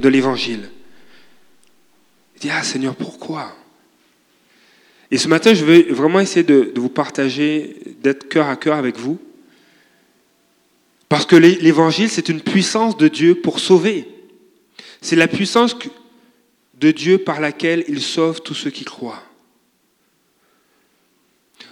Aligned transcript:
de 0.00 0.08
l'évangile. 0.08 0.70
Il 2.36 2.40
dit, 2.40 2.50
ah 2.50 2.62
Seigneur, 2.62 2.94
pourquoi? 2.94 3.56
Et 5.10 5.18
ce 5.18 5.28
matin, 5.28 5.54
je 5.54 5.64
vais 5.64 5.82
vraiment 5.82 6.20
essayer 6.20 6.42
de, 6.42 6.72
vous 6.76 6.88
partager, 6.88 7.76
d'être 8.02 8.28
cœur 8.28 8.48
à 8.48 8.56
cœur 8.56 8.76
avec 8.76 8.98
vous. 8.98 9.18
Parce 11.08 11.24
que 11.24 11.36
l'évangile, 11.36 12.10
c'est 12.10 12.28
une 12.28 12.40
puissance 12.40 12.96
de 12.96 13.08
Dieu 13.08 13.36
pour 13.36 13.60
sauver. 13.60 14.08
C'est 15.00 15.16
la 15.16 15.28
puissance 15.28 15.76
de 16.74 16.90
Dieu 16.90 17.18
par 17.18 17.40
laquelle 17.40 17.84
il 17.88 18.02
sauve 18.02 18.42
tous 18.42 18.54
ceux 18.54 18.70
qui 18.70 18.84
croient. 18.84 19.22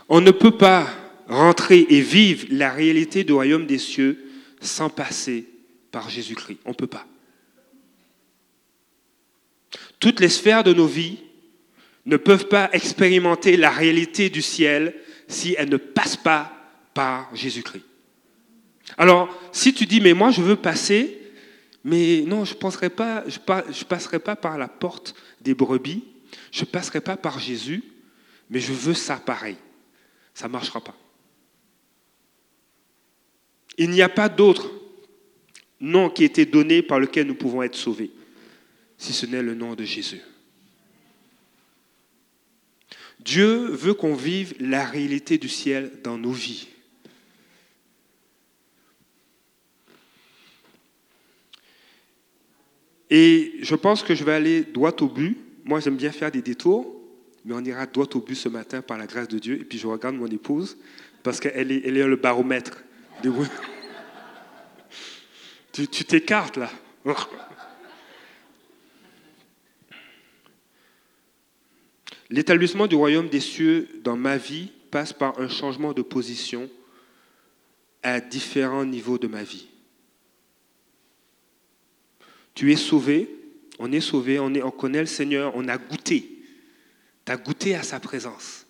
On 0.09 0.21
ne 0.21 0.31
peut 0.31 0.57
pas 0.57 0.87
rentrer 1.29 1.87
et 1.89 2.01
vivre 2.01 2.47
la 2.51 2.71
réalité 2.71 3.25
du 3.25 3.33
royaume 3.33 3.67
des 3.67 3.79
cieux 3.79 4.25
sans 4.61 4.89
passer 4.89 5.47
par 5.91 6.09
Jésus-Christ. 6.11 6.59
On 6.65 6.71
ne 6.71 6.75
peut 6.75 6.87
pas. 6.87 7.07
Toutes 10.05 10.21
les 10.21 10.29
sphères 10.29 10.63
de 10.63 10.75
nos 10.75 10.87
vies 10.87 11.17
ne 12.05 12.19
peuvent 12.19 12.49
pas 12.49 12.69
expérimenter 12.75 13.57
la 13.57 13.71
réalité 13.71 14.29
du 14.29 14.43
ciel 14.43 14.95
si 15.29 15.55
elles 15.57 15.71
ne 15.71 15.79
passent 15.79 16.19
pas 16.19 16.53
par 16.93 17.35
Jésus-Christ. 17.35 17.87
Alors, 18.99 19.35
si 19.51 19.73
tu 19.73 19.87
dis, 19.87 20.03
mais 20.03 20.13
moi 20.13 20.31
je 20.31 20.43
veux 20.43 20.57
passer, 20.57 21.19
mais 21.85 22.21
non, 22.27 22.45
je 22.45 22.53
ne 22.53 22.89
pas, 22.89 23.25
je 23.27 23.85
passerai 23.85 24.19
pas 24.19 24.37
par 24.37 24.59
la 24.59 24.69
porte 24.69 25.15
des 25.41 25.55
brebis, 25.55 26.05
je 26.53 26.61
ne 26.61 26.67
passerai 26.67 27.01
pas 27.01 27.17
par 27.17 27.39
Jésus, 27.39 27.83
mais 28.51 28.61
je 28.61 28.75
veux 28.75 28.93
ça 28.93 29.17
pareil. 29.17 29.57
Ça 30.35 30.49
ne 30.49 30.53
marchera 30.53 30.83
pas. 30.83 30.99
Il 33.79 33.89
n'y 33.89 34.03
a 34.03 34.11
pas 34.11 34.29
d'autre 34.29 34.71
nom 35.81 36.11
qui 36.11 36.25
a 36.25 36.27
été 36.27 36.45
donné 36.45 36.83
par 36.83 37.01
lequel 37.01 37.27
nous 37.27 37.35
pouvons 37.35 37.63
être 37.63 37.75
sauvés, 37.75 38.11
si 38.99 39.13
ce 39.13 39.27
n'est 39.27 39.43
le 39.43 39.55
nom 39.55 39.75
de 39.75 39.85
Jésus. 39.85 40.21
Dieu 43.21 43.69
veut 43.71 43.95
qu'on 43.95 44.15
vive 44.15 44.55
la 44.61 44.85
réalité 44.85 45.39
du 45.39 45.49
ciel 45.49 45.91
dans 46.03 46.19
nos 46.19 46.33
vies. 46.33 46.69
Et 53.11 53.55
je 53.61 53.75
pense 53.75 54.03
que 54.03 54.15
je 54.15 54.25
vais 54.25 54.33
aller 54.33 54.63
droit 54.65 54.95
au 55.01 55.09
but. 55.09 55.39
Moi, 55.65 55.81
j'aime 55.81 55.97
bien 55.97 56.11
faire 56.11 56.31
des 56.31 56.43
détours, 56.43 57.01
mais 57.45 57.55
on 57.55 57.65
ira 57.65 57.87
droit 57.87 58.09
au 58.15 58.21
but 58.21 58.35
ce 58.35 58.49
matin 58.49 58.83
par 58.83 58.99
la 58.99 59.07
grâce 59.07 59.29
de 59.29 59.39
Dieu. 59.39 59.61
Et 59.61 59.65
puis 59.65 59.79
je 59.79 59.87
regarde 59.87 60.17
mon 60.17 60.27
épouse, 60.27 60.77
parce 61.23 61.41
qu'elle 61.41 61.71
est, 61.73 61.83
elle 61.85 61.97
est 61.97 62.07
le 62.07 62.17
baromètre. 62.17 62.83
tu 65.73 65.87
t'écartes 65.87 66.57
là. 66.57 66.71
L'établissement 72.35 72.89
du 72.89 72.97
royaume 72.97 73.29
des 73.29 73.39
cieux 73.39 73.89
dans 74.03 74.17
ma 74.17 74.37
vie 74.37 74.73
passe 74.91 75.13
par 75.13 75.39
un 75.39 75.49
changement 75.49 75.93
de 75.93 76.03
position 76.03 76.69
à 78.03 78.21
différents 78.21 78.85
niveaux 78.85 79.19
de 79.19 79.29
ma 79.29 79.45
vie. 79.45 79.69
Tu 82.53 82.73
es 82.73 82.77
sauvé, 82.77 83.31
on 83.79 83.93
est 83.93 84.01
sauvé, 84.01 84.41
on, 84.41 84.51
connaît 84.73 84.99
le 84.99 85.07
Seigneur, 85.07 85.53
on 85.55 85.69
a 85.69 85.79
goûté. 85.79 86.43
Tu 87.25 87.31
as 87.31 87.37
goûté 87.37 87.77
à 87.77 87.85
sa 87.85 88.01
présence. 88.01 88.67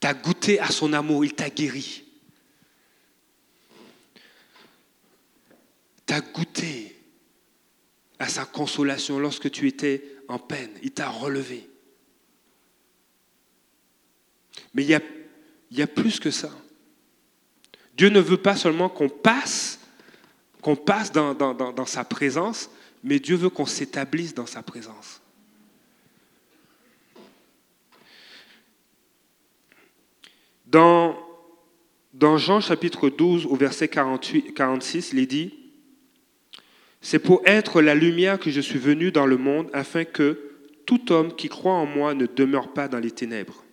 Tu 0.00 0.06
as 0.06 0.14
goûté 0.14 0.60
à 0.60 0.68
son 0.68 0.94
amour, 0.94 1.26
il 1.26 1.34
t'a 1.34 1.50
guéri. 1.50 2.04
Tu 6.06 6.14
as 6.14 6.22
goûté 6.22 6.96
à 8.18 8.28
sa 8.28 8.46
consolation 8.46 9.18
lorsque 9.18 9.50
tu 9.50 9.68
étais 9.68 10.11
en 10.28 10.38
peine. 10.38 10.70
Il 10.82 10.92
t'a 10.92 11.08
relevé. 11.08 11.68
Mais 14.74 14.84
il 14.84 14.88
y, 15.70 15.82
a, 15.82 15.86
plus 15.86 16.20
que 16.20 16.30
ça. 16.30 16.50
Dieu 17.96 18.08
ne 18.08 18.20
veut 18.20 18.36
pas 18.36 18.56
seulement 18.56 18.88
qu'on 18.88 19.08
passe 19.08 19.78
qu'on 20.62 20.76
passe 20.76 21.10
dans, 21.10 21.86
sa 21.86 22.04
présence, 22.04 22.70
mais 23.02 23.18
Dieu 23.18 23.34
veut 23.34 23.50
qu'on 23.50 23.66
s'établisse 23.66 24.32
dans 24.32 24.46
sa 24.46 24.62
présence. 24.62 25.20
Dans, 30.66 31.18
dans 32.14 32.38
Jean 32.38 32.60
chapitre 32.60 33.10
12 33.10 33.44
au 33.46 33.56
verset 33.56 33.88
48, 33.88 34.54
46, 34.54 35.10
il 35.12 35.18
est 35.18 35.26
dit, 35.26 35.61
C'est 37.02 37.18
pour 37.18 37.42
être 37.44 37.82
la 37.82 37.96
lumière 37.96 38.38
que 38.38 38.50
je 38.50 38.60
suis 38.60 38.78
venu 38.78 39.10
dans 39.10 39.26
le 39.26 39.36
monde 39.36 39.68
afin 39.72 40.04
que 40.04 40.38
tout 40.86 41.12
homme 41.12 41.34
qui 41.34 41.48
croit 41.48 41.74
en 41.74 41.84
moi 41.84 42.14
ne 42.14 42.26
demeure 42.26 42.72
pas 42.72 42.86
dans 42.86 43.00
les 43.00 43.10
ténèbres. 43.10 43.64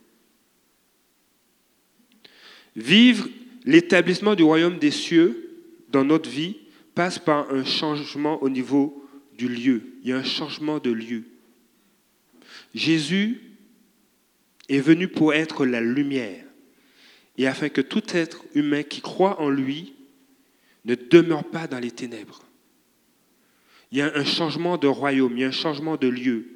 Vivre 2.75 3.27
l'établissement 3.65 4.33
du 4.33 4.43
royaume 4.43 4.79
des 4.79 4.91
cieux 4.91 5.51
dans 5.89 6.03
notre 6.03 6.29
vie 6.29 6.57
passe 6.95 7.19
par 7.19 7.51
un 7.53 7.63
changement 7.63 8.41
au 8.41 8.49
niveau 8.49 9.07
du 9.37 9.47
lieu. 9.47 9.83
Il 10.03 10.09
y 10.09 10.13
a 10.13 10.17
un 10.17 10.23
changement 10.23 10.79
de 10.79 10.91
lieu. 10.91 11.23
Jésus 12.73 13.41
est 14.69 14.79
venu 14.79 15.07
pour 15.07 15.33
être 15.33 15.65
la 15.65 15.81
lumière 15.81 16.43
et 17.37 17.47
afin 17.47 17.69
que 17.69 17.81
tout 17.81 18.03
être 18.13 18.43
humain 18.55 18.83
qui 18.83 19.01
croit 19.01 19.39
en 19.39 19.49
lui 19.49 19.93
ne 20.85 20.95
demeure 20.95 21.43
pas 21.43 21.67
dans 21.67 21.79
les 21.79 21.91
ténèbres. 21.91 22.43
Il 23.91 23.97
y 23.97 24.01
a 24.01 24.15
un 24.15 24.25
changement 24.25 24.77
de 24.77 24.88
royaume, 24.88 25.33
il 25.33 25.41
y 25.41 25.44
a 25.44 25.47
un 25.47 25.51
changement 25.51 25.97
de 25.97 26.07
lieu. 26.07 26.47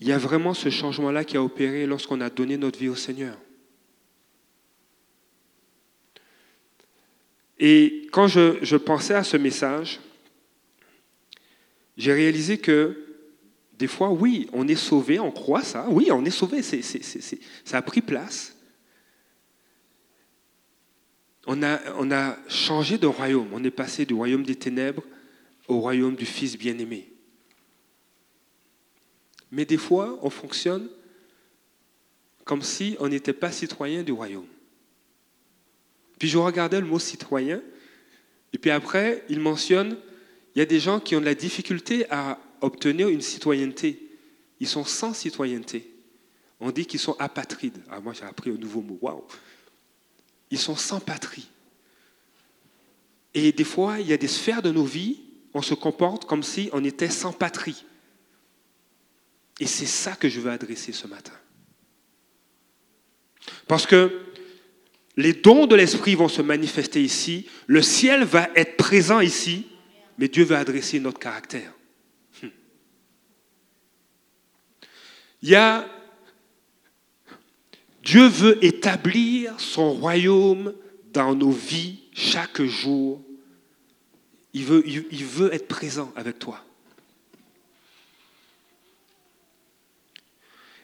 Il 0.00 0.08
y 0.08 0.12
a 0.12 0.18
vraiment 0.18 0.52
ce 0.52 0.68
changement-là 0.68 1.24
qui 1.24 1.36
a 1.36 1.42
opéré 1.42 1.86
lorsqu'on 1.86 2.20
a 2.20 2.28
donné 2.28 2.58
notre 2.58 2.78
vie 2.78 2.88
au 2.88 2.96
Seigneur. 2.96 3.38
Et 7.58 8.08
quand 8.12 8.26
je, 8.26 8.76
pensais 8.76 9.14
à 9.14 9.24
ce 9.24 9.38
message, 9.38 10.00
j'ai 11.96 12.12
réalisé 12.12 12.58
que 12.58 13.00
des 13.78 13.86
fois, 13.86 14.10
oui, 14.10 14.48
on 14.52 14.68
est 14.68 14.76
sauvé, 14.76 15.18
on 15.18 15.30
croit 15.30 15.62
ça, 15.62 15.86
oui, 15.88 16.08
on 16.10 16.24
est 16.24 16.30
sauvé, 16.30 16.60
ça 16.62 17.78
a 17.78 17.82
pris 17.82 18.02
place. 18.02 18.53
On 21.46 21.62
a, 21.62 21.78
on 21.98 22.10
a 22.10 22.36
changé 22.48 22.98
de 22.98 23.06
royaume, 23.06 23.48
on 23.52 23.62
est 23.64 23.70
passé 23.70 24.06
du 24.06 24.14
royaume 24.14 24.44
des 24.44 24.56
ténèbres 24.56 25.02
au 25.68 25.80
royaume 25.80 26.16
du 26.16 26.26
Fils 26.26 26.56
bien-aimé. 26.56 27.12
Mais 29.50 29.64
des 29.64 29.76
fois, 29.76 30.18
on 30.22 30.30
fonctionne 30.30 30.88
comme 32.44 32.62
si 32.62 32.96
on 32.98 33.08
n'était 33.08 33.32
pas 33.32 33.52
citoyen 33.52 34.02
du 34.02 34.12
royaume. 34.12 34.46
Puis 36.18 36.28
je 36.28 36.38
regardais 36.38 36.80
le 36.80 36.86
mot 36.86 36.98
citoyen, 36.98 37.62
et 38.52 38.58
puis 38.58 38.70
après, 38.70 39.24
il 39.28 39.40
mentionne, 39.40 39.96
il 40.54 40.58
y 40.58 40.62
a 40.62 40.66
des 40.66 40.80
gens 40.80 41.00
qui 41.00 41.16
ont 41.16 41.20
de 41.20 41.24
la 41.24 41.34
difficulté 41.34 42.06
à 42.10 42.38
obtenir 42.60 43.08
une 43.08 43.20
citoyenneté. 43.20 44.00
Ils 44.60 44.68
sont 44.68 44.84
sans 44.84 45.12
citoyenneté. 45.12 45.90
On 46.60 46.70
dit 46.70 46.86
qu'ils 46.86 47.00
sont 47.00 47.16
apatrides. 47.18 47.82
Ah, 47.90 48.00
moi, 48.00 48.12
j'ai 48.12 48.24
appris 48.24 48.50
un 48.50 48.54
nouveau 48.54 48.80
mot. 48.80 48.98
Waouh! 49.00 49.24
Ils 50.54 50.60
sont 50.60 50.76
sans 50.76 51.00
patrie. 51.00 51.48
Et 53.34 53.50
des 53.50 53.64
fois, 53.64 53.98
il 53.98 54.06
y 54.06 54.12
a 54.12 54.16
des 54.16 54.28
sphères 54.28 54.62
de 54.62 54.70
nos 54.70 54.84
vies, 54.84 55.20
on 55.52 55.62
se 55.62 55.74
comporte 55.74 56.26
comme 56.26 56.44
si 56.44 56.70
on 56.72 56.84
était 56.84 57.10
sans 57.10 57.32
patrie. 57.32 57.84
Et 59.58 59.66
c'est 59.66 59.84
ça 59.84 60.14
que 60.14 60.28
je 60.28 60.38
veux 60.38 60.52
adresser 60.52 60.92
ce 60.92 61.08
matin. 61.08 61.32
Parce 63.66 63.84
que 63.84 64.26
les 65.16 65.32
dons 65.32 65.66
de 65.66 65.74
l'Esprit 65.74 66.14
vont 66.14 66.28
se 66.28 66.40
manifester 66.40 67.02
ici, 67.02 67.48
le 67.66 67.82
ciel 67.82 68.22
va 68.22 68.48
être 68.54 68.76
présent 68.76 69.18
ici, 69.18 69.66
mais 70.18 70.28
Dieu 70.28 70.44
va 70.44 70.60
adresser 70.60 71.00
notre 71.00 71.18
caractère. 71.18 71.72
Hmm. 72.40 72.48
Il 75.42 75.48
y 75.48 75.56
a 75.56 75.84
Dieu 78.04 78.28
veut 78.28 78.62
établir 78.62 79.58
son 79.58 79.94
royaume 79.94 80.74
dans 81.12 81.34
nos 81.34 81.50
vies 81.50 82.02
chaque 82.12 82.62
jour. 82.62 83.22
Il 84.52 84.64
veut, 84.64 85.52
être 85.52 85.66
présent 85.66 86.12
avec 86.14 86.38
toi. 86.38 86.62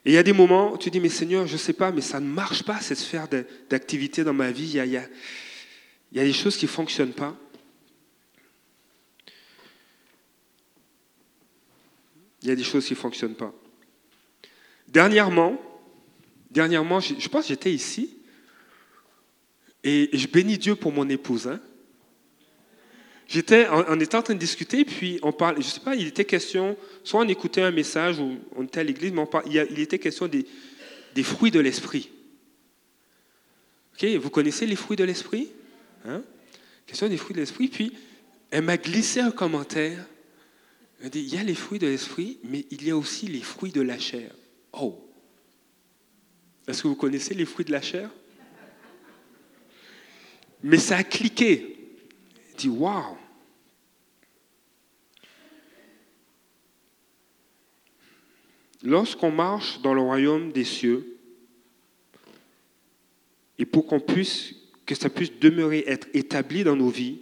Et 0.04 0.12
il 0.12 0.14
y 0.14 0.18
a 0.18 0.22
des 0.22 0.32
moments 0.32 0.72
où 0.72 0.78
tu 0.78 0.90
dis, 0.90 0.98
mais 0.98 1.10
Seigneur, 1.10 1.46
je 1.46 1.52
ne 1.52 1.58
sais 1.58 1.74
pas, 1.74 1.92
mais 1.92 2.00
ça 2.00 2.20
ne 2.20 2.26
marche 2.26 2.62
pas, 2.62 2.80
cette 2.80 2.98
sphère 2.98 3.28
d'activité 3.68 4.24
dans 4.24 4.32
ma 4.32 4.50
vie. 4.50 4.64
Il 4.64 4.76
y 4.76 4.80
a, 4.80 4.86
il 4.86 4.92
y 4.92 6.18
a, 6.20 6.24
des 6.24 6.32
choses 6.32 6.56
qui 6.56 6.64
ne 6.64 6.70
fonctionnent 6.70 7.12
pas. 7.12 7.36
Il 12.42 12.48
y 12.48 12.50
a 12.50 12.56
des 12.56 12.64
choses 12.64 12.86
qui 12.86 12.94
ne 12.94 12.98
fonctionnent 12.98 13.36
pas. 13.36 13.52
Dernièrement, 14.88 15.60
dernièrement, 16.50 17.00
je 17.00 17.28
pense 17.28 17.42
que 17.44 17.48
j'étais 17.48 17.72
ici. 17.72 18.16
Et 19.82 20.10
je 20.12 20.26
bénis 20.26 20.58
Dieu 20.58 20.76
pour 20.76 20.92
mon 20.92 21.08
épouse. 21.08 21.48
Hein. 21.48 21.60
J'étais, 23.28 23.68
on, 23.70 23.98
était 24.00 24.16
en 24.16 24.22
train 24.22 24.34
de 24.34 24.40
discuter, 24.40 24.84
puis 24.84 25.20
on 25.22 25.32
parle, 25.32 25.56
je 25.58 25.68
sais 25.68 25.80
pas, 25.80 25.94
il 25.94 26.08
était 26.08 26.24
question, 26.24 26.76
soit 27.04 27.20
on 27.20 27.28
écoutait 27.28 27.62
un 27.62 27.70
message 27.70 28.18
ou 28.18 28.38
on 28.56 28.64
était 28.64 28.80
à 28.80 28.82
l'église, 28.82 29.12
mais 29.12 29.24
il, 29.46 29.78
était 29.78 30.00
question 30.00 30.26
des, 30.26 30.44
des 31.14 31.22
fruits 31.22 31.52
de 31.52 31.60
l'esprit. 31.60 32.10
Vous 34.02 34.30
connaissez 34.30 34.66
les 34.66 34.76
fruits 34.76 34.96
de 34.96 35.04
l'esprit 35.04 35.50
hein? 36.06 36.22
Question 36.86 37.08
des 37.08 37.18
fruits 37.18 37.34
de 37.34 37.40
l'esprit. 37.40 37.68
Puis 37.68 37.92
elle 38.50 38.64
m'a 38.64 38.78
glissé 38.78 39.20
un 39.20 39.30
commentaire. 39.30 40.06
Elle 41.02 41.10
dit 41.10 41.20
il 41.20 41.34
y 41.34 41.38
a 41.38 41.42
les 41.42 41.54
fruits 41.54 41.78
de 41.78 41.86
l'esprit, 41.86 42.38
mais 42.42 42.64
il 42.70 42.82
y 42.82 42.90
a 42.90 42.96
aussi 42.96 43.26
les 43.26 43.42
fruits 43.42 43.72
de 43.72 43.82
la 43.82 43.98
chair. 43.98 44.32
Oh 44.72 45.09
Est-ce 46.70 46.84
que 46.84 46.88
vous 46.88 46.94
connaissez 46.94 47.34
les 47.34 47.44
fruits 47.44 47.64
de 47.64 47.72
la 47.72 47.82
chair? 47.82 48.08
Mais 50.62 50.78
ça 50.78 50.98
a 50.98 51.02
cliqué. 51.02 51.76
Elle 52.50 52.56
dit 52.56 52.68
waouh 52.68 53.16
Lorsqu'on 58.82 59.32
marche 59.32 59.80
dans 59.82 59.92
le 59.92 60.00
royaume 60.00 60.52
des 60.52 60.64
cieux, 60.64 61.18
et 63.58 63.66
pour 63.66 63.86
qu'on 63.86 64.00
puisse, 64.00 64.54
que 64.86 64.94
ça 64.94 65.10
puisse 65.10 65.38
demeurer, 65.38 65.84
être 65.86 66.08
établi 66.14 66.64
dans 66.64 66.76
nos 66.76 66.88
vies, 66.88 67.20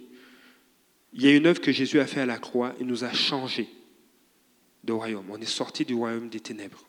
il 1.11 1.23
y 1.23 1.27
a 1.27 1.35
une 1.35 1.47
œuvre 1.47 1.59
que 1.59 1.71
Jésus 1.71 1.99
a 1.99 2.07
fait 2.07 2.21
à 2.21 2.25
la 2.25 2.37
croix 2.37 2.75
et 2.79 2.83
nous 2.83 3.03
a 3.03 3.11
changé 3.11 3.67
de 4.83 4.93
royaume. 4.93 5.25
On 5.29 5.41
est 5.41 5.45
sorti 5.45 5.83
du 5.83 5.95
royaume 5.95 6.29
des 6.29 6.39
ténèbres. 6.39 6.88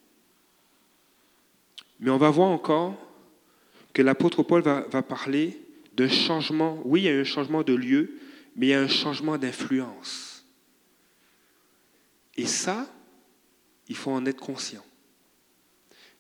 Mais 2.01 2.11
on 2.11 2.17
va 2.17 2.31
voir 2.31 2.49
encore 2.49 2.97
que 3.93 4.01
l'apôtre 4.01 4.43
Paul 4.43 4.63
va, 4.63 5.03
parler 5.03 5.61
d'un 5.93 6.09
changement. 6.09 6.81
Oui, 6.85 7.03
il 7.03 7.05
y 7.05 7.09
a 7.11 7.19
un 7.19 7.25
changement 7.25 7.63
de 7.63 7.75
lieu, 7.75 8.19
mais 8.57 8.69
il 8.69 8.71
y 8.71 8.75
a 8.75 8.81
un 8.81 8.89
changement 8.89 9.37
d'influence. 9.37 10.45
Et 12.37 12.47
ça, 12.47 12.91
il 13.89 13.97
faut 13.97 14.11
en 14.11 14.25
être 14.25 14.41
conscient. 14.41 14.85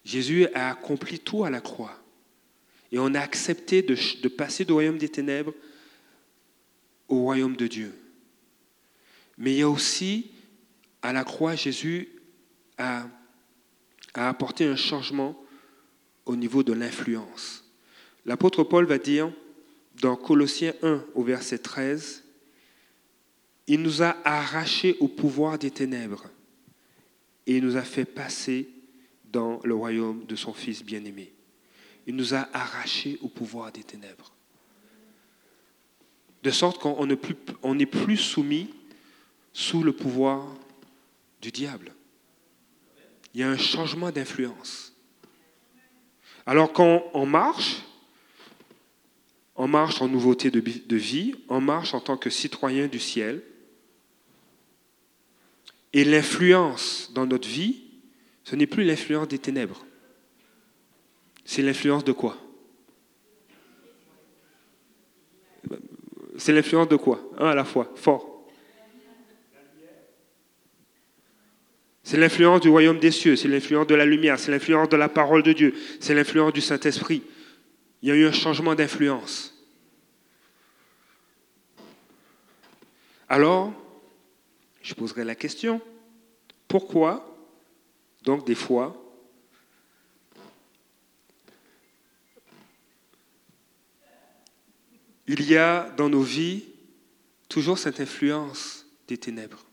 Jésus 0.05 0.47
a 0.55 0.71
accompli 0.71 1.19
tout 1.19 1.45
à 1.45 1.51
la 1.51 1.63
croix. 1.63 1.97
Et 2.93 2.99
on 2.99 3.15
a 3.15 3.21
accepté 3.21 3.83
de, 3.83 4.29
passer 4.29 4.65
du 4.67 4.73
royaume 4.73 4.99
des 4.99 5.09
ténèbres 5.09 5.55
au 7.09 7.23
royaume 7.23 7.57
de 7.57 7.67
Dieu. 7.67 7.95
Mais 9.39 9.53
il 9.53 9.59
y 9.59 9.63
a 9.63 9.71
aussi, 9.71 10.31
à 11.01 11.15
la 11.15 11.25
croix, 11.25 11.55
Jésus 11.55 12.09
a 12.77 13.07
apporté 14.15 14.67
un 14.67 14.77
changement 14.77 15.41
au 16.31 16.37
niveau 16.37 16.63
de 16.63 16.73
l'influence. 16.73 17.65
L'apôtre 18.25 18.63
Paul 18.63 18.85
va 18.85 18.99
dire 18.99 19.33
dans 20.01 20.15
Colossiens 20.15 20.75
1 20.81 21.05
au 21.17 21.25
verset 21.25 21.59
13, 21.59 22.23
Il 23.67 23.83
nous 23.83 24.01
a 24.01 24.17
arrachés 24.25 24.97
au 25.01 25.09
pouvoir 25.09 25.59
des 25.59 25.73
ténèbres 25.73 26.27
et 27.49 27.57
il 27.57 27.65
nous 27.65 27.77
a 27.77 27.83
fait 27.83 28.05
passer 28.05 28.69
dans 29.25 29.59
le 29.65 29.75
royaume 29.75 30.25
de 30.27 30.37
son 30.37 30.53
Fils 30.53 30.85
bien-aimé. 30.85 31.33
Il 32.07 32.15
nous 32.15 32.33
a 32.33 32.49
arrachés 32.53 33.19
au 33.23 33.29
pouvoir 33.29 33.73
des 33.73 33.83
ténèbres. 33.83 34.33
De 36.45 36.51
sorte 36.53 36.79
qu'on 36.79 37.07
n'est 37.07 37.17
plus, 37.17 37.35
plus 37.87 38.17
soumis 38.17 38.73
sous 39.53 39.83
le 39.83 39.93
pouvoir 39.93 40.47
du 41.43 41.51
diable. 41.51 41.93
Il 43.35 43.41
y 43.41 43.43
a 43.43 43.51
un 43.51 43.59
changement 43.59 44.13
d'influence. 44.13 44.90
Alors 46.47 46.73
quand 46.73 47.05
on 47.15 47.27
marche, 47.27 47.83
on 49.57 49.69
marche 49.69 50.01
en 50.01 50.09
nouveauté 50.09 50.51
de 50.51 50.97
vie, 50.97 51.35
on 51.49 51.61
marche 51.61 51.95
en 51.95 52.01
tant 52.01 52.17
que 52.17 52.31
citoyen 52.31 52.87
du 52.87 52.99
ciel, 52.99 53.43
et 55.93 56.05
l'influence 56.05 57.11
dans 57.13 57.27
notre 57.27 57.49
vie, 57.49 57.83
ce 58.45 58.57
n'est 58.57 58.67
plus 58.67 58.85
l'influence 58.85 59.29
des 59.29 59.39
ténèbres. 59.39 59.85
C'est 61.45 61.63
l'influence 61.63 62.05
de 62.05 62.13
quoi? 62.13 62.37
C'est 66.39 66.53
l'influence 66.53 66.89
de 66.89 66.97
quoi? 66.97 67.21
Un 67.39 67.49
à 67.49 67.55
la 67.55 67.65
fois, 67.65 67.93
fort. 67.97 68.40
C'est 72.03 72.17
l'influence 72.17 72.61
du 72.61 72.69
royaume 72.69 72.99
des 72.99 73.11
cieux, 73.11 73.37
c'est 73.37 73.49
l'influence 73.49 73.87
de 73.87 73.95
la 73.95 74.07
lumière, 74.07 74.39
c'est 74.39 74.51
l'influence 74.51 74.89
de 74.89 74.97
la 74.97 75.09
parole 75.09 75.43
de 75.43 75.53
Dieu, 75.53 75.75
c'est 76.01 76.15
l'influence 76.15 76.53
du 76.53 76.61
Saint-Esprit. 76.61 77.23
Il 78.03 78.09
y 78.09 78.13
a 78.13 78.15
eu 78.15 78.27
un 78.27 78.33
changement 78.33 78.75
d'influence. 78.75 79.55
Alors, 83.29 83.73
je 84.83 84.95
poserai 84.95 85.25
la 85.25 85.35
question, 85.35 85.81
pourquoi, 86.67 87.37
donc 88.23 88.47
des 88.47 88.55
fois, 88.55 88.97
il 95.27 95.43
y 95.49 95.57
a 95.57 95.91
dans 95.97 96.09
nos 96.09 96.23
vies 96.23 96.65
toujours 97.49 97.79
cette 97.79 98.01
influence 98.01 98.87
des 99.07 99.19
ténèbres? 99.19 99.65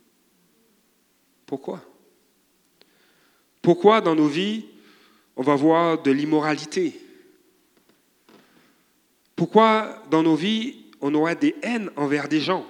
Pourquoi? 1.47 1.83
Pourquoi 3.67 3.99
dans 3.99 4.15
nos 4.15 4.29
vies, 4.29 4.63
on 5.35 5.43
va 5.43 5.53
voir 5.53 6.01
de 6.01 6.09
l'immoralité? 6.09 6.97
Pourquoi 9.35 10.01
dans 10.09 10.23
nos 10.23 10.37
vies, 10.37 10.85
on 11.01 11.13
aura 11.13 11.35
des 11.35 11.53
haines 11.61 11.91
envers 11.97 12.29
des 12.29 12.39
gens? 12.39 12.65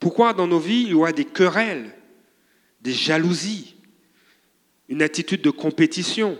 Pourquoi 0.00 0.32
dans 0.32 0.46
nos 0.46 0.58
vies 0.58 0.84
il 0.84 0.88
y 0.88 0.94
aura 0.94 1.12
des 1.12 1.26
querelles, 1.26 1.94
des 2.80 2.94
jalousies, 2.94 3.74
une 4.88 5.02
attitude 5.02 5.42
de 5.42 5.50
compétition? 5.50 6.38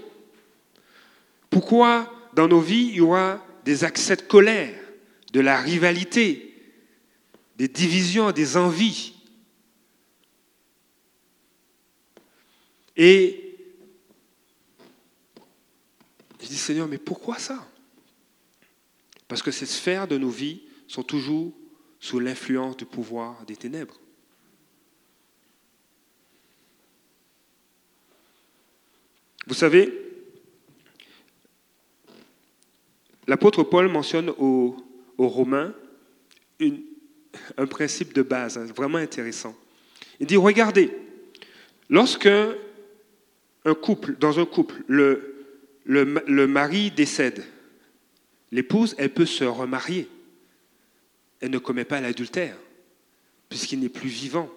Pourquoi 1.51 2.11
dans 2.33 2.49
nos 2.49 2.63
vies 2.63 2.89
il 2.89 2.95
y 2.95 3.01
aura 3.03 3.45
des 3.67 3.85
accès 3.85 4.17
de 4.17 4.23
colère, 4.23 4.75
de 5.35 5.41
la 5.41 5.61
rivalité, 5.61 6.55
des 7.59 7.69
divisions, 7.69 8.33
des 8.33 8.57
envies? 8.57 9.16
Et 12.97 13.47
je 16.41 16.47
dis 16.47 16.57
Seigneur, 16.57 16.89
mais 16.89 16.99
pourquoi 16.99 17.39
ça? 17.39 17.67
Parce 19.29 19.43
que 19.43 19.51
ces 19.51 19.67
sphères 19.67 20.07
de 20.07 20.17
nos 20.17 20.31
vies 20.31 20.63
sont 20.87 21.03
toujours 21.03 21.53
sous 21.99 22.21
l'influence 22.21 22.77
du 22.77 22.87
pouvoir 22.87 23.45
des 23.45 23.57
ténèbres. 23.57 23.99
Vous 29.47 29.55
savez, 29.55 29.93
l'apôtre 33.27 33.63
Paul 33.63 33.89
mentionne 33.89 34.31
aux, 34.39 34.77
Romains 35.19 35.75
un 37.57 37.67
principe 37.67 38.13
de 38.13 38.23
base, 38.23 38.59
hein, 38.59 38.67
vraiment 38.67 38.99
intéressant. 38.99 39.57
Il 40.21 40.27
dit, 40.27 40.37
regardez, 40.37 40.91
lorsque 41.89 42.29
un 43.67 43.75
couple, 43.75 44.17
dans 44.19 44.41
un 44.41 44.47
couple, 44.47 44.83
le, 44.87 45.35
le 45.85 46.47
mari 46.47 46.91
décède, 46.91 47.45
l'épouse, 48.51 48.95
elle 48.97 49.13
peut 49.13 49.27
se 49.27 49.45
remarier 49.45 50.09
elle 51.41 51.51
ne 51.51 51.59
commet 51.59 51.85
pas 51.85 52.01
l'adultère, 52.01 52.57
puisqu'il 53.49 53.81
n'est 53.81 53.89
plus 53.89 54.09
vivant. 54.09 54.51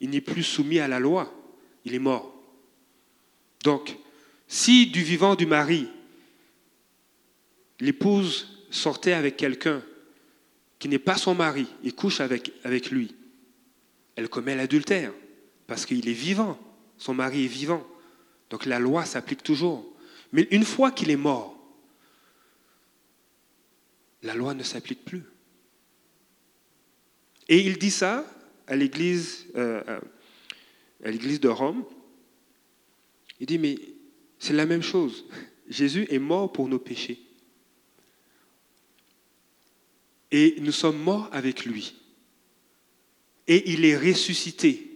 Il 0.00 0.10
n'est 0.10 0.20
plus 0.20 0.42
soumis 0.42 0.78
à 0.78 0.88
la 0.88 0.98
loi. 0.98 1.32
Il 1.84 1.94
est 1.94 2.00
mort. 2.00 2.34
Donc, 3.64 3.96
si 4.48 4.86
du 4.86 5.02
vivant 5.02 5.34
du 5.34 5.46
mari, 5.46 5.88
l'épouse 7.78 8.66
sortait 8.70 9.12
avec 9.12 9.36
quelqu'un 9.36 9.82
qui 10.78 10.88
n'est 10.88 10.98
pas 10.98 11.16
son 11.16 11.34
mari 11.34 11.66
et 11.84 11.92
couche 11.92 12.20
avec, 12.20 12.52
avec 12.64 12.90
lui, 12.90 13.14
elle 14.16 14.28
commet 14.28 14.56
l'adultère, 14.56 15.12
parce 15.66 15.84
qu'il 15.84 16.08
est 16.08 16.14
vivant, 16.14 16.58
son 16.96 17.14
mari 17.14 17.44
est 17.44 17.48
vivant. 17.48 17.86
Donc 18.50 18.66
la 18.66 18.78
loi 18.78 19.04
s'applique 19.04 19.42
toujours. 19.42 19.86
Mais 20.32 20.46
une 20.50 20.64
fois 20.64 20.90
qu'il 20.90 21.10
est 21.10 21.16
mort, 21.16 21.56
la 24.22 24.34
loi 24.34 24.54
ne 24.54 24.62
s'applique 24.62 25.04
plus. 25.04 25.22
Et 27.48 27.60
il 27.60 27.78
dit 27.78 27.90
ça 27.90 28.24
à 28.66 28.76
l'église, 28.76 29.46
euh, 29.56 29.82
euh, 29.88 30.00
à 31.04 31.10
l'église 31.10 31.40
de 31.40 31.48
Rome. 31.48 31.84
Il 33.40 33.46
dit, 33.46 33.58
mais 33.58 33.78
c'est 34.38 34.52
la 34.52 34.66
même 34.66 34.82
chose. 34.82 35.24
Jésus 35.68 36.06
est 36.10 36.18
mort 36.18 36.52
pour 36.52 36.68
nos 36.68 36.78
péchés. 36.78 37.20
Et 40.30 40.56
nous 40.60 40.72
sommes 40.72 40.98
morts 40.98 41.28
avec 41.32 41.64
lui. 41.64 41.94
Et 43.48 43.72
il 43.72 43.84
est 43.84 43.96
ressuscité. 43.96 44.89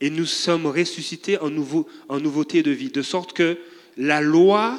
Et 0.00 0.10
nous 0.10 0.26
sommes 0.26 0.66
ressuscités 0.66 1.38
en, 1.38 1.50
nouveau, 1.50 1.88
en 2.08 2.20
nouveauté 2.20 2.62
de 2.62 2.70
vie. 2.70 2.90
De 2.90 3.02
sorte 3.02 3.32
que 3.32 3.58
la 3.96 4.20
loi 4.20 4.78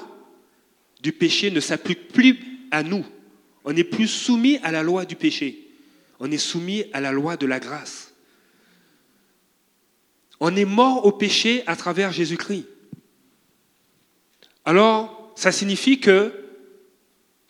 du 1.02 1.12
péché 1.12 1.52
ne 1.52 1.60
s'applique 1.60 2.10
plus 2.10 2.40
à 2.72 2.84
nous. 2.84 3.06
On 3.66 3.74
n'est 3.74 3.84
plus 3.84 4.08
soumis 4.08 4.60
à 4.64 4.72
la 4.72 4.84
loi 4.84 5.06
du 5.06 5.16
péché. 5.16 5.68
On 6.20 6.32
est 6.32 6.38
soumis 6.38 6.86
à 6.94 7.02
la 7.02 7.12
loi 7.12 7.38
de 7.38 7.46
la 7.46 7.60
grâce. 7.60 8.14
On 10.40 10.56
est 10.56 10.66
mort 10.66 11.06
au 11.06 11.12
péché 11.12 11.64
à 11.68 11.76
travers 11.76 12.12
Jésus-Christ. 12.12 12.66
Alors, 14.66 15.34
ça 15.36 15.52
signifie 15.52 16.00
que 16.00 16.34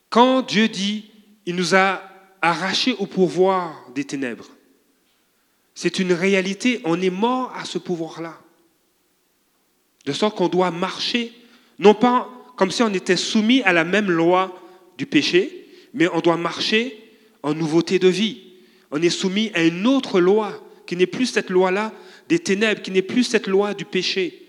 quand 0.10 0.42
Dieu 0.42 0.68
dit, 0.68 1.12
il 1.46 1.56
nous 1.56 1.76
a 1.76 2.02
arrachés 2.42 2.96
au 3.00 3.06
pouvoir 3.06 3.90
des 3.94 4.06
ténèbres, 4.06 4.50
c'est 5.80 6.00
une 6.00 6.12
réalité, 6.12 6.82
on 6.86 7.00
est 7.00 7.12
mort 7.12 7.54
à 7.56 7.64
ce 7.64 7.78
pouvoir-là. 7.78 8.42
De 10.08 10.12
sorte 10.12 10.36
qu'on 10.36 10.48
doit 10.48 10.72
marcher, 10.72 11.32
non 11.78 11.94
pas 11.94 12.32
comme 12.56 12.72
si 12.72 12.82
on 12.82 12.92
était 12.96 13.16
soumis 13.16 13.62
à 13.62 13.74
la 13.74 13.84
même 13.84 14.10
loi 14.10 14.60
du 14.98 15.06
péché, 15.06 15.68
mais 15.94 16.08
on 16.12 16.20
doit 16.20 16.36
marcher 16.36 16.98
en 17.44 17.54
nouveauté 17.54 18.00
de 18.00 18.08
vie. 18.08 18.42
On 18.90 19.00
est 19.04 19.12
soumis 19.12 19.52
à 19.54 19.64
une 19.64 19.86
autre 19.86 20.20
loi, 20.20 20.68
qui 20.88 20.96
n'est 20.96 21.06
plus 21.06 21.28
cette 21.28 21.52
loi-là 21.52 21.94
des 22.28 22.40
ténèbres, 22.40 22.82
qui 22.82 22.90
n'est 22.90 23.04
plus 23.04 23.24
cette 23.24 23.46
loi 23.46 23.76
du 23.76 23.86
péché, 23.86 24.48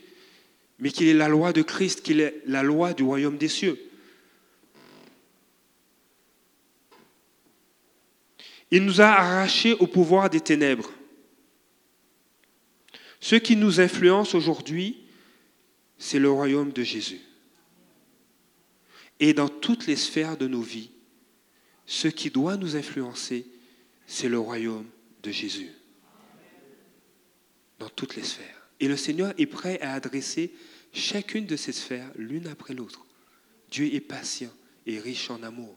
mais 0.78 0.88
qui 0.90 1.10
est 1.10 1.14
la 1.14 1.28
loi 1.28 1.52
de 1.52 1.60
Christ, 1.60 2.00
qui 2.00 2.18
est 2.18 2.42
la 2.46 2.62
loi 2.62 2.94
du 2.94 3.02
royaume 3.02 3.36
des 3.36 3.48
cieux. 3.48 3.78
Il 8.70 8.82
nous 8.86 9.02
a 9.02 9.08
arrachés 9.08 9.74
au 9.74 9.86
pouvoir 9.86 10.30
des 10.30 10.40
ténèbres. 10.40 10.90
Ce 13.20 13.36
qui 13.36 13.56
nous 13.56 13.80
influence 13.80 14.34
aujourd'hui, 14.34 15.04
c'est 15.98 16.18
le 16.18 16.30
royaume 16.30 16.72
de 16.72 16.82
Jésus. 16.82 17.20
Et 19.20 19.34
dans 19.34 19.48
toutes 19.48 19.86
les 19.86 19.96
sphères 19.96 20.36
de 20.36 20.46
nos 20.46 20.62
vies, 20.62 20.90
ce 21.86 22.08
qui 22.08 22.30
doit 22.30 22.56
nous 22.56 22.76
influencer, 22.76 23.46
c'est 24.06 24.28
le 24.28 24.38
royaume 24.38 24.86
de 25.22 25.30
Jésus. 25.30 25.70
Dans 27.78 27.88
toutes 27.88 28.16
les 28.16 28.22
sphères. 28.22 28.68
Et 28.80 28.88
le 28.88 28.96
Seigneur 28.96 29.34
est 29.38 29.46
prêt 29.46 29.80
à 29.80 29.94
adresser 29.94 30.52
chacune 30.92 31.46
de 31.46 31.56
ces 31.56 31.72
sphères 31.72 32.10
l'une 32.16 32.46
après 32.46 32.74
l'autre. 32.74 33.06
Dieu 33.70 33.92
est 33.92 34.00
patient 34.00 34.52
et 34.86 34.98
riche 34.98 35.30
en 35.30 35.42
amour. 35.42 35.76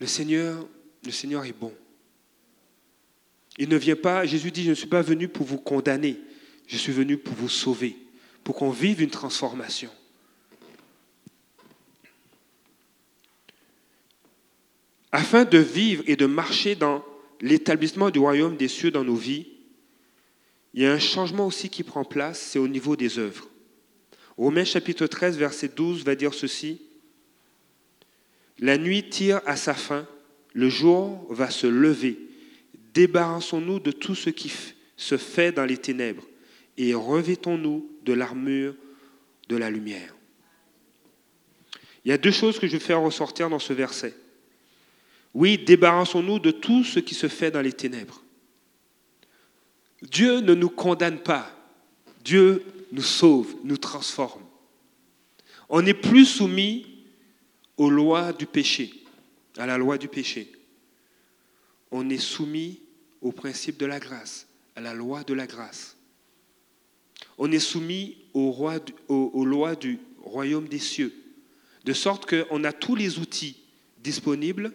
Le 0.00 0.06
Seigneur, 0.06 0.66
est 1.04 1.52
bon. 1.52 1.74
Il 3.60 3.68
ne 3.68 3.76
vient 3.76 3.94
pas, 3.94 4.24
Jésus 4.24 4.50
dit, 4.50 4.64
je 4.64 4.70
ne 4.70 4.74
suis 4.74 4.86
pas 4.86 5.02
venu 5.02 5.28
pour 5.28 5.44
vous 5.44 5.58
condamner, 5.58 6.16
je 6.66 6.78
suis 6.78 6.92
venu 6.92 7.18
pour 7.18 7.34
vous 7.34 7.50
sauver, 7.50 7.94
pour 8.42 8.56
qu'on 8.56 8.70
vive 8.70 9.02
une 9.02 9.10
transformation. 9.10 9.90
Afin 15.12 15.44
de 15.44 15.58
vivre 15.58 16.02
et 16.06 16.16
de 16.16 16.24
marcher 16.24 16.74
dans 16.74 17.04
l'établissement 17.42 18.08
du 18.08 18.18
royaume 18.18 18.56
des 18.56 18.66
cieux 18.66 18.90
dans 18.90 19.04
nos 19.04 19.14
vies, 19.14 19.46
il 20.72 20.82
y 20.82 20.86
a 20.86 20.92
un 20.92 20.98
changement 20.98 21.46
aussi 21.46 21.68
qui 21.68 21.82
prend 21.82 22.04
place, 22.04 22.40
c'est 22.40 22.58
au 22.58 22.68
niveau 22.68 22.96
des 22.96 23.18
œuvres. 23.18 23.46
Romains 24.38 24.64
chapitre 24.64 25.06
13, 25.06 25.36
verset 25.36 25.68
12 25.76 26.02
va 26.02 26.14
dire 26.14 26.32
ceci. 26.32 26.80
La 28.58 28.78
nuit 28.78 29.10
tire 29.10 29.42
à 29.44 29.56
sa 29.56 29.74
fin, 29.74 30.06
le 30.54 30.70
jour 30.70 31.26
va 31.28 31.50
se 31.50 31.66
lever. 31.66 32.29
Débarrassons-nous 32.94 33.80
de 33.80 33.92
tout 33.92 34.14
ce 34.14 34.30
qui 34.30 34.52
se 34.96 35.16
fait 35.16 35.52
dans 35.52 35.64
les 35.64 35.78
ténèbres 35.78 36.24
et 36.76 36.94
revêtons-nous 36.94 37.90
de 38.04 38.12
l'armure 38.12 38.74
de 39.48 39.56
la 39.56 39.70
lumière. 39.70 40.14
Il 42.04 42.10
y 42.10 42.12
a 42.12 42.18
deux 42.18 42.30
choses 42.30 42.58
que 42.58 42.66
je 42.66 42.72
vais 42.72 42.78
faire 42.78 43.00
ressortir 43.00 43.50
dans 43.50 43.58
ce 43.58 43.72
verset. 43.72 44.14
Oui, 45.34 45.58
débarrassons-nous 45.58 46.38
de 46.38 46.50
tout 46.50 46.82
ce 46.82 46.98
qui 46.98 47.14
se 47.14 47.28
fait 47.28 47.50
dans 47.50 47.60
les 47.60 47.72
ténèbres. 47.72 48.22
Dieu 50.02 50.40
ne 50.40 50.54
nous 50.54 50.70
condamne 50.70 51.18
pas. 51.18 51.54
Dieu 52.24 52.64
nous 52.92 53.02
sauve, 53.02 53.54
nous 53.64 53.76
transforme. 53.76 54.42
On 55.68 55.82
n'est 55.82 55.94
plus 55.94 56.24
soumis 56.24 57.04
aux 57.76 57.90
lois 57.90 58.32
du 58.32 58.46
péché, 58.46 58.92
à 59.56 59.66
la 59.66 59.78
loi 59.78 59.98
du 59.98 60.08
péché. 60.08 60.50
On 61.90 62.08
est 62.08 62.18
soumis 62.18 62.80
au 63.20 63.32
principe 63.32 63.78
de 63.78 63.86
la 63.86 64.00
grâce, 64.00 64.46
à 64.76 64.80
la 64.80 64.94
loi 64.94 65.24
de 65.24 65.34
la 65.34 65.46
grâce. 65.46 65.96
On 67.38 67.50
est 67.50 67.58
soumis 67.58 68.16
aux, 68.34 69.44
lois 69.44 69.74
du 69.74 69.98
royaume 70.22 70.68
des 70.68 70.78
cieux, 70.78 71.12
de 71.84 71.92
sorte 71.92 72.26
qu'on 72.26 72.64
a 72.64 72.72
tous 72.72 72.94
les 72.94 73.18
outils 73.18 73.56
disponibles 73.98 74.72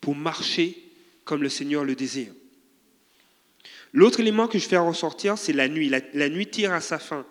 pour 0.00 0.14
marcher 0.14 0.76
comme 1.24 1.42
le 1.42 1.48
Seigneur 1.48 1.84
le 1.84 1.94
désire. 1.94 2.32
L'autre 3.92 4.20
élément 4.20 4.46
que 4.46 4.58
je 4.58 4.66
fais 4.66 4.76
ressortir, 4.76 5.36
c'est 5.36 5.52
la 5.52 5.68
nuit. 5.68 5.88
La, 5.88 6.28
nuit 6.28 6.46
tire 6.46 6.72
à 6.72 6.80
sa 6.80 6.98
fin. 6.98 7.26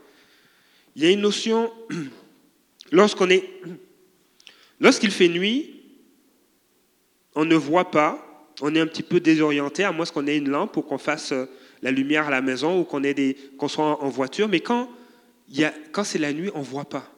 Il 0.95 1.03
y 1.03 1.05
a 1.05 1.11
une 1.11 1.21
notion, 1.21 1.71
lorsqu'on 2.91 3.29
est, 3.29 3.49
lorsqu'il 4.79 5.11
fait 5.11 5.29
nuit, 5.29 5.81
on 7.35 7.45
ne 7.45 7.55
voit 7.55 7.91
pas, 7.91 8.25
on 8.61 8.75
est 8.75 8.79
un 8.79 8.87
petit 8.87 9.03
peu 9.03 9.19
désorienté, 9.19 9.83
à 9.83 9.91
moins 9.91 10.05
qu'on 10.05 10.27
ait 10.27 10.37
une 10.37 10.49
lampe 10.49 10.73
pour 10.73 10.85
qu'on 10.85 10.97
fasse 10.97 11.31
euh, 11.31 11.45
la 11.81 11.91
lumière 11.91 12.27
à 12.27 12.31
la 12.31 12.41
maison 12.41 12.79
ou 12.79 12.83
qu'on 12.83 13.67
soit 13.67 14.03
en 14.03 14.09
voiture. 14.09 14.47
Mais 14.47 14.59
quand, 14.59 14.89
c'est 16.03 16.19
la 16.19 16.33
nuit, 16.33 16.49
on 16.53 16.59
ne 16.59 16.65
voit 16.65 16.85
pas. 16.85 17.09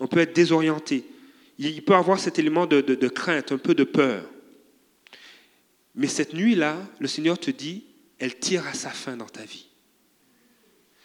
On 0.00 0.06
peut 0.06 0.20
être 0.20 0.34
désorienté. 0.34 1.04
Il 1.58 1.82
peut 1.84 1.94
avoir 1.94 2.18
cet 2.18 2.38
élément 2.38 2.66
de 2.66 3.08
crainte, 3.08 3.52
un 3.52 3.58
peu 3.58 3.74
de 3.74 3.84
peur. 3.84 4.24
Mais 5.94 6.06
cette 6.06 6.34
nuit-là, 6.34 6.76
le 6.98 7.08
Seigneur 7.08 7.38
te 7.38 7.50
dit, 7.50 7.84
elle 8.18 8.38
tire 8.38 8.66
à 8.66 8.74
sa 8.74 8.90
fin 8.90 9.16
dans 9.16 9.26
ta 9.26 9.42
vie. 9.42 9.66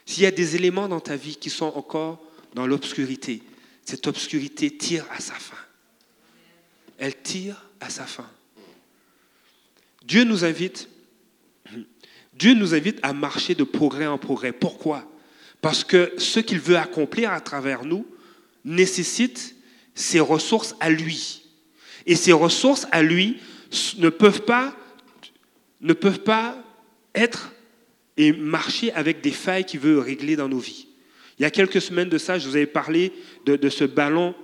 S'il 0.05 0.23
y 0.23 0.25
a 0.25 0.31
des 0.31 0.57
éléments 0.57 0.89
dans 0.89 0.99
ta 0.99 1.15
vie 1.15 1.37
qui 1.37 1.49
sont 1.49 1.71
encore 1.75 2.21
dans 2.53 2.67
l'obscurité, 2.67 3.41
cette 3.85 4.07
obscurité 4.07 4.75
tire 4.75 5.05
à 5.11 5.21
sa 5.21 5.33
fin. 5.33 5.57
Elle 6.97 7.15
tire 7.21 7.69
à 7.79 7.89
sa 7.89 8.05
fin. 8.05 8.29
Dieu 10.11 10.25
nous 10.25 10.43
invite, 10.43 10.89
à 13.01 13.13
marcher 13.13 13.55
de 13.55 13.63
progrès 13.63 14.07
en 14.07 14.17
progrès. 14.17 14.51
Pourquoi? 14.51 15.09
Parce 15.61 15.85
que 15.85 16.11
ce 16.17 16.41
qu'il 16.41 16.59
veut 16.59 16.75
accomplir 16.75 17.31
à 17.31 17.39
travers 17.39 17.85
nous 17.85 18.05
nécessite 18.65 19.55
ses 19.95 20.19
ressources 20.19 20.75
à 20.81 20.89
lui. 20.89 21.43
Et 22.05 22.17
ces 22.17 22.33
ressources 22.33 22.87
à 22.91 23.01
lui 23.01 23.37
ne 23.99 24.09
peuvent 24.09 24.41
pas, 24.41 24.75
être 27.15 27.53
et 28.17 28.33
marcher 28.33 28.91
avec 28.91 29.21
des 29.21 29.31
failles 29.31 29.63
qu'il 29.63 29.79
veut 29.79 29.97
régler 29.97 30.35
dans 30.35 30.49
nos 30.49 30.59
vies. 30.59 30.87
Il 31.39 31.43
y 31.43 31.45
a 31.45 31.51
quelques 31.51 31.81
semaines 31.81 32.09
de 32.09 32.17
ça, 32.17 32.37
je 32.37 32.49
vous 32.49 32.57
avais 32.57 32.65
parlé 32.65 33.13
de, 33.45 33.69
ce 33.69 33.85
ballon 33.85 34.35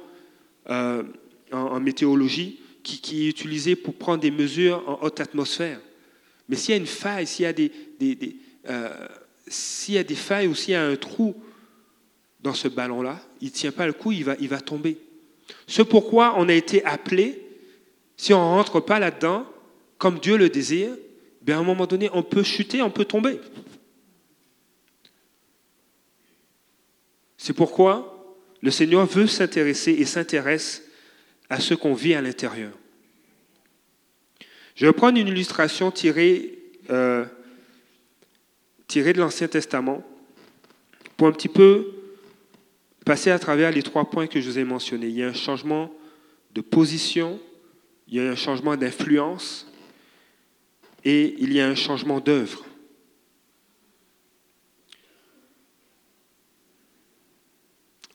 euh, 0.70 1.04
en, 1.52 1.82
météorologie 1.82 2.62
qui, 2.96 3.26
est 3.26 3.30
utilisé 3.30 3.76
pour 3.76 3.96
prendre 3.96 4.22
des 4.22 4.32
mesures 4.32 4.84
en 4.88 5.00
haute 5.02 5.20
atmosphère. 5.20 5.80
Mais 6.48 6.56
s'il 6.56 6.72
y 6.72 6.78
a 6.78 6.78
une 6.78 6.88
faille, 6.88 7.28
s'il 7.28 7.44
y 7.44 7.46
a 7.46 7.54
des, 7.54 7.72
euh, 8.70 8.90
s'il 9.48 9.96
y 9.96 9.98
a 9.98 10.04
des 10.04 10.16
failles 10.16 10.48
ou 10.48 10.56
s'il 10.56 10.74
y 10.74 10.76
a 10.76 10.86
un 10.86 10.96
trou 10.96 11.36
dans 12.42 12.54
ce 12.54 12.68
ballon-là, 12.68 13.20
il 13.42 13.48
ne 13.48 13.54
tient 13.54 13.72
pas 13.72 13.86
le 13.86 13.94
coup, 13.94 14.12
il 14.12 14.24
va, 14.24 14.36
il 14.40 14.48
va 14.48 14.62
tomber. 14.62 14.98
Ce 15.68 15.82
pourquoi 15.82 16.36
on 16.38 16.48
a 16.48 16.54
été 16.54 16.84
appelé, 16.86 17.42
si 18.16 18.34
on 18.34 18.40
ne 18.40 18.56
rentre 18.56 18.80
pas 18.80 19.00
là-dedans, 19.00 19.46
comme 19.98 20.20
Dieu 20.20 20.38
le 20.38 20.50
désire, 20.50 20.92
à 21.48 21.58
un 21.58 21.64
moment 21.64 21.88
donné, 21.88 22.10
on 22.14 22.24
peut 22.24 22.44
chuter, 22.44 22.82
on 22.82 22.90
peut 22.90 23.06
tomber. 23.06 23.40
C'est 27.38 27.54
pourquoi 27.54 28.36
le 28.62 28.72
Seigneur 28.72 29.06
veut 29.06 29.28
s'intéresser 29.28 29.92
et 29.92 30.06
s'intéresse 30.06 30.84
à 31.50 31.60
ce 31.60 31.74
qu'on 31.74 31.94
vit 31.94 32.14
à 32.14 32.22
l'intérieur. 32.22 32.74
Je 34.76 34.86
vais 34.86 34.94
prendre 34.94 35.18
une 35.18 35.28
illustration 35.28 35.92
tirée, 35.92 36.60
euh, 36.90 37.26
tirée 38.88 39.14
de 39.14 39.20
l'Ancien 39.20 39.48
Testament 39.48 40.04
pour 41.16 41.28
un 41.28 41.32
petit 41.32 41.48
peu 41.48 41.94
passer 43.06 43.32
à 43.32 43.40
travers 43.40 43.72
les 43.72 43.82
trois 43.82 44.10
points 44.10 44.28
que 44.28 44.40
je 44.40 44.50
vous 44.50 44.60
ai 44.60 44.64
mentionnés. 44.64 45.08
Il 45.08 45.16
y 45.16 45.24
a 45.24 45.28
un 45.28 45.34
changement 45.34 45.92
de 46.54 46.62
position, 46.62 47.40
il 48.08 48.16
y 48.16 48.20
a 48.20 48.30
un 48.30 48.36
changement 48.36 48.76
d'influence 48.76 49.68
et 51.04 51.36
il 51.40 51.54
y 51.54 51.62
a 51.62 51.68
un 51.68 51.76
changement 51.76 52.20
d'œuvre. 52.20 52.66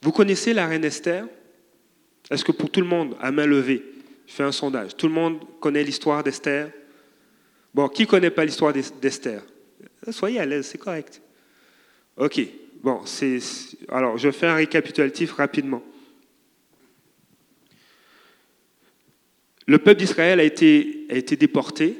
Vous 0.01 0.11
connaissez 0.11 0.53
la 0.53 0.67
reine 0.67 0.85
Esther? 0.85 1.25
Est-ce 2.33 2.43
que 2.43 2.51
pour 2.51 2.69
tout 2.69 2.81
le 2.81 2.87
monde, 2.87 3.15
à 3.21 3.31
main 3.31 3.45
levée, 3.45 3.83
je 4.27 4.33
fais 4.33 4.43
un 4.43 4.51
sondage, 4.51 4.97
tout 4.97 5.07
le 5.07 5.13
monde 5.13 5.39
connaît 5.59 5.83
l'histoire 5.83 6.23
d'Esther? 6.23 6.71
Bon, 7.73 7.87
qui 7.87 8.03
ne 8.03 8.07
connaît 8.07 8.29
pas 8.29 8.43
l'histoire 8.43 8.73
d'Esther? 8.73 9.41
Soyez 10.09 10.39
à 10.39 10.45
l'aise, 10.45 10.65
c'est 10.65 10.77
correct. 10.77 11.21
Ok, 12.17 12.41
bon, 12.81 13.01
c'est, 13.05 13.39
alors 13.89 14.17
je 14.17 14.31
fais 14.31 14.47
un 14.47 14.55
récapitulatif 14.55 15.33
rapidement. 15.33 15.83
le 19.65 19.77
peuple 19.77 19.99
d'Israël 19.99 20.39
a 20.39 20.43
été, 20.43 21.07
déporté 21.37 21.97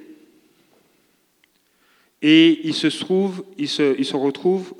et 2.22 2.68
il 2.68 2.74
se, 2.74 2.88
trouve, 2.88 3.44
il 3.58 3.68
se, 3.68 3.98
il 3.98 4.06
se 4.06 4.16
retrouve 4.16 4.74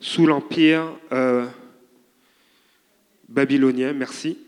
sous 0.00 0.26
l'empire 0.26 0.92
euh, 1.12 1.46
babylonien, 3.28 3.92
merci. 3.92 4.38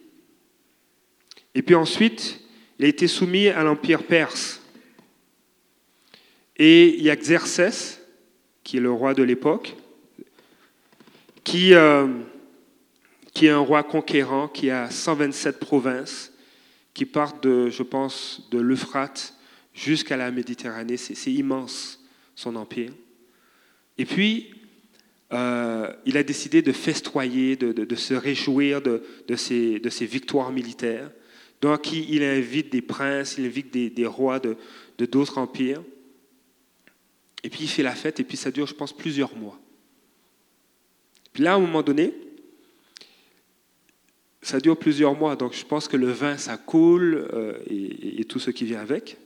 Et 1.54 1.62
puis 1.62 1.74
ensuite, 1.74 2.40
il 2.78 2.84
a 2.84 2.88
été 2.88 3.06
soumis 3.08 3.48
à 3.48 3.62
l'empire 3.62 4.04
perse. 4.04 4.62
Et 6.56 6.96
il 6.96 7.02
y 7.02 7.10
a 7.10 7.16
Xerxès, 7.16 8.00
qui 8.64 8.76
est 8.76 8.80
le 8.80 8.92
roi 8.92 9.14
de 9.14 9.22
l'époque, 9.22 9.74
qui, 11.44 11.74
euh, 11.74 12.06
est 13.40 13.48
un 13.48 13.58
roi 13.58 13.84
conquérant, 13.84 14.48
qui 14.48 14.70
a 14.70 14.90
127 14.90 15.60
provinces, 15.60 16.32
qui 16.92 17.04
partent, 17.04 17.42
de, 17.42 17.70
je 17.70 17.84
pense, 17.84 18.48
de 18.50 18.58
l'Euphrate 18.58 19.34
jusqu'à 19.72 20.16
la 20.16 20.32
Méditerranée. 20.32 20.96
C'est 20.96 21.32
immense, 21.32 22.04
son 22.34 22.56
empire. 22.56 22.92
Et 23.96 24.04
puis, 24.04 24.57
euh, 25.32 25.92
il 26.06 26.16
a 26.16 26.22
décidé 26.22 26.62
de 26.62 26.72
festoyer, 26.72 27.56
de, 27.56 27.94
se 27.94 28.14
réjouir 28.14 28.80
de, 28.80 29.02
ses, 29.36 30.06
victoires 30.06 30.52
militaires. 30.52 31.10
Donc, 31.60 31.92
il 31.92 32.22
invite 32.22 32.70
des 32.70 32.82
princes, 32.82 33.36
il 33.38 33.46
invite 33.46 33.70
des, 33.70 34.06
rois 34.06 34.38
de 34.40 34.56
d'autres 34.98 35.38
empires. 35.38 35.82
Et 37.44 37.50
puis, 37.50 37.64
il 37.64 37.68
fait 37.68 37.82
la 37.82 37.94
fête, 37.94 38.18
et 38.20 38.24
puis 38.24 38.36
ça 38.36 38.50
dure, 38.50 38.66
je 38.66 38.74
pense, 38.74 38.92
plusieurs 38.92 39.36
mois. 39.36 39.60
Puis 41.32 41.42
là, 41.42 41.52
à 41.52 41.56
un 41.56 41.60
moment 41.60 41.82
donné, 41.82 42.12
ça 44.42 44.60
dure 44.60 44.78
plusieurs 44.78 45.14
mois, 45.14 45.36
donc 45.36 45.52
je 45.52 45.64
pense 45.64 45.88
que 45.88 45.96
le 45.96 46.10
vin, 46.10 46.36
ça 46.36 46.56
coule, 46.56 47.28
euh, 47.32 47.58
et, 47.68 48.24
tout 48.24 48.38
ce 48.38 48.50
qui 48.50 48.64
vient 48.64 48.80
avec. 48.80 49.18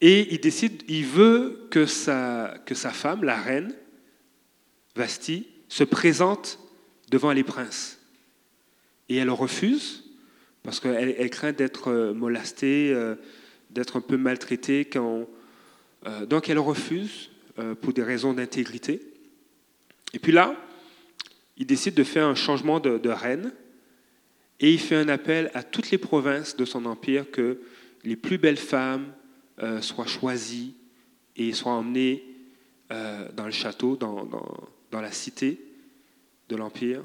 Et 0.00 0.32
il 0.34 0.40
décide, 0.40 0.82
il 0.88 1.04
veut 1.04 1.66
que 1.70 1.86
sa, 1.86 2.54
que 2.66 2.74
sa 2.74 2.90
femme, 2.90 3.22
la 3.24 3.40
reine, 3.40 3.74
Vasti, 4.96 5.48
se 5.68 5.84
présente 5.84 6.58
devant 7.10 7.32
les 7.32 7.44
princes. 7.44 7.98
Et 9.08 9.16
elle 9.16 9.30
refuse, 9.30 10.04
parce 10.62 10.80
qu'elle 10.80 11.30
craint 11.30 11.52
d'être 11.52 11.88
euh, 11.88 12.14
molestée, 12.14 12.92
euh, 12.92 13.16
d'être 13.70 13.96
un 13.96 14.00
peu 14.00 14.16
maltraitée. 14.16 14.88
Euh, 14.96 16.26
donc 16.26 16.48
elle 16.48 16.58
refuse 16.58 17.30
pour 17.80 17.92
des 17.92 18.02
raisons 18.02 18.32
d'intégrité. 18.32 19.00
Et 20.12 20.18
puis 20.18 20.32
là, 20.32 20.56
il 21.56 21.66
décide 21.66 21.94
de 21.94 22.02
faire 22.02 22.26
un 22.26 22.34
changement 22.34 22.80
de, 22.80 23.08
reine 23.08 23.52
et 24.58 24.72
il 24.72 24.80
fait 24.80 24.96
un 24.96 25.08
appel 25.08 25.52
à 25.54 25.62
toutes 25.62 25.92
les 25.92 25.98
provinces 25.98 26.56
de 26.56 26.64
son 26.64 26.84
empire 26.84 27.30
que 27.30 27.60
les 28.02 28.16
plus 28.16 28.38
belles 28.38 28.56
femmes 28.56 29.12
soient 29.80 30.06
choisies 30.06 30.74
et 31.36 31.52
soient 31.52 31.72
emmenées 31.72 32.24
dans 32.90 33.46
le 33.46 33.52
château, 33.52 33.94
dans 33.94 34.28
dans 34.94 35.00
la 35.00 35.10
cité 35.10 35.58
de 36.48 36.54
l'Empire. 36.54 37.04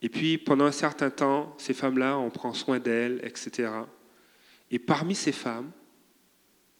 Et 0.00 0.08
puis, 0.08 0.38
pendant 0.38 0.66
un 0.66 0.70
certain 0.72 1.10
temps, 1.10 1.56
ces 1.58 1.74
femmes-là, 1.74 2.16
on 2.16 2.30
prend 2.30 2.54
soin 2.54 2.78
d'elles, 2.78 3.20
etc. 3.24 3.68
Et 4.70 4.78
parmi 4.78 5.16
ces 5.16 5.32
femmes, 5.32 5.72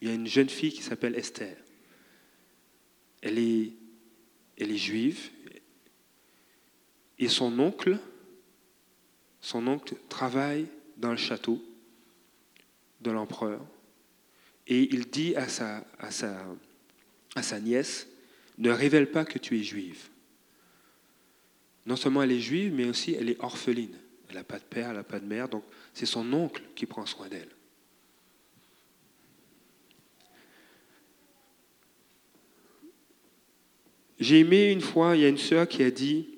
il 0.00 0.06
y 0.06 0.10
a 0.12 0.14
une 0.14 0.28
jeune 0.28 0.48
fille 0.48 0.72
qui 0.72 0.84
s'appelle 0.84 1.16
Esther. 1.16 1.56
Elle 3.22 3.40
est, 3.40 3.72
elle 4.56 4.70
est 4.70 4.76
juive. 4.76 5.30
Et 7.18 7.28
son 7.28 7.58
oncle, 7.58 7.98
son 9.40 9.66
oncle 9.66 9.96
travaille 10.08 10.68
dans 10.96 11.10
le 11.10 11.16
château 11.16 11.60
de 13.00 13.10
l'empereur. 13.10 13.60
Et 14.68 14.94
il 14.94 15.10
dit 15.10 15.34
à 15.34 15.48
sa, 15.48 15.84
à 15.98 16.12
sa, 16.12 16.46
à 17.34 17.42
sa 17.42 17.58
nièce, 17.58 18.06
ne 18.58 18.70
révèle 18.70 19.10
pas 19.10 19.24
que 19.24 19.40
tu 19.40 19.58
es 19.58 19.64
juive 19.64 20.09
non 21.86 21.96
seulement 21.96 22.22
elle 22.22 22.32
est 22.32 22.40
juive, 22.40 22.72
mais 22.74 22.86
aussi 22.86 23.14
elle 23.14 23.30
est 23.30 23.42
orpheline. 23.42 23.96
Elle 24.28 24.36
n'a 24.36 24.44
pas 24.44 24.58
de 24.58 24.64
père, 24.64 24.90
elle 24.90 24.96
n'a 24.96 25.02
pas 25.02 25.18
de 25.18 25.26
mère, 25.26 25.48
donc 25.48 25.64
c'est 25.92 26.06
son 26.06 26.32
oncle 26.32 26.62
qui 26.74 26.86
prend 26.86 27.06
soin 27.06 27.28
d'elle. 27.28 27.48
J'ai 34.20 34.40
aimé 34.40 34.70
une 34.70 34.82
fois, 34.82 35.16
il 35.16 35.22
y 35.22 35.24
a 35.24 35.28
une 35.28 35.38
sœur 35.38 35.66
qui 35.66 35.82
a 35.82 35.90
dit, 35.90 36.28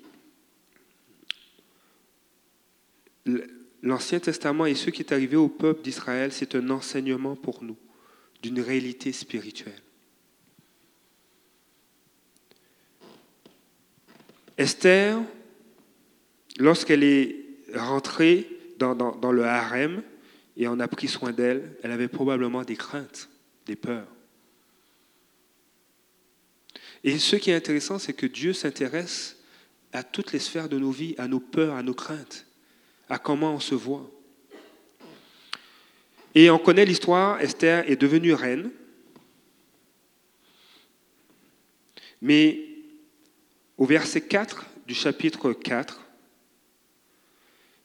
l'Ancien 3.81 4.19
Testament 4.19 4.65
et 4.65 4.75
ce 4.75 4.89
qui 4.89 5.01
est 5.01 5.11
arrivé 5.11 5.35
au 5.35 5.49
peuple 5.49 5.81
d'Israël, 5.81 6.31
c'est 6.31 6.55
un 6.55 6.69
enseignement 6.69 7.35
pour 7.35 7.63
nous 7.63 7.77
d'une 8.41 8.61
réalité 8.61 9.11
spirituelle. 9.11 9.81
Esther, 14.63 15.21
lorsqu'elle 16.57 17.03
est 17.03 17.35
rentrée 17.75 18.47
dans, 18.79 19.31
le 19.31 19.43
harem 19.43 20.01
et 20.55 20.69
on 20.69 20.79
a 20.79 20.87
pris 20.87 21.09
soin 21.09 21.33
d'elle, 21.33 21.75
elle 21.83 21.91
avait 21.91 22.07
probablement 22.07 22.63
des 22.63 22.77
craintes, 22.77 23.29
des 23.65 23.75
peurs. 23.75 24.07
Et 27.03 27.19
ce 27.19 27.35
qui 27.35 27.51
est 27.51 27.55
intéressant, 27.55 27.99
c'est 27.99 28.13
que 28.13 28.25
Dieu 28.25 28.53
s'intéresse 28.53 29.37
à 29.91 30.01
toutes 30.01 30.31
les 30.31 30.39
sphères 30.39 30.69
de 30.69 30.79
nos 30.79 30.91
vies, 30.91 31.15
à 31.17 31.27
nos 31.27 31.41
peurs, 31.41 31.75
à 31.75 31.83
nos 31.83 31.93
craintes, 31.93 32.45
à 33.09 33.19
comment 33.19 33.55
on 33.55 33.59
se 33.59 33.75
voit. 33.75 34.09
Et 36.35 36.49
on 36.49 36.57
connaît 36.57 36.85
l'histoire, 36.85 37.41
Esther 37.41 37.89
est 37.91 37.97
devenue 37.97 38.33
reine, 38.33 38.71
mais 42.21 42.72
au 43.77 43.85
verset 43.85 44.21
4 44.21 44.65
du 44.87 44.93
chapitre 44.93 45.53
4, 45.53 46.01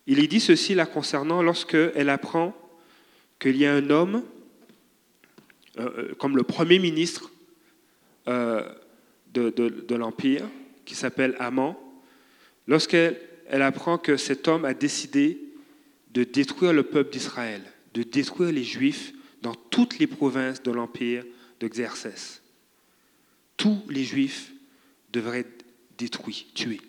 il 0.07 0.21
est 0.21 0.27
dit 0.27 0.41
ceci 0.41 0.75
la 0.75 0.87
concernant 0.87 1.43
lorsqu'elle 1.43 2.09
apprend 2.09 2.55
qu'il 3.39 3.57
y 3.57 3.67
a 3.67 3.75
un 3.75 3.91
homme, 3.91 4.25
euh, 5.79 5.91
euh, 5.99 6.15
comme 6.15 6.37
le 6.37 6.43
premier 6.43 6.79
ministre 6.79 7.31
euh, 8.27 8.67
de, 9.35 9.95
l'Empire, 9.95 10.45
qui 10.87 10.95
s'appelle 10.95 11.37
Amon, 11.39 11.77
lorsqu'elle 12.67 13.21
elle 13.49 13.63
apprend 13.63 13.99
que 13.99 14.17
cet 14.17 14.49
homme 14.49 14.65
a 14.65 14.75
décidé 14.75 15.39
de 16.13 16.25
détruire 16.25 16.73
le 16.73 16.85
peuple 16.85 17.13
d'Israël, 17.13 17.63
de 17.93 18.03
détruire 18.03 18.51
les 18.51 18.65
Juifs 18.65 19.13
dans 19.43 19.55
toutes 19.55 19.99
les 19.99 20.07
provinces 20.07 20.63
de 20.63 20.71
l'Empire 20.71 21.25
de 21.61 21.69
Xerxès. 21.69 22.43
Tous 23.57 23.83
les 23.91 24.05
Juifs 24.05 24.53
devraient 25.13 25.47
détruit, 25.99 26.47
tué. 26.55 26.81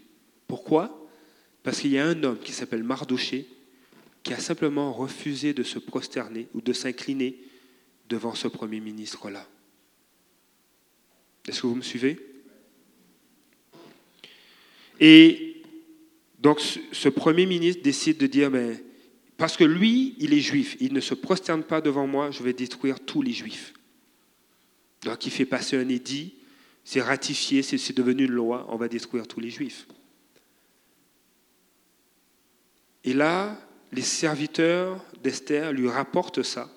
Pourquoi? 0.48 1.08
Parce 1.64 1.82
qu'il 1.82 1.92
y 1.92 1.98
a 1.98 2.06
un 2.06 2.24
homme 2.24 2.40
qui 2.40 2.54
s'appelle 2.54 2.84
Mardoché 2.84 3.48
qui 4.24 4.34
a 4.34 4.40
simplement 4.40 4.94
refusé 4.94 5.54
de 5.54 5.64
se 5.64 5.80
prosterner 5.80 6.48
ou 6.54 6.62
de 6.62 6.74
s'incliner 6.74 7.38
devant 8.08 8.36
ce 8.36 8.48
Premier 8.48 8.80
ministre-là. 8.80 9.48
Est-ce 11.48 11.62
que 11.62 11.68
vous 11.68 11.76
me 11.76 11.82
suivez? 11.82 12.20
Et 15.00 15.62
donc 16.40 16.60
ce 16.60 17.10
Premier 17.10 17.46
ministre 17.46 17.82
décide 17.82 18.18
de 18.18 18.28
dire, 18.28 18.52
mais, 18.52 18.84
parce 19.38 19.56
que 19.56 19.64
lui, 19.64 20.16
il 20.20 20.34
est 20.34 20.42
juif, 20.42 20.76
il 20.80 20.94
ne 20.94 21.00
se 21.00 21.14
prosterne 21.14 21.64
pas 21.64 21.82
devant 21.82 22.08
moi, 22.08 22.32
je 22.32 22.44
vais 22.44 22.54
détruire 22.54 23.00
tous 23.00 23.22
les 23.22 23.34
juifs. 23.34 23.74
Donc 25.04 25.26
il 25.26 25.32
fait 25.32 25.46
passer 25.46 25.78
un 25.78 25.88
édit 25.88 26.34
c'est 26.90 27.02
ratifié, 27.04 27.62
c'est 27.62 27.96
devenu 27.96 28.26
une 28.26 28.32
loi, 28.32 28.66
on 28.68 28.76
va 28.76 28.88
détruire 28.88 29.28
tous 29.28 29.40
les 29.40 29.52
juifs. 29.52 29.86
Et 33.04 33.14
là, 33.14 33.56
les 33.92 34.02
serviteurs 34.02 35.00
d'Esther 35.22 35.72
lui 35.72 35.88
rapportent 35.88 36.42
ça, 36.42 36.68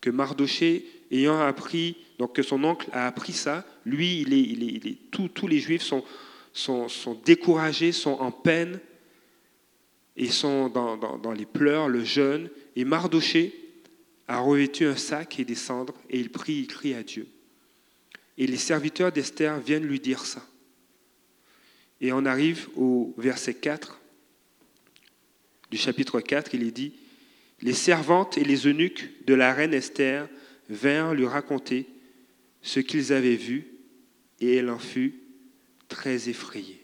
que 0.00 0.08
Mardoché, 0.08 0.86
ayant 1.10 1.40
appris, 1.40 1.96
donc 2.20 2.36
que 2.36 2.44
son 2.44 2.62
oncle 2.62 2.88
a 2.92 3.08
appris 3.08 3.32
ça, 3.32 3.66
lui, 3.84 4.20
il 4.20 4.98
tous 5.10 5.48
les 5.48 5.58
juifs 5.58 5.82
sont, 6.52 7.18
découragés, 7.24 7.90
sont 7.90 8.18
en 8.20 8.30
peine, 8.30 8.78
et 10.16 10.28
sont 10.28 10.68
dans, 10.68 10.96
dans, 10.96 11.18
dans 11.18 11.32
les 11.32 11.44
pleurs, 11.44 11.88
le 11.88 12.04
jeûne, 12.04 12.50
et 12.76 12.84
Mardoché 12.84 13.52
a 14.28 14.38
revêtu 14.38 14.86
un 14.86 14.94
sac 14.94 15.40
et 15.40 15.44
des 15.44 15.56
cendres, 15.56 15.94
et 16.08 16.20
il 16.20 16.30
prie, 16.30 16.54
il 16.54 16.68
crie 16.68 16.94
à 16.94 17.02
Dieu. 17.02 17.26
Et 18.38 18.46
les 18.46 18.56
serviteurs 18.56 19.12
d'Esther 19.12 19.58
viennent 19.60 19.86
lui 19.86 20.00
dire 20.00 20.24
ça. 20.24 20.44
Et 22.00 22.12
on 22.12 22.24
arrive 22.26 22.68
au 22.76 23.14
verset 23.16 23.54
4 23.54 24.00
du 25.70 25.76
chapitre 25.76 26.20
4, 26.20 26.54
il 26.54 26.62
est 26.62 26.70
dit, 26.70 26.92
Les 27.60 27.72
servantes 27.72 28.38
et 28.38 28.44
les 28.44 28.66
eunuques 28.66 29.24
de 29.26 29.34
la 29.34 29.52
reine 29.52 29.74
Esther 29.74 30.28
vinrent 30.68 31.14
lui 31.14 31.26
raconter 31.26 31.86
ce 32.62 32.80
qu'ils 32.80 33.12
avaient 33.12 33.36
vu, 33.36 33.66
et 34.40 34.56
elle 34.56 34.70
en 34.70 34.78
fut 34.78 35.20
très 35.88 36.28
effrayée. 36.28 36.82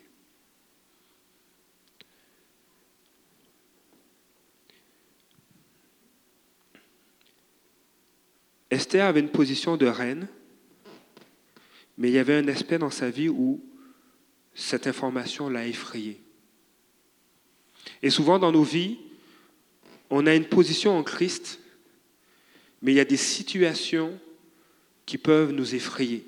Esther 8.71 9.05
avait 9.05 9.21
une 9.21 9.29
position 9.29 9.77
de 9.77 9.87
reine, 9.87 10.29
mais 12.03 12.09
il 12.09 12.15
y 12.15 12.19
avait 12.19 12.35
un 12.35 12.49
aspect 12.49 12.79
dans 12.79 12.91
sa 12.91 13.11
vie 13.11 13.29
où 13.29 13.63
cette 14.55 14.89
information 14.89 15.49
l'a 15.49 15.69
effrayée. 15.69 16.21
Et 18.03 18.11
souvent 18.11 18.41
dans 18.41 18.51
nos 18.51 18.65
vies, 18.65 18.99
on 20.11 20.27
a 20.27 20.35
une 20.35 20.47
position 20.47 20.99
en 20.99 21.05
Christ, 21.05 21.61
mais 22.83 22.91
il 22.91 22.97
y 22.97 23.01
a 23.01 23.05
des 23.05 23.17
situations 23.17 24.19
qui 25.07 25.17
peuvent 25.17 25.53
nous 25.53 25.77
effrayer. 25.77 26.27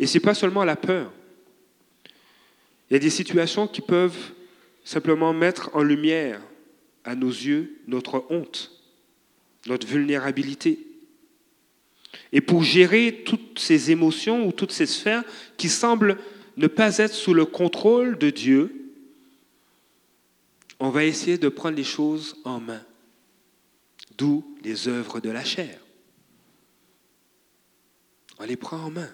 Et 0.00 0.08
ce 0.08 0.14
n'est 0.14 0.22
pas 0.22 0.34
seulement 0.34 0.64
la 0.64 0.74
peur. 0.74 1.12
Il 2.90 2.94
y 2.94 2.96
a 2.96 3.00
des 3.00 3.10
situations 3.10 3.68
qui 3.68 3.82
peuvent 3.82 4.32
simplement 4.82 5.32
mettre 5.32 5.70
en 5.74 5.82
lumière 5.84 6.40
à 7.04 7.14
nos 7.14 7.30
yeux 7.30 7.78
notre 7.86 8.26
honte, 8.30 8.82
notre 9.68 9.86
vulnérabilité. 9.86 10.87
Et 12.32 12.40
pour 12.40 12.62
gérer 12.62 13.22
toutes 13.24 13.58
ces 13.58 13.90
émotions 13.90 14.46
ou 14.46 14.52
toutes 14.52 14.72
ces 14.72 14.86
sphères 14.86 15.24
qui 15.56 15.68
semblent 15.68 16.18
ne 16.56 16.66
pas 16.66 16.98
être 16.98 17.14
sous 17.14 17.34
le 17.34 17.44
contrôle 17.44 18.18
de 18.18 18.30
Dieu, 18.30 18.92
on 20.80 20.90
va 20.90 21.04
essayer 21.04 21.38
de 21.38 21.48
prendre 21.48 21.76
les 21.76 21.84
choses 21.84 22.36
en 22.44 22.60
main. 22.60 22.82
D'où 24.16 24.44
les 24.62 24.88
œuvres 24.88 25.20
de 25.20 25.30
la 25.30 25.44
chair. 25.44 25.78
On 28.38 28.44
les 28.44 28.56
prend 28.56 28.78
en 28.78 28.90
main. 28.90 29.10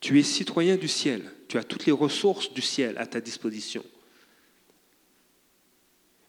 Tu 0.00 0.18
es 0.18 0.22
citoyen 0.22 0.76
du 0.76 0.88
ciel. 0.88 1.30
Tu 1.48 1.58
as 1.58 1.64
toutes 1.64 1.86
les 1.86 1.92
ressources 1.92 2.52
du 2.52 2.62
ciel 2.62 2.96
à 2.98 3.06
ta 3.06 3.20
disposition. 3.20 3.84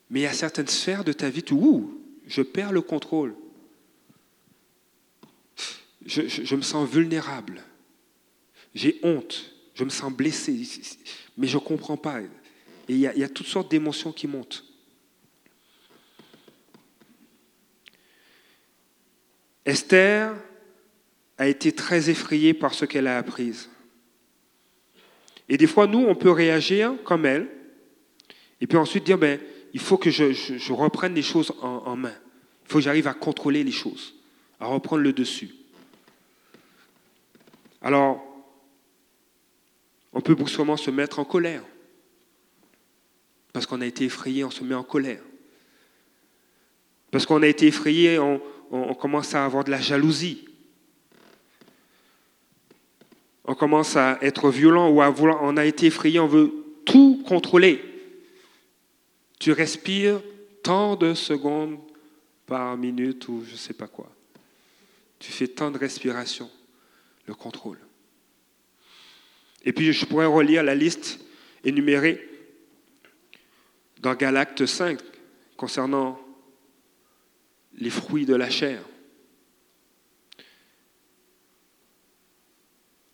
Mais 0.09 0.21
il 0.21 0.23
y 0.23 0.27
a 0.27 0.33
certaines 0.33 0.67
sphères 0.67 1.03
de 1.03 1.13
ta 1.13 1.29
vie 1.29 1.45
où 1.51 1.99
je 2.27 2.41
perds 2.41 2.71
le 2.71 2.81
contrôle. 2.81 3.35
Je, 6.05 6.55
me 6.55 6.61
sens 6.61 6.89
vulnérable. 6.89 7.63
J'ai 8.73 8.99
honte. 9.03 9.53
Je 9.73 9.83
me 9.83 9.89
sens 9.89 10.11
blessé. 10.11 10.65
Mais 11.37 11.47
je 11.47 11.57
ne 11.57 11.61
comprends 11.61 11.97
pas. 11.97 12.21
Et 12.21 12.27
il 12.89 12.99
y, 12.99 13.07
a, 13.23 13.29
toutes 13.29 13.47
sortes 13.47 13.71
d'émotions 13.71 14.11
qui 14.11 14.27
montent. 14.27 14.65
Esther 19.65 20.35
a 21.37 21.47
été 21.47 21.71
très 21.71 22.09
effrayée 22.09 22.53
par 22.53 22.73
ce 22.73 22.85
qu'elle 22.85 23.07
a 23.07 23.17
appris. 23.17 23.67
Et 25.47 25.57
des 25.57 25.67
fois, 25.67 25.87
nous, 25.87 25.99
on 25.99 26.15
peut 26.15 26.31
réagir 26.31 26.93
comme 27.03 27.25
elle, 27.25 27.47
et 28.59 28.67
puis 28.67 28.77
ensuite 28.77 29.05
dire, 29.05 29.17
ben, 29.17 29.39
il 29.73 29.79
faut 29.79 29.97
que 29.97 30.09
je, 30.09 30.73
reprenne 30.73 31.15
les 31.15 31.21
choses 31.21 31.51
en, 31.61 31.95
main. 31.95 32.13
Il 32.65 32.71
faut 32.71 32.77
que 32.77 32.83
j'arrive 32.83 33.07
à 33.07 33.13
contrôler 33.13 33.63
les 33.63 33.71
choses, 33.71 34.15
à 34.59 34.67
reprendre 34.67 35.01
le 35.01 35.13
dessus. 35.13 35.49
Alors, 37.83 38.23
on 40.11 40.21
peut 40.21 40.35
brusquement 40.35 40.77
se 40.77 40.89
mettre 40.89 41.19
en 41.19 41.25
colère. 41.25 41.63
Parce 43.51 43.67
qu'on 43.67 43.81
a 43.81 43.85
été 43.85 44.05
effrayé, 44.05 44.43
on 44.43 44.51
se 44.51 44.63
met 44.63 44.73
en 44.73 44.83
colère. 44.83 45.21
Parce 47.11 47.25
qu'on 47.27 47.43
a 47.43 47.47
été 47.47 47.67
effrayé, 47.67 48.17
on 48.17 48.93
commence 48.95 49.35
à 49.35 49.45
avoir 49.45 49.63
de 49.63 49.69
la 49.69 49.79
jalousie 49.79 50.47
on 53.45 53.55
commence 53.55 53.95
à 53.95 54.17
être 54.21 54.49
violent 54.49 54.89
ou 54.89 55.01
à 55.01 55.09
vouloir, 55.09 55.39
on 55.41 55.57
a 55.57 55.65
été 55.65 55.87
effrayé, 55.87 56.19
on 56.19 56.27
veut 56.27 56.51
tout 56.85 57.21
contrôler. 57.27 57.83
Tu 59.39 59.51
respires 59.51 60.21
tant 60.61 60.95
de 60.95 61.13
secondes 61.13 61.77
par 62.45 62.77
minute 62.77 63.27
ou 63.27 63.43
je 63.45 63.53
ne 63.53 63.57
sais 63.57 63.73
pas 63.73 63.87
quoi. 63.87 64.09
Tu 65.19 65.31
fais 65.31 65.47
tant 65.47 65.71
de 65.71 65.77
respiration, 65.77 66.49
le 67.25 67.33
contrôle. 67.33 67.79
Et 69.63 69.73
puis 69.73 69.93
je 69.93 70.05
pourrais 70.05 70.25
relire 70.25 70.63
la 70.63 70.75
liste 70.75 71.19
énumérée 71.63 72.29
dans 74.01 74.15
Galacte 74.15 74.65
5 74.65 74.99
concernant 75.55 76.19
les 77.75 77.89
fruits 77.89 78.25
de 78.25 78.35
la 78.35 78.49
chair. 78.49 78.83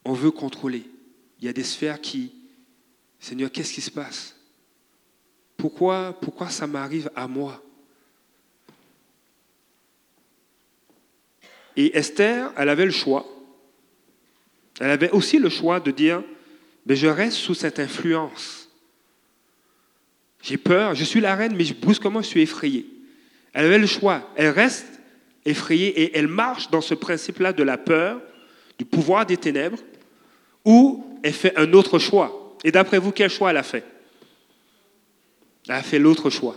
on 0.10 0.14
veut 0.14 0.32
contrôler. 0.32 0.84
Il 1.40 1.46
y 1.46 1.50
a 1.50 1.54
des 1.54 1.64
sphères 1.64 2.02
qui, 2.02 2.34
Seigneur, 3.20 3.52
qu'est-ce 3.52 3.74
qui 3.74 3.82
se 3.82 3.92
passe? 3.92 4.36
Pourquoi, 5.56 6.18
pourquoi 6.20 6.50
ça 6.50 6.66
m'arrive 6.66 7.12
à 7.16 7.28
moi? 7.28 7.64
Et 11.76 11.96
Esther, 11.96 12.52
elle 12.58 12.70
avait 12.70 12.86
le 12.86 12.92
choix. 12.92 13.24
Elle 14.80 14.92
avait 14.92 15.12
aussi 15.12 15.40
le 15.40 15.50
choix 15.50 15.80
de 15.80 15.92
dire, 15.92 16.24
mais 16.86 16.96
je 16.96 17.08
reste 17.08 17.38
sous 17.38 17.54
cette 17.54 17.80
influence. 17.80 18.70
J'ai 20.42 20.58
peur, 20.58 20.96
je 20.96 21.04
suis 21.04 21.20
la 21.20 21.36
reine, 21.36 21.56
mais 21.56 21.66
brusquement 21.80 22.22
je 22.22 22.28
suis 22.28 22.42
effrayée. 22.42 22.86
Elle 23.54 23.66
avait 23.66 23.78
le 23.78 23.88
choix. 23.88 24.30
Elle 24.36 24.50
reste 24.50 24.88
effrayée 25.46 26.02
et 26.02 26.18
elle 26.18 26.28
marche 26.28 26.70
dans 26.70 26.82
ce 26.82 26.94
principe-là 26.94 27.52
de 27.52 27.64
la 27.64 27.78
peur, 27.78 28.22
du 28.78 28.86
pouvoir 28.86 29.26
des 29.26 29.38
ténèbres, 29.38 29.80
ou 30.64 31.06
elle 31.24 31.34
fait 31.34 31.58
un 31.58 31.74
autre 31.74 32.00
choix. 32.00 32.56
Et 32.64 32.72
d'après 32.72 33.00
vous, 33.00 33.12
quel 33.12 33.30
choix 33.30 33.50
elle 33.50 33.58
a 33.58 33.64
fait? 33.64 33.84
Elle 35.68 35.76
a 35.76 35.84
fait 35.84 36.00
l'autre 36.00 36.30
choix. 36.30 36.56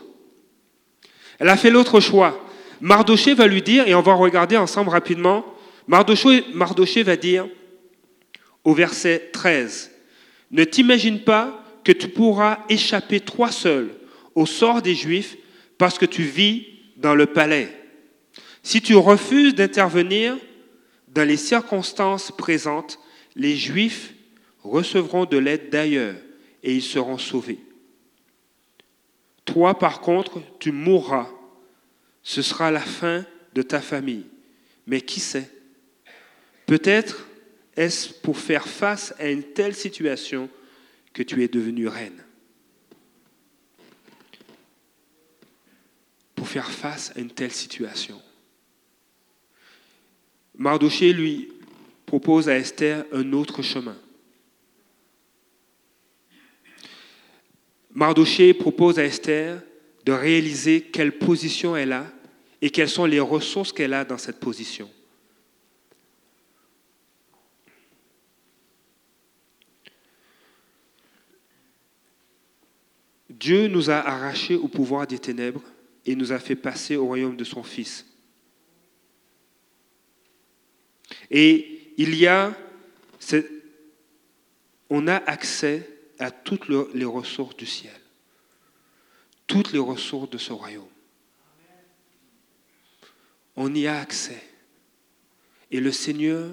Elle 1.39 1.49
a 1.49 1.57
fait 1.57 1.71
l'autre 1.71 1.99
choix. 2.01 2.47
Mardoché 2.81 3.35
va 3.35 3.47
lui 3.47 3.63
dire, 3.63 3.87
et 3.89 3.95
on 3.95 4.01
va 4.01 4.15
regarder 4.15 4.57
ensemble 4.57 4.91
rapidement, 4.91 5.45
Mardoché, 5.89 6.45
Mardoché 6.55 7.03
va 7.03 7.17
dire 7.17 7.49
au 8.65 8.75
verset 8.75 9.31
13, 9.33 9.91
Ne 10.51 10.65
t'imagine 10.65 11.21
pas 11.21 11.65
que 11.85 11.93
tu 11.93 12.09
pourras 12.09 12.65
échapper 12.69 13.21
toi 13.21 13.51
seul 13.51 13.91
au 14.35 14.47
sort 14.47 14.83
des 14.83 14.95
Juifs 14.95 15.37
parce 15.79 15.99
que 15.99 16.07
tu 16.07 16.23
vis 16.23 16.67
dans 16.97 17.15
le 17.15 17.27
palais. 17.27 17.77
Si 18.63 18.81
tu 18.81 18.95
refuses 18.95 19.55
d'intervenir 19.55 20.37
dans 21.09 21.27
les 21.27 21.37
circonstances 21.37 22.31
présentes, 22.31 22.99
les 23.35 23.57
Juifs 23.57 24.15
recevront 24.63 25.25
de 25.25 25.39
l'aide 25.39 25.71
d'ailleurs 25.71 26.15
et 26.63 26.75
ils 26.75 26.83
seront 26.83 27.19
sauvés. 27.19 27.59
Toi, 29.45 29.79
par 29.79 30.01
contre, 30.01 30.41
tu 30.61 30.71
mourras. 30.71 31.29
Ce 32.23 32.43
sera 32.43 32.71
la 32.71 32.81
fin 32.81 33.25
de 33.55 33.63
ta 33.63 33.81
famille. 33.81 34.27
Mais 34.87 35.01
qui 35.01 35.19
sait? 35.19 35.51
Peut-être 36.67 37.27
est-ce 37.77 38.13
pour 38.13 38.39
faire 38.39 38.67
face 38.67 39.15
à 39.19 39.29
une 39.29 39.43
telle 39.43 39.75
situation 39.75 40.49
que 41.13 41.23
tu 41.23 41.43
es 41.43 41.49
devenue 41.49 41.89
reine. 41.89 42.23
Pour 46.35 46.49
faire 46.49 46.71
face 46.71 47.13
à 47.17 47.21
une 47.21 47.31
telle 47.31 47.53
situation. 47.53 48.21
Mardoché, 50.57 51.13
lui, 51.13 51.49
propose 52.07 52.49
à 52.49 52.57
Esther 52.57 53.05
un 53.13 53.33
autre 53.33 53.63
chemin. 53.63 53.97
Mardoché 57.95 58.55
propose 58.55 58.99
à 58.99 59.05
Esther 59.05 59.63
de 60.05 60.13
réaliser 60.13 60.83
quelle 60.83 61.19
position 61.19 61.77
elle 61.77 61.93
a 61.93 62.11
et 62.61 62.71
quelles 62.71 62.89
sont 62.89 63.05
les 63.05 63.21
ressources 63.21 63.73
qu'elle 63.73 63.95
a 63.95 64.05
dans 64.05 64.19
cette 64.19 64.41
position. 64.41 64.91
Dieu 73.43 73.67
nous 73.67 73.91
a 73.91 73.97
arrachés 73.97 74.55
au 74.55 74.69
pouvoir 74.69 75.05
des 75.05 75.19
ténèbres 75.19 75.65
et 76.07 76.15
nous 76.15 76.31
a 76.31 76.39
fait 76.39 76.55
passer 76.55 76.95
au 76.95 77.07
royaume 77.07 77.37
de 77.37 77.43
son 77.43 77.65
Fils. 77.65 78.07
Et 81.29 81.93
il 81.97 82.15
y 82.15 82.29
a, 82.29 82.57
on 84.89 85.09
a 85.09 85.17
accès 85.17 85.91
à 86.21 86.31
toutes 86.31 86.69
les 86.95 87.05
ressources 87.05 87.57
du 87.57 87.67
ciel, 87.67 88.01
toutes 89.49 89.73
les 89.73 89.81
ressources 89.81 90.31
de 90.31 90.39
ce 90.39 90.53
royaume. 90.53 90.87
On 93.57 93.75
y 93.75 93.89
a 93.89 93.99
accès. 93.99 94.41
Et 95.73 95.81
le 95.81 95.91
Seigneur 95.91 96.49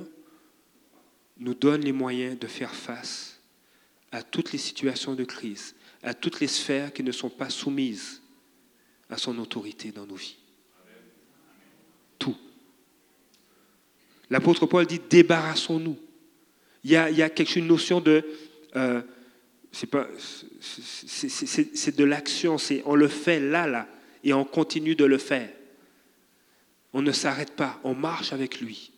nous 1.38 1.54
donne 1.54 1.82
les 1.82 1.91
moyens 1.91 2.39
de 2.39 2.47
faire 2.47 2.73
face 2.73 3.39
à 4.12 4.23
toutes 4.23 4.54
les 4.54 4.58
situations 4.58 5.13
de 5.13 5.23
crise, 5.23 5.75
à 6.04 6.14
toutes 6.14 6.40
les 6.40 6.48
sphères 6.48 6.94
qui 6.94 7.04
ne 7.04 7.12
sont 7.12 7.30
pas 7.30 7.50
soumises 7.50 8.22
à 9.10 9.18
son 9.18 9.38
autorité 9.40 9.92
dans 9.92 10.06
nos 10.06 10.16
vies. 10.16 10.38
L'apôtre 14.30 14.66
Paul 14.66 14.86
dit 14.86 15.02
débarrassons-nous. 15.10 15.98
Il 16.84 16.92
y 16.92 16.96
a, 16.96 17.30
quelque 17.30 17.56
une 17.56 17.68
notion 17.68 18.00
de. 18.00 18.24
Euh, 18.76 19.02
c'est 19.72 19.92
de 21.96 22.04
l'action, 22.04 22.58
c'est 22.58 22.82
on 22.86 22.96
le 22.96 23.08
fait 23.08 23.40
là, 23.40 23.68
là, 23.68 23.88
et 24.24 24.34
on 24.34 24.46
continue 24.46 24.96
de 24.96 25.06
le 25.06 25.18
faire. 25.18 25.50
On 26.94 27.02
ne 27.02 27.12
s'arrête 27.12 27.56
pas, 27.56 27.80
on 27.84 27.94
marche 27.94 28.34
avec 28.34 28.62
lui. 28.62 28.92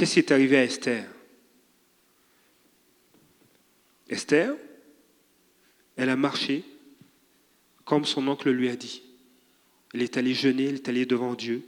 Qu'est-ce 0.00 0.14
qui 0.14 0.20
est 0.20 0.32
arrivé 0.32 0.56
à 0.56 0.64
Esther? 0.64 1.04
Esther, 4.08 4.56
elle 5.94 6.08
a 6.08 6.16
marché 6.16 6.64
comme 7.84 8.06
son 8.06 8.26
oncle 8.28 8.48
lui 8.48 8.70
a 8.70 8.76
dit. 8.76 9.02
Elle 9.92 10.00
est 10.00 10.16
allée 10.16 10.32
jeûner, 10.32 10.68
elle 10.68 10.76
est 10.76 10.88
allée 10.88 11.04
devant 11.04 11.34
Dieu 11.34 11.62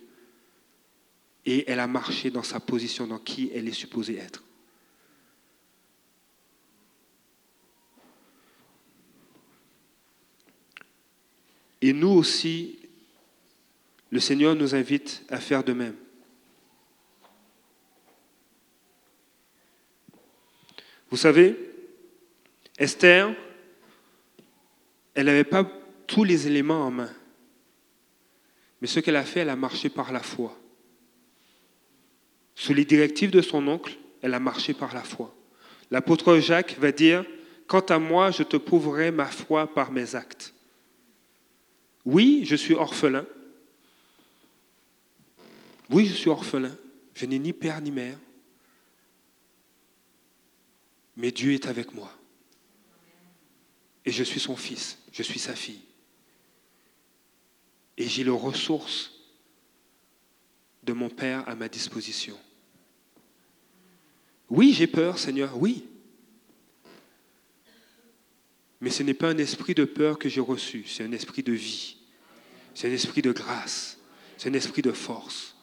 et 1.44 1.70
elle 1.70 1.78
a 1.78 1.86
marché 1.86 2.30
dans 2.30 2.42
sa 2.42 2.58
position, 2.58 3.06
dans 3.06 3.18
qui 3.18 3.50
elle 3.52 3.68
est 3.68 3.72
supposée 3.72 4.16
être. 4.16 4.42
Et 11.82 11.92
nous 11.92 12.08
aussi, 12.08 12.78
le 14.10 14.20
Seigneur 14.20 14.54
nous 14.54 14.74
invite 14.74 15.22
à 15.28 15.38
faire 15.38 15.62
de 15.62 15.74
même. 15.74 15.96
Vous 21.12 21.18
savez, 21.18 21.54
Esther, 22.78 23.34
elle 25.12 25.26
n'avait 25.26 25.44
pas 25.44 25.70
tous 26.06 26.24
les 26.24 26.46
éléments 26.46 26.86
en 26.86 26.90
main. 26.90 27.10
Mais 28.80 28.86
ce 28.86 28.98
qu'elle 28.98 29.16
a 29.16 29.24
fait, 29.24 29.40
elle 29.40 29.50
a 29.50 29.56
marché 29.56 29.90
par 29.90 30.10
la 30.10 30.20
foi. 30.20 30.58
Sous 32.54 32.72
les 32.72 32.86
directives 32.86 33.30
de 33.30 33.42
son 33.42 33.68
oncle, 33.68 33.98
elle 34.22 34.32
a 34.32 34.40
marché 34.40 34.72
par 34.72 34.94
la 34.94 35.02
foi. 35.02 35.34
L'apôtre 35.90 36.38
Jacques 36.38 36.78
va 36.80 36.92
dire, 36.92 37.26
Quant 37.66 37.80
à 37.80 37.98
moi, 37.98 38.30
je 38.30 38.42
te 38.42 38.56
prouverai 38.56 39.10
ma 39.10 39.26
foi 39.26 39.66
par 39.66 39.92
mes 39.92 40.14
actes. 40.14 40.54
Oui, 42.06 42.44
je 42.46 42.56
suis 42.56 42.74
orphelin. 42.74 43.26
Oui, 45.90 46.06
je 46.06 46.14
suis 46.14 46.30
orphelin. 46.30 46.74
Je 47.14 47.26
n'ai 47.26 47.38
ni 47.38 47.52
père 47.52 47.82
ni 47.82 47.90
mère. 47.90 48.16
Mais 51.22 51.30
Dieu 51.30 51.52
est 51.52 51.66
avec 51.66 51.94
moi. 51.94 52.12
Et 54.04 54.10
je 54.10 54.24
suis 54.24 54.40
son 54.40 54.56
fils, 54.56 54.98
je 55.12 55.22
suis 55.22 55.38
sa 55.38 55.54
fille. 55.54 55.80
Et 57.96 58.08
j'ai 58.08 58.24
les 58.24 58.30
ressources 58.30 59.12
de 60.82 60.92
mon 60.92 61.08
Père 61.08 61.48
à 61.48 61.54
ma 61.54 61.68
disposition. 61.68 62.36
Oui, 64.50 64.72
j'ai 64.72 64.88
peur, 64.88 65.16
Seigneur, 65.16 65.56
oui. 65.56 65.84
Mais 68.80 68.90
ce 68.90 69.04
n'est 69.04 69.14
pas 69.14 69.30
un 69.30 69.38
esprit 69.38 69.74
de 69.74 69.84
peur 69.84 70.18
que 70.18 70.28
j'ai 70.28 70.40
reçu, 70.40 70.84
c'est 70.88 71.04
un 71.04 71.12
esprit 71.12 71.44
de 71.44 71.52
vie, 71.52 71.98
c'est 72.74 72.88
un 72.88 72.92
esprit 72.92 73.22
de 73.22 73.30
grâce, 73.30 73.96
c'est 74.36 74.48
un 74.48 74.54
esprit 74.54 74.82
de 74.82 74.90
force. 74.90 75.54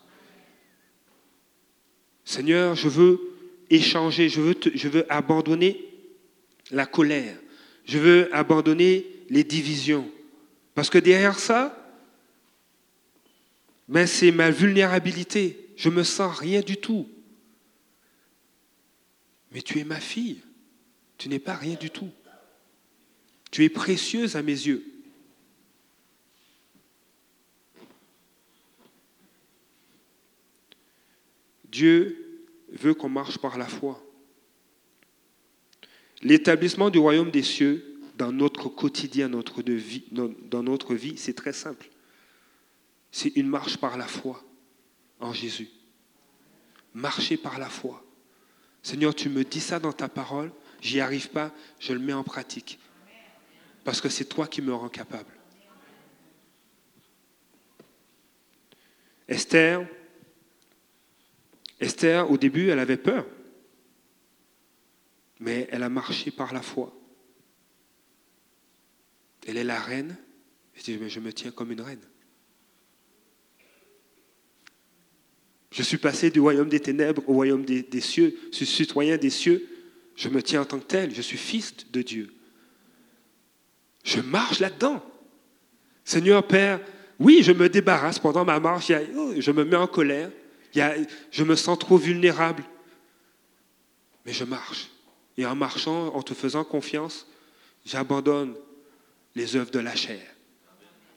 Seigneur, 2.24 2.76
je 2.76 2.88
veux 2.88 3.39
échanger, 3.70 4.30
je 4.30 4.42
veux, 4.42 4.56
je 4.74 4.88
veux 4.88 5.06
abandonner 5.12 5.86
la 6.72 6.86
colère, 6.86 7.38
je 7.86 7.98
veux 7.98 8.36
abandonner 8.36 9.06
les 9.30 9.44
divisions. 9.44 10.10
Parce 10.76 10.90
que 10.90 10.98
derrière 10.98 11.40
ça, 11.40 11.76
ben 13.88 14.06
c'est 14.06 14.32
ma 14.32 14.52
vulnérabilité. 14.52 15.72
Je 15.76 15.90
me 15.90 16.04
sens 16.04 16.38
rien 16.38 16.62
du 16.62 16.78
tout. 16.78 17.10
Mais 19.52 19.62
tu 19.62 19.80
es 19.80 19.84
ma 19.84 20.00
fille. 20.00 20.42
Tu 21.18 21.28
n'es 21.28 21.40
pas 21.40 21.56
rien 21.56 21.76
du 21.76 21.90
tout. 21.90 22.12
Tu 23.52 23.64
es 23.64 23.70
précieuse 23.70 24.36
à 24.36 24.44
mes 24.44 24.52
yeux. 24.52 24.86
Dieu 31.66 32.29
veut 32.72 32.94
qu'on 32.94 33.10
marche 33.10 33.38
par 33.38 33.58
la 33.58 33.68
foi. 33.68 34.04
L'établissement 36.22 36.90
du 36.90 37.00
royaume 37.00 37.32
des 37.32 37.44
cieux 37.44 38.00
dans 38.18 38.32
notre 38.32 38.68
quotidien, 38.68 39.30
dans 39.30 40.64
notre 40.64 40.94
vie, 40.94 41.18
c'est 41.18 41.34
très 41.34 41.54
simple. 41.54 41.90
C'est 43.12 43.36
une 43.36 43.48
marche 43.48 43.78
par 43.78 43.98
la 43.98 44.08
foi 44.08 44.44
en 45.20 45.34
Jésus. 45.34 45.70
Marcher 46.94 47.38
par 47.38 47.60
la 47.60 47.70
foi. 47.70 48.04
Seigneur, 48.84 49.16
tu 49.16 49.30
me 49.30 49.44
dis 49.44 49.60
ça 49.60 49.80
dans 49.80 49.94
ta 49.94 50.10
parole, 50.10 50.52
j'y 50.82 51.00
arrive 51.00 51.30
pas, 51.30 51.54
je 51.80 51.94
le 51.94 52.00
mets 52.00 52.14
en 52.14 52.24
pratique. 52.24 52.80
Parce 53.84 54.02
que 54.02 54.10
c'est 54.10 54.26
toi 54.26 54.48
qui 54.48 54.62
me 54.62 54.74
rends 54.74 54.90
capable. 54.90 55.32
Esther, 59.28 59.88
Esther, 61.80 62.30
au 62.30 62.38
début, 62.38 62.70
elle 62.70 62.80
avait 62.80 62.98
peur. 62.98 63.26
Mais 65.40 65.68
elle 65.72 65.84
a 65.84 65.90
marché 65.90 66.32
par 66.32 66.54
la 66.54 66.62
foi. 66.62 66.94
Elle 69.48 69.58
est 69.58 69.64
la 69.64 69.80
reine. 69.80 70.18
Je 70.76 71.20
me 71.20 71.32
tiens 71.32 71.52
comme 71.52 71.72
une 71.72 71.82
reine. 71.82 72.02
Je 75.72 75.84
suis 75.84 75.98
passé 75.98 76.30
du 76.30 76.40
royaume 76.40 76.68
des 76.68 76.80
ténèbres 76.80 77.22
au 77.28 77.34
royaume 77.34 77.64
des, 77.64 77.84
des, 77.84 78.02
cieux. 78.02 78.38
Je 78.52 78.58
suis 78.58 78.66
citoyen 78.66 79.18
des 79.18 79.30
cieux. 79.30 79.68
Je 80.16 80.28
me 80.28 80.44
tiens 80.44 80.62
en 80.62 80.66
tant 80.66 80.80
que 80.80 80.86
tel. 80.86 81.14
Je 81.14 81.22
suis 81.22 81.38
fils 81.38 81.90
de 81.92 82.02
Dieu. 82.02 82.34
Je 84.04 84.20
marche 84.20 84.60
là-dedans. 84.60 85.04
Seigneur 86.04 86.46
Père, 86.46 86.82
oui, 87.20 87.44
je 87.44 87.52
me 87.52 87.70
débarrasse 87.70 88.20
pendant 88.20 88.44
ma 88.44 88.60
marche. 88.60 88.92
Oh, 89.16 89.34
je 89.38 89.52
me 89.52 89.64
mets 89.64 89.76
en 89.76 89.88
colère. 89.88 90.32
Je 90.74 91.44
me 91.44 91.56
sens 91.56 91.80
trop 91.80 91.98
vulnérable. 91.98 92.64
Mais 94.26 94.34
je 94.34 94.44
marche. 94.44 94.90
Et 95.38 95.46
en 95.46 95.56
marchant, 95.56 96.14
en 96.14 96.22
te 96.22 96.34
faisant 96.34 96.64
confiance, 96.64 97.28
j'abandonne 97.86 98.56
les 99.36 99.56
œuvres 99.56 99.72
de 99.72 99.80
la 99.80 99.96
chair 99.96 100.22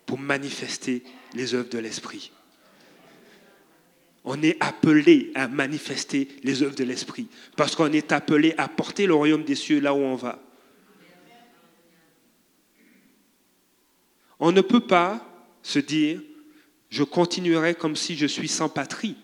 pour 0.06 0.18
manifester 0.18 1.02
les 1.34 1.54
œuvres 1.54 1.68
de 1.68 1.78
l'esprit. 1.78 2.32
On 4.24 4.40
est 4.42 4.56
appelé 4.60 5.32
à 5.34 5.48
manifester 5.48 6.28
les 6.44 6.62
œuvres 6.62 6.76
de 6.76 6.84
l'esprit 6.84 7.26
parce 7.56 7.74
qu'on 7.74 7.92
est 7.92 8.12
appelé 8.12 8.54
à 8.56 8.68
porter 8.68 9.06
le 9.06 9.14
royaume 9.14 9.42
des 9.42 9.56
cieux 9.56 9.80
là 9.80 9.94
où 9.94 9.98
on 9.98 10.14
va. 10.14 10.40
On 14.38 14.52
ne 14.52 14.60
peut 14.60 14.86
pas 14.86 15.26
se 15.62 15.78
dire 15.78 16.20
je 16.90 17.02
continuerai 17.02 17.74
comme 17.74 17.96
si 17.96 18.16
je 18.16 18.26
suis 18.26 18.48
sans 18.48 18.68
patrie. 18.68 19.16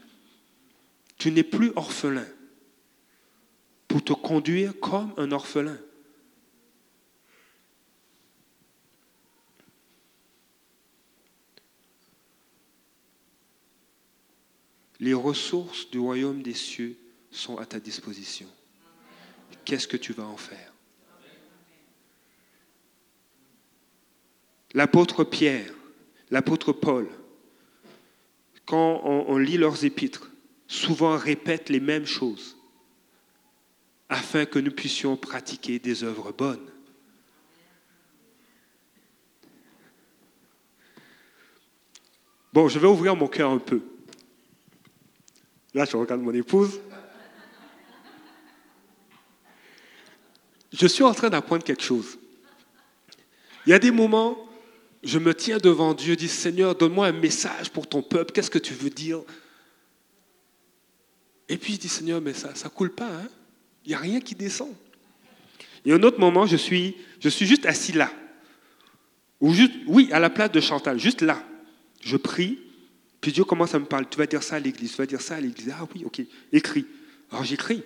Tu 1.18 1.32
n'es 1.32 1.42
plus 1.42 1.72
orphelin 1.76 2.26
pour 3.88 4.04
te 4.04 4.12
conduire 4.12 4.78
comme 4.80 5.12
un 5.16 5.32
orphelin. 5.32 5.78
Les 15.00 15.14
ressources 15.14 15.90
du 15.90 15.98
royaume 15.98 16.42
des 16.42 16.54
cieux 16.54 16.96
sont 17.30 17.58
à 17.58 17.66
ta 17.66 17.78
disposition. 17.78 18.48
Qu'est-ce 19.64 19.86
que 19.86 19.96
tu 19.96 20.12
vas 20.12 20.24
en 20.24 20.36
faire? 20.36 20.72
L'apôtre 24.74 25.24
Pierre, 25.24 25.72
l'apôtre 26.30 26.72
Paul, 26.72 27.08
quand 28.66 29.00
on, 29.04 29.38
lit 29.38 29.56
leurs 29.56 29.84
épîtres, 29.84 30.27
souvent 30.68 31.16
répètent 31.16 31.70
les 31.70 31.80
mêmes 31.80 32.06
choses 32.06 32.56
afin 34.08 34.44
que 34.44 34.58
nous 34.58 34.70
puissions 34.70 35.16
pratiquer 35.16 35.78
des 35.78 36.04
œuvres 36.04 36.32
bonnes. 36.32 36.70
Bon, 42.52 42.68
je 42.68 42.78
vais 42.78 42.86
ouvrir 42.86 43.16
mon 43.16 43.28
cœur 43.28 43.50
un 43.50 43.58
peu. 43.58 43.82
Là, 45.74 45.84
je 45.84 45.96
regarde 45.96 46.22
mon 46.22 46.32
épouse. 46.32 46.80
Je 50.72 50.86
suis 50.86 51.04
en 51.04 51.12
train 51.12 51.30
d'apprendre 51.30 51.64
quelque 51.64 51.82
chose. 51.82 52.18
Il 53.66 53.70
y 53.70 53.74
a 53.74 53.78
des 53.78 53.90
moments, 53.90 54.38
je 55.02 55.18
me 55.18 55.34
tiens 55.34 55.58
devant 55.58 55.92
Dieu, 55.92 56.16
dis 56.16 56.28
Seigneur, 56.28 56.74
donne-moi 56.74 57.06
un 57.06 57.12
message 57.12 57.70
pour 57.70 57.86
ton 57.86 58.02
peuple, 58.02 58.32
qu'est-ce 58.32 58.50
que 58.50 58.58
tu 58.58 58.74
veux 58.74 58.90
dire? 58.90 59.22
Et 61.48 61.56
puis 61.56 61.74
je 61.74 61.78
dis 61.80 61.88
Seigneur, 61.88 62.20
mais 62.20 62.34
ça 62.34 62.52
ne 62.52 62.68
coule 62.68 62.92
pas, 62.94 63.08
hein 63.08 63.28
il 63.88 63.92
n'y 63.92 63.94
a 63.94 63.98
rien 64.00 64.20
qui 64.20 64.34
descend. 64.34 64.74
Et 65.86 65.92
un 65.92 66.02
autre 66.02 66.20
moment, 66.20 66.44
je 66.44 66.56
suis, 66.56 66.94
je 67.20 67.28
suis 67.30 67.46
juste 67.46 67.64
assis 67.64 67.92
là. 67.92 68.12
Ou 69.40 69.54
juste, 69.54 69.72
oui, 69.86 70.10
à 70.12 70.18
la 70.18 70.28
place 70.28 70.52
de 70.52 70.60
Chantal, 70.60 70.98
juste 70.98 71.22
là. 71.22 71.42
Je 72.02 72.18
prie, 72.18 72.58
puis 73.22 73.32
Dieu 73.32 73.44
commence 73.44 73.74
à 73.74 73.78
me 73.78 73.86
parler. 73.86 74.06
Tu 74.10 74.18
vas 74.18 74.26
dire 74.26 74.42
ça 74.42 74.56
à 74.56 74.58
l'église, 74.58 74.90
tu 74.90 74.98
vas 74.98 75.06
dire 75.06 75.22
ça 75.22 75.36
à 75.36 75.40
l'église. 75.40 75.72
Ah 75.74 75.88
oui, 75.94 76.04
ok, 76.04 76.20
écris. 76.52 76.84
Alors 77.30 77.44
j'écris. 77.44 77.82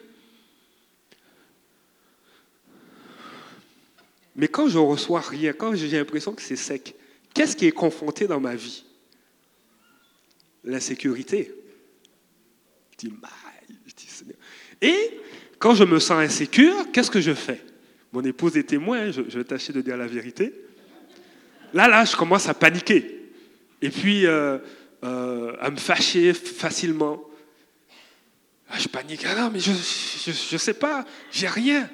Mais 4.34 4.48
quand 4.48 4.66
je 4.66 4.78
reçois 4.78 5.20
rien, 5.20 5.52
quand 5.52 5.76
j'ai 5.76 5.88
l'impression 5.88 6.32
que 6.32 6.42
c'est 6.42 6.56
sec, 6.56 6.96
qu'est-ce 7.32 7.54
qui 7.54 7.66
est 7.66 7.72
confronté 7.72 8.26
dans 8.26 8.40
ma 8.40 8.56
vie? 8.56 8.84
L'insécurité. 10.64 11.54
Je 12.92 13.08
dis, 13.08 13.14
Et 14.80 15.20
quand 15.58 15.74
je 15.74 15.84
me 15.84 15.98
sens 15.98 16.18
insécure, 16.18 16.90
qu'est-ce 16.92 17.10
que 17.10 17.20
je 17.20 17.34
fais? 17.34 17.60
Mon 18.12 18.22
épouse 18.22 18.56
est 18.56 18.64
témoin, 18.64 19.10
je, 19.10 19.20
vais 19.22 19.44
tâcher 19.44 19.72
de 19.72 19.80
dire 19.80 19.96
la 19.96 20.06
vérité. 20.06 20.52
Là, 21.72 21.88
là, 21.88 22.04
je 22.04 22.14
commence 22.14 22.48
à 22.48 22.54
paniquer. 22.54 23.30
Et 23.80 23.88
puis, 23.88 24.26
euh, 24.26 24.58
euh, 25.04 25.54
à 25.60 25.70
me 25.70 25.76
fâcher 25.76 26.34
facilement. 26.34 27.22
Ah, 28.68 28.78
je 28.78 28.88
panique. 28.88 29.24
Ah 29.26 29.40
non, 29.40 29.50
mais 29.50 29.60
je 29.60 29.70
ne 29.70 30.58
sais 30.58 30.74
pas, 30.74 31.04
j'ai 31.30 31.48
rien. 31.48 31.88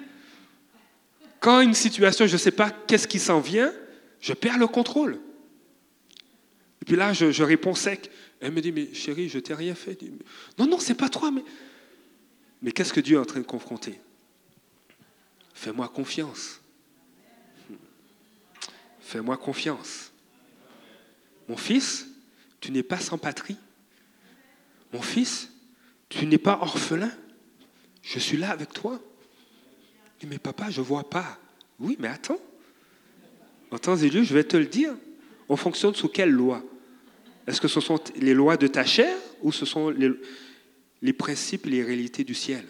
Quand 1.40 1.60
une 1.60 1.74
situation, 1.74 2.26
je 2.26 2.32
ne 2.32 2.38
sais 2.38 2.50
pas 2.50 2.70
qu'est-ce 2.70 3.06
qui 3.06 3.18
s'en 3.18 3.40
vient, 3.40 3.72
je 4.20 4.32
perds 4.32 4.58
le 4.58 4.66
contrôle. 4.66 5.18
Et 6.82 6.84
puis 6.84 6.96
là, 6.96 7.12
je, 7.12 7.42
réponds 7.42 7.74
sec. 7.74 8.10
Elle 8.40 8.52
me 8.52 8.60
dit, 8.60 8.72
mais 8.72 8.92
chérie, 8.94 9.28
je 9.28 9.38
t'ai 9.38 9.54
rien 9.54 9.74
fait. 9.74 9.98
non, 10.58 10.66
non, 10.66 10.78
c'est 10.78 10.94
pas 10.94 11.08
toi, 11.08 11.30
mais... 11.30 11.42
Mais 12.62 12.72
qu'est-ce 12.72 12.92
que 12.92 13.00
Dieu 13.00 13.16
est 13.16 13.20
en 13.20 13.24
train 13.24 13.40
de 13.40 13.46
confronter? 13.46 14.00
Fais-moi 15.54 15.88
confiance. 15.88 16.60
Fais-moi 19.00 19.36
confiance. 19.36 20.12
Mon 21.48 21.56
fils, 21.56 22.06
tu 22.60 22.72
n'es 22.72 22.82
pas 22.82 22.98
sans 22.98 23.18
patrie. 23.18 23.56
Mon 24.92 25.02
fils, 25.02 25.50
tu 26.08 26.26
n'es 26.26 26.38
pas 26.38 26.58
orphelin. 26.60 27.10
Je 28.02 28.18
suis 28.18 28.36
là 28.36 28.50
avec 28.50 28.72
toi. 28.72 29.00
Mais 30.26 30.38
papa, 30.38 30.70
je 30.70 30.80
ne 30.80 30.86
vois 30.86 31.08
pas. 31.08 31.38
Oui, 31.78 31.96
mais 31.98 32.08
attends. 32.08 32.40
En 33.70 33.78
temps 33.78 33.96
et 33.96 34.10
lieu, 34.10 34.22
je 34.22 34.34
vais 34.34 34.44
te 34.44 34.56
le 34.56 34.66
dire. 34.66 34.94
On 35.48 35.56
fonctionne 35.56 35.94
sous 35.94 36.08
quelle 36.08 36.30
loi? 36.30 36.62
Est-ce 37.46 37.60
que 37.60 37.68
ce 37.68 37.80
sont 37.80 38.00
les 38.16 38.34
lois 38.34 38.56
de 38.56 38.66
ta 38.66 38.84
chair 38.84 39.16
ou 39.42 39.52
ce 39.52 39.64
sont 39.64 39.90
les, 39.90 40.10
les 41.02 41.12
principes 41.12 41.66
et 41.66 41.70
les 41.70 41.82
réalités 41.82 42.24
du 42.24 42.34
ciel 42.34 42.64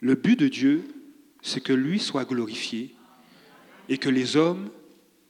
Le 0.00 0.14
but 0.14 0.38
de 0.38 0.48
Dieu, 0.48 0.84
c'est 1.42 1.60
que 1.60 1.72
lui 1.72 1.98
soit 1.98 2.24
glorifié 2.24 2.94
et 3.88 3.98
que 3.98 4.08
les 4.08 4.36
hommes 4.36 4.70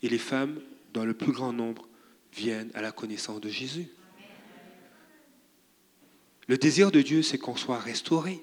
et 0.03 0.09
les 0.09 0.19
femmes, 0.19 0.61
dans 0.93 1.05
le 1.05 1.15
plus 1.15 1.33
grand 1.33 1.53
nombre, 1.53 1.89
viennent 2.33 2.71
à 2.75 2.81
la 2.81 2.93
connaissance 2.93 3.41
de 3.41 3.49
Jésus. 3.49 3.89
Le 6.47 6.57
désir 6.57 6.91
de 6.91 7.03
Dieu, 7.03 7.23
c'est 7.23 7.39
qu'on 7.39 7.57
soit 7.57 7.79
restauré. 7.79 8.43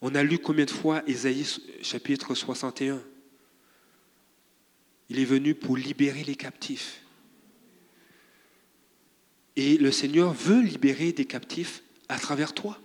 On 0.00 0.14
a 0.14 0.22
lu 0.22 0.38
combien 0.38 0.64
de 0.64 0.70
fois 0.70 1.02
Ésaïe 1.06 1.46
chapitre 1.82 2.34
61 2.34 3.02
Il 5.10 5.18
est 5.18 5.24
venu 5.24 5.54
pour 5.54 5.76
libérer 5.76 6.24
les 6.24 6.36
captifs. 6.36 7.02
Et 9.56 9.76
le 9.76 9.90
Seigneur 9.90 10.32
veut 10.32 10.62
libérer 10.62 11.12
des 11.12 11.24
captifs 11.24 11.82
à 12.08 12.18
travers 12.18 12.52
toi. 12.52 12.78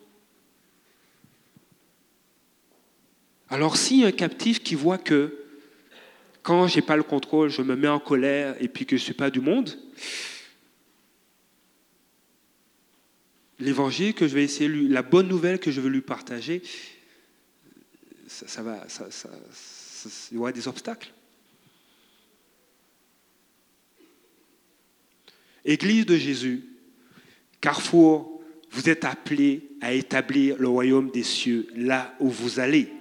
Alors 3.49 3.77
si 3.77 4.03
un 4.03 4.11
captif 4.11 4.61
qui 4.61 4.75
voit 4.75 4.97
que 4.97 5.45
quand 6.43 6.67
je 6.67 6.77
n'ai 6.77 6.81
pas 6.81 6.97
le 6.97 7.03
contrôle, 7.03 7.49
je 7.49 7.61
me 7.61 7.75
mets 7.75 7.87
en 7.87 7.99
colère 7.99 8.55
et 8.61 8.67
puis 8.67 8.85
que 8.85 8.97
je 8.97 9.01
ne 9.01 9.05
suis 9.05 9.13
pas 9.13 9.29
du 9.29 9.41
monde, 9.41 9.77
l'évangile 13.59 14.13
que 14.13 14.27
je 14.27 14.35
vais 14.35 14.43
essayer, 14.43 14.69
lui, 14.69 14.87
la 14.87 15.01
bonne 15.01 15.27
nouvelle 15.27 15.59
que 15.59 15.71
je 15.71 15.81
veux 15.81 15.89
lui 15.89 16.01
partager, 16.01 16.61
ça, 18.27 18.61
va, 18.61 18.87
ça, 18.87 19.07
il 20.31 20.35
y 20.35 20.37
aura 20.37 20.51
des 20.51 20.67
obstacles. 20.67 21.11
Église 25.67 26.07
de 26.07 26.15
Jésus, 26.15 26.63
Carrefour, 27.61 28.41
vous 28.71 28.89
êtes 28.89 29.05
appelés 29.05 29.69
à 29.81 29.93
établir 29.93 30.55
le 30.57 30.67
royaume 30.67 31.11
des 31.11 31.23
cieux 31.23 31.67
là 31.75 32.15
où 32.19 32.29
vous 32.29 32.59
allez. 32.59 32.91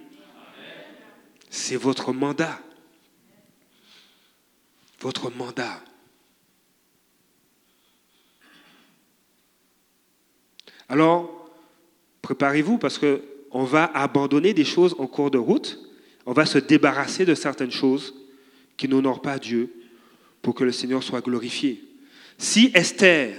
C'est 1.48 1.76
votre 1.76 2.12
mandat 2.12 2.60
votre 5.00 5.30
mandat. 5.30 5.82
Alors, 10.88 11.50
préparez-vous 12.22 12.78
parce 12.78 12.98
qu'on 12.98 13.64
va 13.64 13.84
abandonner 13.84 14.54
des 14.54 14.64
choses 14.64 14.94
en 14.98 15.06
cours 15.06 15.30
de 15.30 15.38
route. 15.38 15.78
On 16.26 16.32
va 16.32 16.46
se 16.46 16.58
débarrasser 16.58 17.24
de 17.24 17.34
certaines 17.34 17.70
choses 17.70 18.14
qui 18.76 18.88
n'honorent 18.88 19.22
pas 19.22 19.38
Dieu 19.38 19.72
pour 20.42 20.54
que 20.54 20.64
le 20.64 20.72
Seigneur 20.72 21.02
soit 21.02 21.20
glorifié. 21.20 21.82
Si 22.38 22.70
Esther 22.74 23.34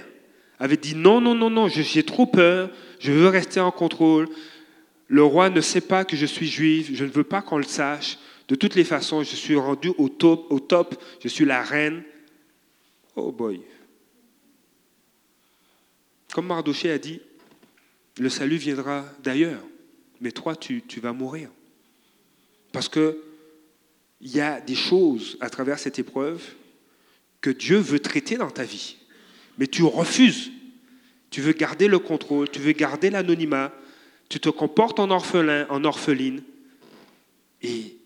avait 0.60 0.78
dit 0.78 0.96
non, 0.96 1.22
non, 1.22 1.36
non, 1.36 1.50
non, 1.50 1.68
j'ai 1.68 2.04
trop 2.04 2.26
peur, 2.26 2.72
je 3.00 3.12
veux 3.12 3.28
rester 3.28 3.60
en 3.60 3.72
contrôle, 3.72 4.28
le 5.08 5.24
roi 5.24 5.50
ne 5.50 5.62
sait 5.62 5.82
pas 5.82 6.04
que 6.04 6.18
je 6.18 6.26
suis 6.26 6.48
juive, 6.48 6.92
je 6.94 7.06
ne 7.06 7.10
veux 7.10 7.24
pas 7.24 7.42
qu'on 7.42 7.58
le 7.58 7.64
sache, 7.64 8.18
de 8.48 8.56
toutes 8.56 8.76
les 8.76 8.84
façons, 8.84 9.24
je 9.24 9.36
suis 9.36 9.56
rendu 9.56 9.92
au 9.98 10.10
top, 10.10 10.52
au 10.52 10.60
top, 10.60 11.02
je 11.22 11.28
suis 11.28 11.46
la 11.46 11.62
reine. 11.62 12.04
Oh 13.16 13.32
boy. 13.32 13.62
Comme 16.34 16.48
Mardoché 16.48 16.92
a 16.92 16.98
dit, 16.98 17.22
le 18.18 18.30
salut 18.30 18.58
viendra 18.58 19.06
d'ailleurs, 19.24 19.62
mais 20.22 20.32
toi, 20.32 20.56
tu, 20.56 20.82
tu 20.82 21.00
vas 21.00 21.14
mourir. 21.14 21.50
Parce 22.72 22.90
que 22.90 23.22
il 24.20 24.36
y 24.36 24.42
a 24.42 24.60
des 24.60 24.76
choses 24.76 25.38
à 25.42 25.50
travers 25.50 25.78
cette 25.78 26.00
épreuve 26.00 26.42
que 27.42 27.50
Dieu 27.50 27.78
veut 27.78 28.00
traiter 28.00 28.38
dans 28.38 28.52
ta 28.52 28.64
vie. 28.64 28.98
Mais 29.58 29.68
tu 29.68 29.84
refuses. 29.84 30.52
Tu 31.30 31.42
veux 31.42 31.54
garder 31.54 31.88
le 31.88 32.00
contrôle, 32.00 32.50
tu 32.50 32.60
veux 32.60 32.72
garder 32.72 33.10
l'anonymat, 33.10 33.74
tu 34.30 34.40
te 34.40 34.50
comportes 34.50 35.00
en 35.00 35.12
orphelin, 35.12 35.68
en 35.70 35.84
orpheline. 35.84 36.42
Et 37.62 37.98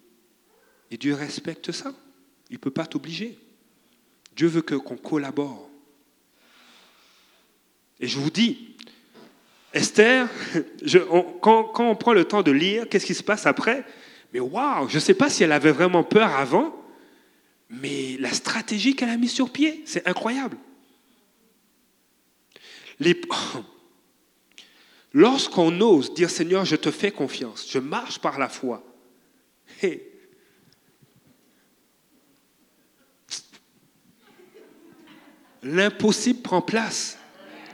Dieu 0.91 1.13
respecte 1.13 1.71
ça. 1.71 1.93
Il 2.49 2.53
ne 2.53 2.59
peut 2.59 2.71
pas 2.71 2.85
t'obliger. 2.85 3.37
Dieu 4.35 4.47
veut 4.47 4.61
qu'on 4.61 4.97
collabore. 4.97 5.69
Et 7.99 8.07
je 8.07 8.17
vous 8.17 8.31
dis, 8.31 8.75
Esther, 9.73 10.27
quand, 11.41 11.63
quand, 11.65 11.89
on 11.89 11.95
prend 11.95 12.13
le 12.13 12.25
temps 12.25 12.41
de 12.41 12.51
lire, 12.51 12.89
qu'est-ce 12.89 13.05
qui 13.05 13.13
se 13.13 13.23
passe 13.23 13.45
après? 13.45 13.85
Mais 14.33 14.39
waouh, 14.39 14.89
je 14.89 14.95
ne 14.95 14.99
sais 14.99 15.13
pas 15.13 15.29
si 15.29 15.43
elle 15.43 15.51
avait 15.51 15.71
vraiment 15.71 16.03
peur 16.03 16.35
avant, 16.35 16.75
mais 17.71 18.17
la 18.19 18.31
stratégie 18.33 18.95
qu'elle 18.95 19.09
a 19.09 19.17
mise 19.17 19.31
sur 19.31 19.49
pied, 19.49 19.81
c'est 19.85 20.07
incroyable. 20.07 20.57
Lorsqu'on 25.13 25.81
ose 25.81 26.13
dire 26.13 26.29
Seigneur, 26.29 26.65
je 26.65 26.75
te 26.75 26.91
fais 26.91 27.11
confiance, 27.11 27.65
je 27.69 27.79
marche 27.79 28.19
par 28.19 28.37
la 28.37 28.49
foi, 28.49 28.83
l'impossible 35.63 36.41
prend 36.41 36.61
place. 36.61 37.17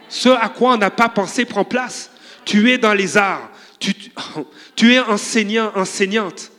Ce 0.10 0.30
à 0.30 0.48
quoi 0.50 0.74
on 0.74 0.78
n'a 0.78 0.92
pas 0.92 1.10
pensé 1.10 1.44
prend 1.44 1.66
place. 1.66 2.12
Tu 2.46 2.72
es 2.72 2.78
dans 2.78 2.94
les 2.94 3.18
arts, 3.18 3.52
tu 3.80 3.94
es 4.94 5.00
enseignant, 5.00 5.72
enseignante, 5.76 6.52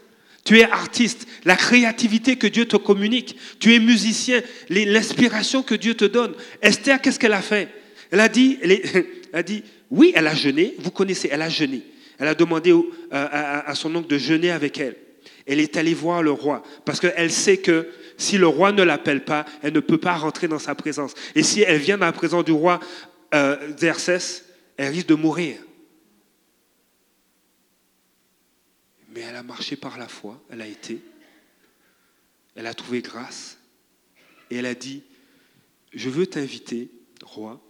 tu 0.49 0.61
es 0.61 0.65
artiste, 0.65 1.29
la 1.45 1.57
créativité 1.57 2.37
que 2.37 2.47
Dieu 2.47 2.65
te 2.65 2.79
communique, 2.79 3.37
tu 3.61 3.75
es 3.75 3.79
musicien, 3.79 4.41
l'inspiration 4.71 5.63
que 5.63 5.75
Dieu 5.75 5.93
te 5.93 6.07
donne. 6.07 6.33
Esther, 6.63 7.03
qu'est-ce 7.03 7.19
qu'elle 7.19 7.35
a 7.35 7.43
fait? 7.43 7.69
Elle 8.11 8.21
a 8.21 8.31
dit, 8.31 8.59
elle, 8.63 8.81
oui, 9.91 10.11
elle 10.17 10.27
a 10.27 10.35
jeûné, 10.35 10.75
vous 10.79 10.91
connaissez, 10.91 11.29
elle 11.31 11.43
a 11.43 11.51
jeûné. 11.51 11.83
Elle 12.19 12.29
a 12.29 12.35
demandé 12.35 12.75
à, 13.11 13.75
son 13.75 13.95
oncle 13.95 14.09
de 14.09 14.17
jeûner 14.17 14.51
avec 14.51 14.79
elle. 14.79 14.97
Elle 15.47 15.61
est 15.61 15.77
allée 15.77 15.93
voir 15.93 16.23
le 16.23 16.31
roi 16.31 16.63
parce 16.87 16.99
qu'elle 16.99 17.31
sait 17.31 17.59
que 17.59 17.87
si 18.17 18.39
le 18.39 18.47
roi 18.47 18.73
ne 18.73 18.83
l'appelle 18.83 19.25
pas, 19.25 19.45
elle 19.63 19.75
ne 19.75 19.81
peut 19.81 19.99
pas 19.99 20.15
rentrer 20.15 20.49
dans 20.49 20.59
sa 20.59 20.75
présence. 20.75 21.13
Et 21.35 21.43
si 21.43 21.61
elle 21.61 21.77
vient 21.77 21.99
dans 21.99 22.07
la 22.07 22.13
présence 22.13 22.47
du 22.47 22.53
roi 22.53 22.81
euh, 23.35 23.57
elle 24.79 24.93
risque 24.93 25.09
de 25.09 25.15
mourir. 25.15 25.57
Mais 29.19 29.25
elle 29.25 29.35
a 29.35 29.43
marché 29.43 29.75
par 29.75 29.99
la 29.99 30.07
foi, 30.07 30.41
elle 30.49 30.61
a 30.61 30.66
été, 30.69 31.03
elle 32.55 32.69
a 32.69 32.73
trouvé 32.73 33.03
grâce, 33.03 33.59
et 34.49 34.55
elle 34.55 34.66
a 34.66 34.77
dit, 34.77 35.03
je 35.93 36.09
veux 36.09 36.25
t'inviter, 36.25 36.89
roi, 37.25 37.61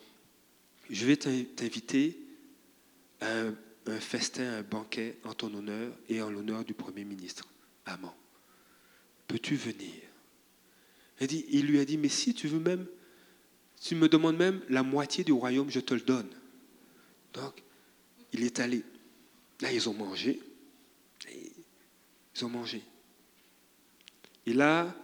je 0.90 1.06
vais 1.06 1.16
t'inviter 1.16 2.18
à 3.22 3.44
un, 3.86 3.98
festin, 3.98 4.58
un 4.58 4.62
banquet 4.62 5.16
en 5.24 5.32
ton 5.32 5.54
honneur 5.54 5.90
et 6.10 6.20
en 6.20 6.28
l'honneur 6.28 6.66
du 6.66 6.74
Premier 6.74 7.04
ministre. 7.04 7.48
Amen. 7.86 8.10
Peux-tu 9.26 9.56
venir? 9.56 9.94
Il, 11.18 11.64
lui 11.64 11.78
a 11.78 11.86
dit, 11.86 11.96
mais 11.96 12.10
si 12.10 12.34
tu 12.34 12.46
veux 12.46 12.60
même, 12.60 12.86
tu 13.80 13.94
me 13.94 14.06
demandes 14.06 14.36
même 14.36 14.60
la 14.68 14.82
moitié 14.82 15.24
du 15.24 15.32
royaume, 15.32 15.70
je 15.70 15.80
te 15.80 15.94
le 15.94 16.02
donne. 16.02 16.28
Donc, 17.32 17.62
il 18.34 18.42
est 18.42 18.60
allé. 18.60 18.84
Là, 19.62 19.72
ils 19.72 19.88
ont 19.88 19.94
mangé. 19.94 20.42
Ils 22.38 22.44
ont 22.44 22.48
mangé. 22.48 22.82
Et 24.46 24.52
là, 24.52 24.94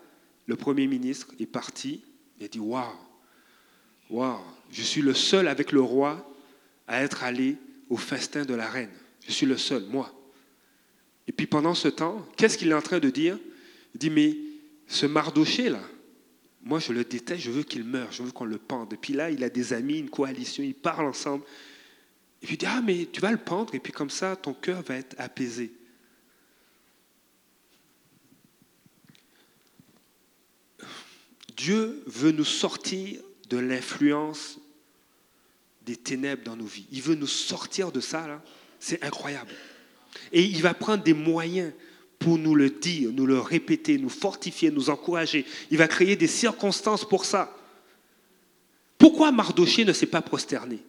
le 0.47 0.57
Premier 0.57 0.87
ministre 0.87 1.35
est 1.41 1.47
parti. 1.47 2.03
Il 2.39 2.45
a 2.45 2.49
dit 2.49 2.61
Waouh, 2.61 2.97
waouh, 4.11 4.41
je 4.71 4.83
suis 4.83 5.03
le 5.03 5.15
seul 5.15 5.49
avec 5.49 5.73
le 5.73 5.81
roi 5.81 6.31
à 6.87 7.03
être 7.03 7.25
allé 7.25 7.57
au 7.89 7.97
festin 7.97 8.45
de 8.45 8.55
la 8.55 8.69
reine. 8.69 8.91
Je 9.27 9.33
suis 9.33 9.47
le 9.47 9.57
seul, 9.57 9.85
moi. 9.87 10.13
Et 11.27 11.33
puis 11.33 11.47
pendant 11.47 11.75
ce 11.75 11.89
temps, 11.89 12.25
qu'est-ce 12.37 12.59
qu'il 12.59 12.69
est 12.69 12.75
en 12.75 12.83
train 12.83 12.99
de 12.99 13.11
dire? 13.11 13.39
Il 13.95 13.99
dit 13.99 14.11
Mais 14.11 14.37
ce 14.87 15.07
Mardoché 15.07 15.71
là, 15.71 15.81
moi 16.63 16.79
je 16.79 16.93
le 16.93 17.05
déteste, 17.05 17.43
je 17.43 17.51
veux 17.51 17.63
qu'il 17.63 17.85
meure, 17.85 18.13
je 18.13 18.23
veux 18.23 18.33
qu'on 18.33 18.45
le 18.45 18.59
pende. 18.59 18.93
Et 18.93 18.97
puis 18.97 19.13
là, 19.13 19.31
il 19.31 19.43
a 19.43 19.51
des 19.51 19.73
amis, 19.73 19.99
une 19.99 20.11
coalition, 20.11 20.63
ils 20.63 20.75
parlent 20.75 21.07
ensemble. 21.07 21.45
Et 22.43 22.47
puis 22.47 22.55
il 22.55 22.59
dit 22.59 22.67
Ah, 22.67 22.81
mais 22.81 23.09
tu 23.11 23.21
vas 23.21 23.33
le 23.33 23.39
pendre, 23.39 23.75
et 23.75 23.81
puis 23.81 23.93
comme 23.93 24.11
ça, 24.11 24.37
ton 24.37 24.55
cœur 24.55 24.83
va 24.83 24.97
être 24.97 25.17
apaisé. 25.19 25.73
Dieu 31.57 32.03
veut 32.07 32.33
nous 32.33 32.45
sortir 32.45 33.21
de 33.49 33.59
l'influence 33.59 34.59
des 35.83 35.97
ténèbres 35.97 36.43
dans 36.45 36.57
nos 36.57 36.65
vies. 36.65 36.87
Il 36.91 37.03
veut 37.03 37.15
nous 37.15 37.27
sortir 37.27 37.93
de 37.93 38.01
ça, 38.01 38.27
là. 38.27 38.43
C'est 38.81 39.03
incroyable. 39.03 39.51
Et 40.33 40.43
il 40.43 40.61
va 40.63 40.75
prendre 40.75 41.03
des 41.03 41.15
moyens 41.15 41.73
pour 42.19 42.39
nous 42.39 42.55
le 42.55 42.71
dire, 42.71 43.11
nous 43.13 43.27
le 43.27 43.39
répéter, 43.39 43.99
nous 43.99 44.09
fortifier, 44.09 44.71
nous 44.71 44.91
encourager. 44.91 45.45
Il 45.71 45.79
va 45.79 45.89
créer 45.89 46.17
des 46.17 46.27
circonstances 46.27 47.07
pour 47.07 47.25
ça. 47.25 47.55
Pourquoi 48.99 49.33
Mardoché 49.33 49.85
ne 49.85 49.93
s'est 49.93 50.07
pas 50.07 50.23
prosterné? 50.23 50.81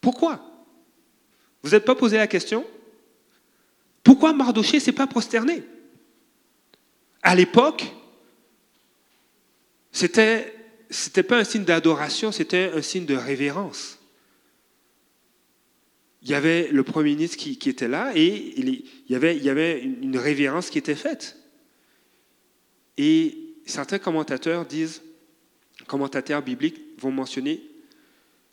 Pourquoi? 0.00 0.44
Vous 1.62 1.70
n'êtes 1.70 1.84
pas 1.84 1.94
posé 1.94 2.16
la 2.16 2.26
question? 2.26 2.64
Pourquoi 4.02 4.32
Mardoché 4.32 4.76
ne 4.76 4.82
s'est 4.82 4.92
pas 4.92 5.06
prosterné? 5.06 5.62
À 7.22 7.34
l'époque, 7.34 7.92
c'était 9.92 10.52
n'était 10.90 11.22
pas 11.22 11.38
un 11.38 11.44
signe 11.44 11.64
d'adoration, 11.64 12.32
c'était 12.32 12.70
un 12.74 12.82
signe 12.82 13.06
de 13.06 13.14
révérence. 13.14 13.98
Il 16.22 16.28
y 16.28 16.34
avait 16.34 16.68
le 16.68 16.82
Premier 16.82 17.10
ministre 17.10 17.36
qui, 17.36 17.68
était 17.68 17.88
là 17.88 18.12
et 18.14 18.54
il 18.56 18.84
y 19.08 19.14
avait, 19.14 19.36
il 19.36 19.42
y 19.42 19.50
avait 19.50 19.82
une 19.82 20.16
révérence 20.16 20.70
qui 20.70 20.78
était 20.78 20.94
faite. 20.94 21.36
Et 22.96 23.36
certains 23.66 23.98
commentateurs 23.98 24.66
disent, 24.66 25.02
commentateurs 25.86 26.42
bibliques 26.42 26.80
vont 26.98 27.10
mentionner 27.10 27.62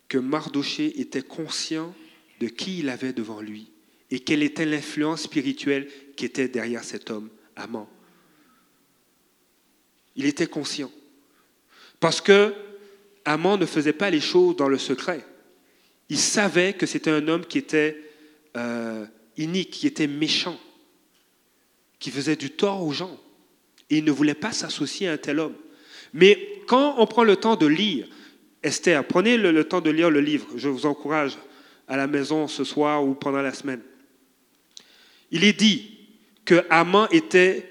que 0.08 0.18
Mardoché 0.18 1.00
était 1.00 1.22
conscient 1.22 1.94
de 2.40 2.48
qui 2.48 2.80
il 2.80 2.90
avait 2.90 3.14
devant 3.14 3.42
lui 3.42 3.70
et 4.10 4.20
quelle 4.20 4.42
était 4.42 4.66
l'influence 4.66 5.24
spirituelle 5.24 5.88
qui 6.16 6.26
était 6.26 6.48
derrière 6.48 6.84
cet 6.84 7.12
homme, 7.12 7.30
Amant. 7.56 7.90
Il 10.16 10.26
était 10.26 10.48
conscient. 10.48 10.90
Parce 12.00 12.22
que 12.22 12.54
Amon 13.26 13.58
ne 13.58 13.66
faisait 13.66 13.94
pas 13.94 14.10
les 14.10 14.22
choses 14.22 14.56
dans 14.56 14.70
le 14.70 14.78
secret. 14.78 15.26
Il 16.10 16.18
savait 16.18 16.74
que 16.74 16.86
c'était 16.86 17.12
un 17.12 17.28
homme 17.28 17.46
qui 17.46 17.58
était 17.58 17.98
euh, 18.58 19.06
inique, 19.38 19.72
qui 19.72 19.88
était 19.88 20.08
méchant, 20.08 20.60
qui 22.00 22.10
faisait 22.10 22.36
du 22.36 22.50
tort 22.50 22.84
aux 22.84 22.94
gens. 22.94 23.20
Et 23.90 23.98
il 23.98 24.06
ne 24.06 24.12
voulait 24.12 24.34
pas 24.34 24.52
s'associer 24.52 25.08
à 25.08 25.14
un 25.14 25.18
tel 25.18 25.40
homme. 25.40 25.56
Mais 26.14 26.62
quand 26.68 26.96
on 26.98 27.06
prend 27.06 27.24
le 27.24 27.36
temps 27.36 27.56
de 27.56 27.68
lire, 27.68 28.08
Esther, 28.64 29.06
prenez 29.06 29.38
le, 29.38 29.64
temps 29.64 29.82
de 29.82 29.90
lire 29.90 30.10
le 30.10 30.22
livre, 30.22 30.48
je 30.56 30.68
vous 30.68 30.86
encourage 30.86 31.38
à 31.88 31.98
la 31.98 32.08
maison 32.08 32.48
ce 32.48 32.64
soir 32.64 33.04
ou 33.04 33.14
pendant 33.14 33.42
la 33.42 33.54
semaine. 33.54 33.82
Il 35.32 35.44
est 35.44 35.54
dit 35.54 35.98
que 36.46 36.66
était 37.14 37.70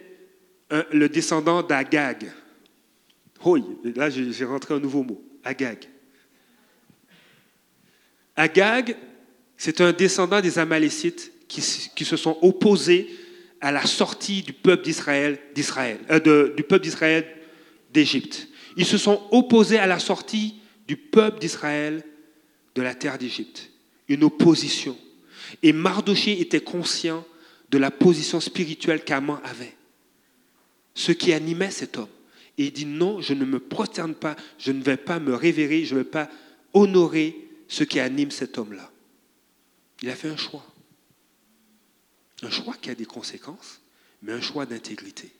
le 0.93 1.09
descendant 1.09 1.62
d'Agag. 1.62 2.31
Oui, 3.45 3.62
là 3.95 4.11
j'ai 4.11 4.45
rentré 4.45 4.74
un 4.74 4.80
nouveau 4.80 5.03
mot, 5.03 5.22
Agag. 5.45 5.84
Agag, 8.36 8.97
c'est 9.57 9.80
un 9.80 9.93
descendant 9.93 10.41
des 10.41 10.59
Amalécites 10.59 11.32
qui, 11.49 11.61
se 11.61 12.16
sont 12.16 12.39
opposés 12.43 13.09
à 13.61 13.72
la 13.72 13.84
sortie 13.86 14.43
du 14.43 14.53
peuple 14.53 14.84
d'Israël, 14.84 15.39
euh, 16.11 16.78
d'Israël 16.78 17.26
d'Égypte. 17.93 18.49
Ils 18.76 18.86
se 18.86 18.99
sont 18.99 19.26
opposés 19.32 19.78
à 19.78 19.86
la 19.86 19.99
sortie 19.99 20.57
du 20.86 20.97
peuple 20.97 21.41
d'Israël 21.41 22.05
de 22.74 22.82
la 22.82 22.95
terre 22.95 23.18
d'Égypte. 23.18 23.70
Une 24.09 24.24
opposition. 24.24 24.97
Et 25.62 25.72
Mardoché 25.72 26.41
était 26.41 26.61
conscient 26.61 27.24
de 27.70 27.78
la 27.78 27.91
position 27.91 28.41
spirituelle 28.41 29.03
qu'Aman 29.03 29.41
avait. 29.45 29.74
Ce 30.95 31.12
qui 31.12 31.32
animait 31.32 31.70
cet 31.70 31.97
homme. 31.97 32.09
Et 32.59 32.66
il 32.66 32.72
dit 32.72 32.86
non, 32.86 33.20
je 33.20 33.34
ne 33.34 33.44
me 33.44 33.61
prosterne 33.61 34.14
pas, 34.14 34.36
je 34.59 34.72
ne 34.72 34.82
vais 34.82 34.96
pas 34.96 35.20
me 35.20 35.32
révérer, 35.32 35.84
je 35.84 35.94
ne 35.94 36.00
vais 36.00 36.09
pas 36.09 36.28
honorer 36.74 37.48
ce 37.68 37.84
qui 37.84 38.00
anime 38.00 38.32
cet 38.32 38.59
homme-là. 38.59 38.90
Il 40.02 40.11
a 40.11 40.16
fait 40.16 40.28
un 40.28 40.36
choix. 40.36 40.66
Un 42.42 42.50
choix 42.50 42.74
qui 42.74 42.90
a 42.90 42.94
des 42.96 43.06
conséquences, 43.06 43.80
mais 44.22 44.32
un 44.32 44.40
choix 44.40 44.66
d'intégrité. 44.66 45.30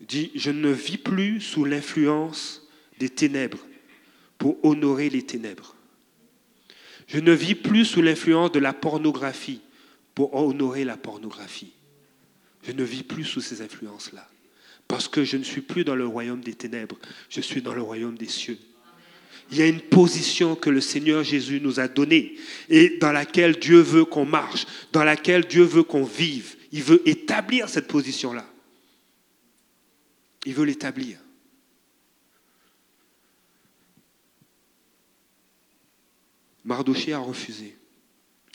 Il 0.00 0.06
dit, 0.06 0.30
je 0.34 0.50
ne 0.50 0.70
vis 0.70 0.98
plus 0.98 1.40
sous 1.40 1.64
l'influence 1.64 2.66
des 2.98 3.10
ténèbres 3.10 3.60
pour 4.38 4.62
honorer 4.64 5.10
les 5.10 5.24
ténèbres. 5.24 5.76
Je 7.06 7.18
ne 7.18 7.32
vis 7.32 7.54
plus 7.54 7.84
sous 7.84 8.00
l'influence 8.00 8.52
de 8.52 8.58
la 8.58 8.72
pornographie 8.72 9.60
pour 10.14 10.34
honorer 10.34 10.84
la 10.84 10.96
pornographie. 10.96 11.72
Je 12.62 12.72
ne 12.72 12.82
vis 12.82 13.02
plus 13.02 13.24
sous 13.24 13.42
ces 13.42 13.60
influences-là. 13.60 14.28
Parce 14.88 15.08
que 15.08 15.24
je 15.24 15.36
ne 15.36 15.44
suis 15.44 15.60
plus 15.60 15.84
dans 15.84 15.96
le 15.96 16.06
royaume 16.06 16.40
des 16.40 16.54
ténèbres, 16.54 16.96
je 17.28 17.40
suis 17.40 17.62
dans 17.62 17.74
le 17.74 17.82
royaume 17.82 18.16
des 18.16 18.28
cieux. 18.28 18.58
Il 19.50 19.58
y 19.58 19.62
a 19.62 19.66
une 19.66 19.80
position 19.80 20.56
que 20.56 20.70
le 20.70 20.80
Seigneur 20.80 21.22
Jésus 21.22 21.60
nous 21.60 21.78
a 21.78 21.88
donnée 21.88 22.36
et 22.68 22.98
dans 22.98 23.12
laquelle 23.12 23.58
Dieu 23.58 23.80
veut 23.80 24.04
qu'on 24.04 24.24
marche, 24.24 24.66
dans 24.92 25.04
laquelle 25.04 25.46
Dieu 25.46 25.64
veut 25.64 25.82
qu'on 25.82 26.04
vive. 26.04 26.56
Il 26.72 26.82
veut 26.82 27.06
établir 27.08 27.68
cette 27.68 27.86
position-là. 27.86 28.46
Il 30.46 30.54
veut 30.54 30.64
l'établir. 30.64 31.18
Mardoché 36.64 37.12
a 37.12 37.18
refusé. 37.18 37.76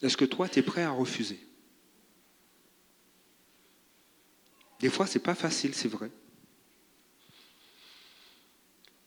Est-ce 0.02 0.18
que 0.18 0.26
toi, 0.26 0.50
tu 0.50 0.60
es 0.60 0.64
prêt 0.64 0.84
à 0.84 0.92
refuser? 0.92 1.40
Des 4.80 4.90
fois, 4.90 5.08
ce 5.08 5.18
n'est 5.18 5.24
pas 5.24 5.36
facile, 5.36 5.74
c'est 5.74 5.88
vrai. 5.88 6.12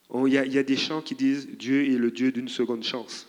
Oh, 0.09 0.27
il 0.27 0.35
y, 0.35 0.59
a, 0.59 0.63
des 0.63 0.77
chants 0.77 1.01
qui 1.01 1.15
disent 1.15 1.49
Dieu 1.49 1.91
est 1.91 1.97
le 1.97 2.11
Dieu 2.11 2.33
d'une 2.33 2.51
seconde 2.51 2.85
chance. 2.85 3.27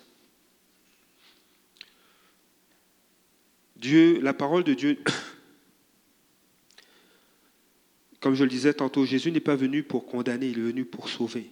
Dieu, 3.77 4.19
la 4.19 4.33
parole 4.33 4.65
de 4.65 4.73
Dieu, 4.73 5.01
comme 8.19 8.35
je 8.35 8.43
le 8.43 8.49
disais 8.49 8.73
tantôt, 8.73 9.05
Jésus 9.05 9.31
n'est 9.31 9.39
pas 9.39 9.55
venu 9.55 9.81
pour 9.81 10.05
condamner, 10.05 10.49
il 10.49 10.59
est 10.59 10.63
venu 10.63 10.83
pour 10.83 11.07
sauver. 11.07 11.49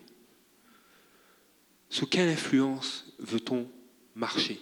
Sous 1.90 2.08
quelle 2.08 2.28
influence 2.28 3.14
veut-on 3.20 3.72
marcher? 4.16 4.60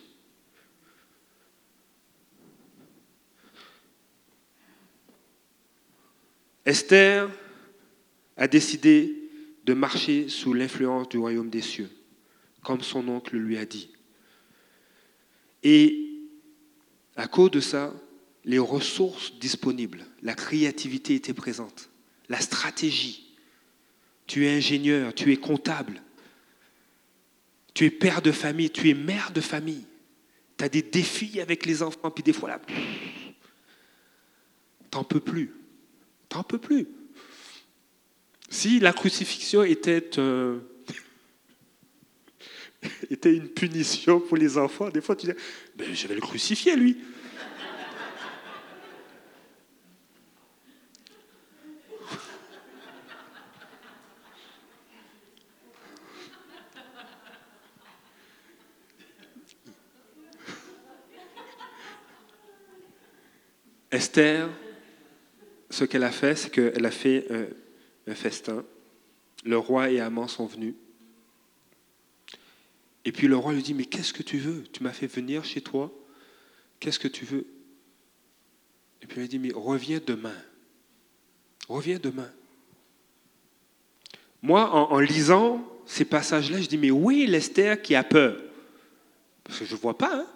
Esther 6.66 7.30
a 8.38 8.48
décidé 8.48 9.16
de 9.66 9.74
marcher 9.74 10.30
sous 10.30 10.54
l'influence 10.54 11.10
du 11.10 11.18
royaume 11.18 11.50
des 11.50 11.62
cieux, 11.62 11.90
comme 12.64 12.82
son 12.82 13.08
oncle 13.08 13.38
lui 13.38 13.58
a 13.58 13.66
dit. 13.66 13.90
Et 15.64 16.10
à 17.16 17.28
cause 17.28 17.52
de 17.52 17.60
ça, 17.60 17.94
les 18.46 18.60
ressources 18.60 19.38
disponibles, 19.40 20.06
la 20.22 20.34
créativité 20.34 21.16
était 21.16 21.34
présente, 21.34 21.90
la 22.30 22.40
stratégie. 22.40 23.36
Tu 24.26 24.46
es 24.46 24.56
ingénieur, 24.56 25.14
tu 25.14 25.32
es 25.34 25.38
comptable, 25.38 26.02
tu 27.74 27.86
es 27.86 27.90
père 27.90 28.22
de 28.22 28.32
famille, 28.32 28.70
tu 28.70 28.90
es 28.90 28.94
mère 28.94 29.32
de 29.32 29.42
famille. 29.42 29.86
Tu 30.58 30.66
as 30.66 30.70
des 30.70 30.82
défis 30.82 31.40
avec 31.40 31.66
les 31.66 31.82
enfants, 31.82 32.12
puis 32.12 32.24
des 32.24 32.34
fois 32.34 32.50
là, 32.50 32.62
t'en 34.92 35.04
peux 35.04 35.22
plus. 35.22 35.54
T'en 36.30 36.44
peux 36.44 36.60
plus. 36.60 36.88
Si 38.50 38.80
la 38.80 38.94
crucifixion 38.94 39.62
euh, 39.62 40.60
était, 43.10 43.36
une 43.36 43.50
punition 43.50 44.20
pour 44.20 44.38
les 44.38 44.58
enfants, 44.58 44.90
des 44.90 45.02
fois 45.02 45.16
tu 45.16 45.26
dis 45.28 45.34
ben, 45.76 45.94
Je 45.94 46.08
vais 46.08 46.16
le 46.16 46.22
crucifier, 46.22 46.76
lui. 46.76 46.98
Esther 63.92 64.50
ce 65.70 65.84
qu'elle 65.86 66.04
a 66.04 66.12
fait, 66.12 66.36
c'est 66.36 66.50
qu'elle 66.50 66.86
a 66.86 66.92
fait 66.92 67.28
un, 68.08 68.16
festin. 68.16 68.66
Le 69.44 69.58
roi 69.58 69.92
et 69.92 70.00
Amant 70.00 70.28
sont 70.28 70.48
venus. 70.48 70.74
Et 73.06 73.12
puis 73.12 73.28
le 73.28 73.38
roi 73.38 73.54
lui 73.54 73.64
dit, 73.64 73.74
mais 73.74 73.86
qu'est-ce 73.86 74.14
que 74.14 74.24
tu 74.24 74.38
veux? 74.38 74.64
Tu 74.74 74.84
m'as 74.84 74.92
fait 74.92 75.08
venir 75.08 75.46
chez 75.46 75.62
toi. 75.62 75.94
Qu'est-ce 76.80 77.00
que 77.00 77.08
tu 77.08 77.26
veux? 77.26 77.46
Et 79.02 79.08
puis 79.08 79.22
il 79.22 79.28
dit, 79.28 79.40
mais 79.40 79.52
reviens 79.54 80.02
demain. 80.06 80.36
Reviens 81.68 82.00
demain. 82.00 82.30
Moi, 84.42 84.70
en, 84.70 85.00
lisant 85.00 85.66
ces 85.86 86.06
passages-là, 86.06 86.62
je 86.62 86.68
dis, 86.68 86.78
mais 86.78 86.92
oui, 86.92 87.26
l'Esther 87.28 87.82
qui 87.82 87.96
a 87.96 88.04
peur 88.04 88.42
Parce 89.44 89.60
que 89.60 89.66
je 89.66 89.76
ne 89.76 89.80
vois 89.80 89.98
pas. 89.98 90.14
Hein. 90.14 90.28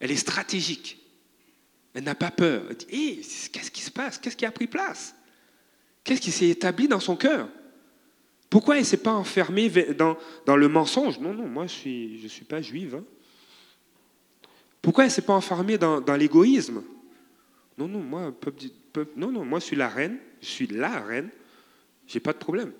Elle 0.00 0.10
est 0.10 0.16
stratégique. 0.16 1.01
Elle 1.94 2.04
n'a 2.04 2.14
pas 2.14 2.30
peur. 2.30 2.64
Elle 2.70 2.76
dit, 2.76 2.86
hé, 2.90 3.16
qu'est-ce 3.52 3.70
qui 3.70 3.82
se 3.82 3.90
passe? 3.90 4.18
Qu'est-ce 4.18 4.36
qui 4.36 4.46
a 4.46 4.50
pris 4.50 4.66
place? 4.66 5.14
Qu'est-ce 6.04 6.20
qui 6.20 6.30
s'est 6.30 6.48
établi 6.48 6.88
dans 6.88 7.00
son 7.00 7.16
cœur? 7.16 7.48
Pourquoi 8.48 8.76
elle 8.76 8.82
ne 8.82 8.86
s'est 8.86 8.98
pas 8.98 9.12
enfermée 9.12 9.70
dans, 9.94 10.16
le 10.56 10.68
mensonge? 10.68 11.18
Non, 11.18 11.32
non, 11.32 11.46
moi, 11.46 11.66
je 11.66 11.72
ne 11.74 11.78
suis, 11.78 12.20
je 12.20 12.28
suis 12.28 12.44
pas 12.44 12.60
juive. 12.60 12.96
Hein. 12.96 13.04
Pourquoi 14.80 15.04
elle 15.04 15.10
ne 15.10 15.14
s'est 15.14 15.22
pas 15.22 15.32
enfermée 15.32 15.78
dans, 15.78 16.00
dans 16.00 16.16
l'égoïsme? 16.16 16.82
Non, 17.78 17.88
non, 17.88 18.00
moi, 18.00 18.34
non, 19.16 19.30
non, 19.30 19.44
moi, 19.44 19.58
je 19.60 19.64
suis 19.64 19.76
la 19.76 19.88
reine. 19.88 20.18
Je 20.40 20.48
suis 20.48 20.66
la 20.66 21.00
reine. 21.00 21.30
J'ai 22.06 22.20
pas 22.20 22.32
de 22.32 22.38
problème. 22.38 22.72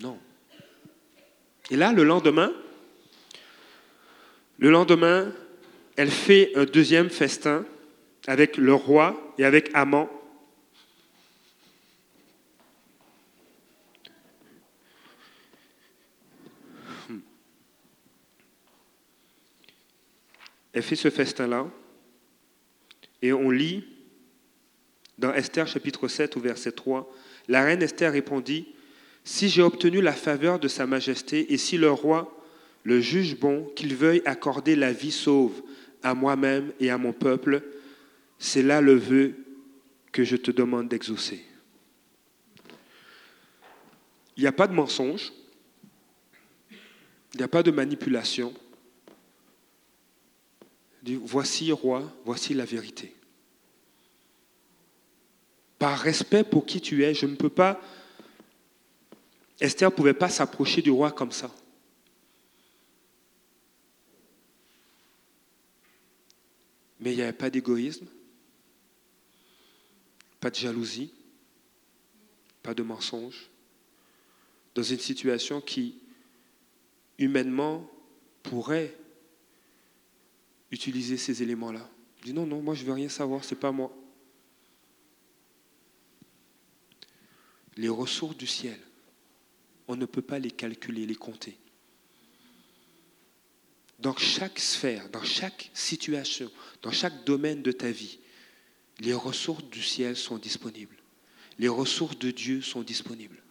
Non. 0.00 0.18
Et 1.70 1.76
là, 1.76 1.92
le 1.92 2.04
lendemain, 2.04 2.52
le 4.58 4.70
lendemain, 4.70 5.32
elle 5.96 6.10
fait 6.10 6.52
un 6.56 6.64
deuxième 6.64 7.10
festin 7.10 7.64
avec 8.26 8.56
le 8.56 8.74
roi 8.74 9.34
et 9.38 9.44
avec. 9.44 9.72
Hmm. 17.08 17.18
Elle 20.72 20.82
fait 20.82 20.96
ce 20.96 21.10
festin-là 21.10 21.66
et 23.22 23.32
on 23.32 23.50
lit 23.50 23.84
dans 25.18 25.32
Esther 25.32 25.66
chapitre 25.66 26.08
7 26.08 26.36
au 26.36 26.40
verset 26.40 26.72
3, 26.72 27.10
la 27.48 27.64
reine 27.64 27.82
Esther 27.82 28.12
répondit, 28.12 28.68
Si 29.24 29.48
j'ai 29.48 29.62
obtenu 29.62 30.02
la 30.02 30.12
faveur 30.12 30.58
de 30.58 30.68
Sa 30.68 30.86
Majesté 30.86 31.52
et 31.52 31.56
si 31.56 31.78
le 31.78 31.90
roi 31.90 32.32
le 32.84 33.00
juge 33.00 33.36
bon 33.36 33.64
qu'il 33.74 33.96
veuille 33.96 34.22
accorder 34.26 34.76
la 34.76 34.92
vie 34.92 35.10
sauve 35.10 35.62
à 36.02 36.14
moi-même 36.14 36.72
et 36.78 36.90
à 36.90 36.98
mon 36.98 37.12
peuple, 37.12 37.62
c'est 38.38 38.62
là 38.62 38.80
le 38.80 38.94
vœu 38.94 39.34
que 40.12 40.24
je 40.24 40.36
te 40.36 40.50
demande 40.50 40.88
d'exaucer. 40.88 41.44
Il 44.36 44.42
n'y 44.42 44.46
a 44.46 44.52
pas 44.52 44.66
de 44.66 44.74
mensonge, 44.74 45.32
il 47.32 47.38
n'y 47.38 47.42
a 47.42 47.48
pas 47.48 47.62
de 47.62 47.70
manipulation. 47.70 48.52
Voici, 51.04 51.70
roi, 51.70 52.02
voici 52.24 52.52
la 52.52 52.64
vérité. 52.64 53.14
Par 55.78 55.98
respect 55.98 56.44
pour 56.44 56.66
qui 56.66 56.80
tu 56.80 57.04
es, 57.04 57.14
je 57.14 57.26
ne 57.26 57.36
peux 57.36 57.50
pas... 57.50 57.80
Esther 59.60 59.90
ne 59.90 59.94
pouvait 59.94 60.14
pas 60.14 60.28
s'approcher 60.28 60.82
du 60.82 60.90
roi 60.90 61.12
comme 61.12 61.32
ça. 61.32 61.54
Mais 67.00 67.12
il 67.12 67.16
n'y 67.16 67.22
avait 67.22 67.32
pas 67.32 67.50
d'égoïsme, 67.50 68.06
pas 70.46 70.50
de 70.50 70.54
jalousie, 70.54 71.10
pas 72.62 72.72
de 72.72 72.84
mensonge, 72.84 73.50
dans 74.76 74.82
une 74.84 75.00
situation 75.00 75.60
qui, 75.60 75.98
humainement, 77.18 77.84
pourrait 78.44 78.96
utiliser 80.70 81.16
ces 81.16 81.42
éléments-là. 81.42 81.90
Dit 82.22 82.32
non, 82.32 82.46
non, 82.46 82.62
moi 82.62 82.76
je 82.76 82.82
ne 82.82 82.86
veux 82.86 82.92
rien 82.92 83.08
savoir, 83.08 83.42
ce 83.42 83.54
n'est 83.54 83.60
pas 83.60 83.72
moi. 83.72 83.92
Les 87.76 87.88
ressources 87.88 88.36
du 88.36 88.46
ciel, 88.46 88.78
on 89.88 89.96
ne 89.96 90.06
peut 90.06 90.22
pas 90.22 90.38
les 90.38 90.52
calculer, 90.52 91.06
les 91.06 91.16
compter. 91.16 91.58
Dans 93.98 94.16
chaque 94.16 94.60
sphère, 94.60 95.08
dans 95.08 95.24
chaque 95.24 95.72
situation, 95.74 96.52
dans 96.82 96.92
chaque 96.92 97.24
domaine 97.24 97.62
de 97.62 97.72
ta 97.72 97.90
vie, 97.90 98.20
les 99.00 99.14
ressources 99.14 99.64
du 99.64 99.82
ciel 99.82 100.16
sont 100.16 100.38
disponibles. 100.38 100.96
Les 101.58 101.68
ressources 101.68 102.18
de 102.18 102.30
Dieu 102.30 102.62
sont 102.62 102.82
disponibles. 102.82 103.42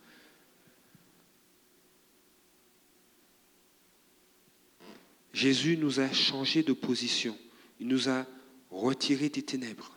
Jésus 5.34 5.78
nous 5.78 6.00
a 6.00 6.12
changé 6.14 6.64
de 6.64 6.74
position. 6.74 7.38
Il 7.80 7.88
nous 7.88 8.10
a 8.10 8.26
retirés 8.72 9.30
des 9.30 9.44
ténèbres. 9.44 9.92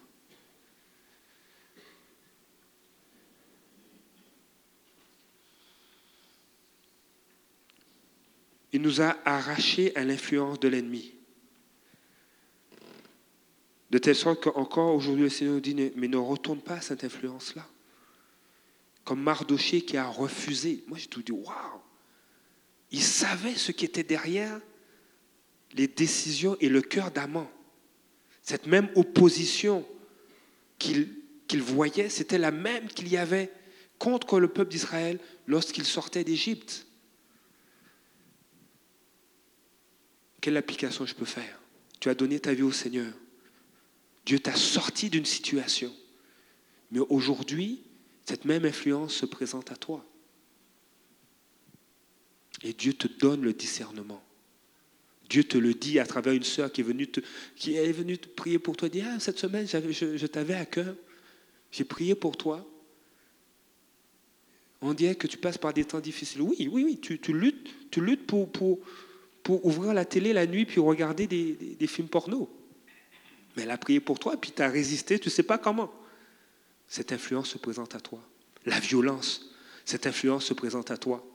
Il 8.73 8.83
nous 8.83 9.01
a 9.01 9.17
arrachés 9.25 9.97
à 9.97 10.05
l'influence 10.05 10.61
de 10.61 10.69
l'ennemi. 10.69 11.18
De 13.91 13.99
telle 13.99 14.17
sorte 14.17 14.43
qu'encore 14.43 14.95
aujourd'hui, 14.95 15.25
le 15.25 15.31
Seigneur 15.31 15.55
nous 15.55 15.61
dit, 15.61 15.75
mais 15.97 16.09
ne 16.09 16.17
retourne 16.17 16.61
pas 16.61 16.75
à 16.75 16.81
cette 16.81 17.05
influence-là. 17.05 17.67
Comme 19.05 19.23
Mardoché 19.23 19.81
qui 19.81 19.97
a 19.97 20.07
refusé. 20.07 20.85
Moi, 20.87 20.99
j'ai 20.99 21.07
tout 21.07 21.23
dit, 21.23 21.33
waouh 21.33 21.81
Il 22.91 23.03
savait 23.03 23.55
ce 23.55 23.73
qui 23.73 23.87
était 23.87 24.03
derrière 24.03 24.61
les 25.73 25.89
décisions 25.89 26.57
et 26.61 26.69
le 26.69 26.83
cœur 26.83 27.11
d'Aman. 27.11 27.47
Cette 28.43 28.67
même 28.67 28.91
opposition 28.95 29.87
qu'il 30.79 31.63
voyait, 31.63 32.11
c'était 32.11 32.39
la 32.39 32.51
même 32.51 32.89
qu'il 32.89 33.09
y 33.09 33.17
avait 33.17 33.51
contre 33.99 34.39
le 34.39 34.49
peuple 34.49 34.71
d'Israël 34.71 35.19
lorsqu'il 35.47 35.85
sortait 35.85 36.25
d'Égypte. 36.25 36.87
Quelle 40.41 40.57
application 40.57 41.05
je 41.05 41.15
peux 41.15 41.25
faire? 41.25 41.59
Tu 42.01 42.09
as 42.11 42.15
donné 42.15 42.39
ta 42.39 42.53
vie 42.55 42.63
au 42.63 42.73
Seigneur. 42.73 43.13
Dieu 44.29 44.39
t'a 44.39 44.55
sorti 44.55 45.09
d'une 45.09 45.25
situation. 45.25 45.91
Mais 46.91 46.99
aujourd'hui, 46.99 47.81
cette 48.27 48.45
même 48.45 48.67
influence 48.67 49.15
se 49.15 49.25
présente 49.25 49.73
à 49.73 49.75
toi. 49.75 50.05
Et 52.63 52.75
Dieu 52.75 52.93
te 52.93 53.09
donne 53.09 53.41
le 53.41 53.55
discernement. 53.55 54.23
Dieu 55.31 55.45
te 55.45 55.57
le 55.57 55.73
dit 55.73 55.99
à 55.99 56.05
travers 56.05 56.35
une 56.35 56.43
sœur 56.43 56.71
qui 56.71 56.83
est 56.83 56.85
venue 56.85 57.09
te, 57.09 57.21
prier 58.37 58.59
pour 58.59 58.77
toi. 58.77 58.91
Dit, 58.91 59.01
ah, 59.01 59.19
cette 59.19 59.39
semaine, 59.39 59.67
je, 59.67 60.27
t'avais 60.27 60.53
à 60.53 60.67
cœur. 60.67 60.95
J'ai 61.73 61.85
prié 61.85 62.15
pour 62.15 62.37
toi. 62.37 62.69
On 64.83 64.93
dirait 64.93 65.15
que 65.15 65.27
tu 65.27 65.39
passes 65.39 65.57
par 65.57 65.73
des 65.73 65.87
temps 65.87 66.01
difficiles. 66.01 66.43
Oui, 66.43 66.69
oui, 66.71 66.85
oui, 66.85 66.99
tu, 67.01 67.33
luttes, 67.33 67.71
tu 67.91 68.03
luttes 68.03 68.27
pour, 68.27 68.51
ouvrir 69.65 69.95
la 69.95 70.05
télé 70.05 70.35
la 70.35 70.47
nuit 70.47 70.67
puis 70.67 70.81
regarder 70.81 71.27
des, 71.27 71.87
films 71.87 72.09
porno. 72.09 72.58
Mais 73.59 73.65
elle 73.65 73.73
a 73.73 73.77
prié 73.77 73.99
pour 73.99 74.21
toi, 74.21 74.37
puis 74.37 74.53
tu 74.53 74.63
as 74.63 74.69
résisté, 74.69 75.19
tu 75.19 75.27
ne 75.27 75.33
sais 75.33 75.43
pas 75.43 75.59
comment. 75.59 75.93
Cette 76.87 77.11
influence 77.11 77.49
se 77.49 77.59
présente 77.59 77.93
à 77.97 78.01
toi. 78.01 78.23
La 78.67 78.79
violence, 78.79 79.51
cette 79.85 80.07
influence 80.07 80.45
se 80.45 80.55
présente 80.55 80.93
à 80.93 80.97
toi. 80.97 81.27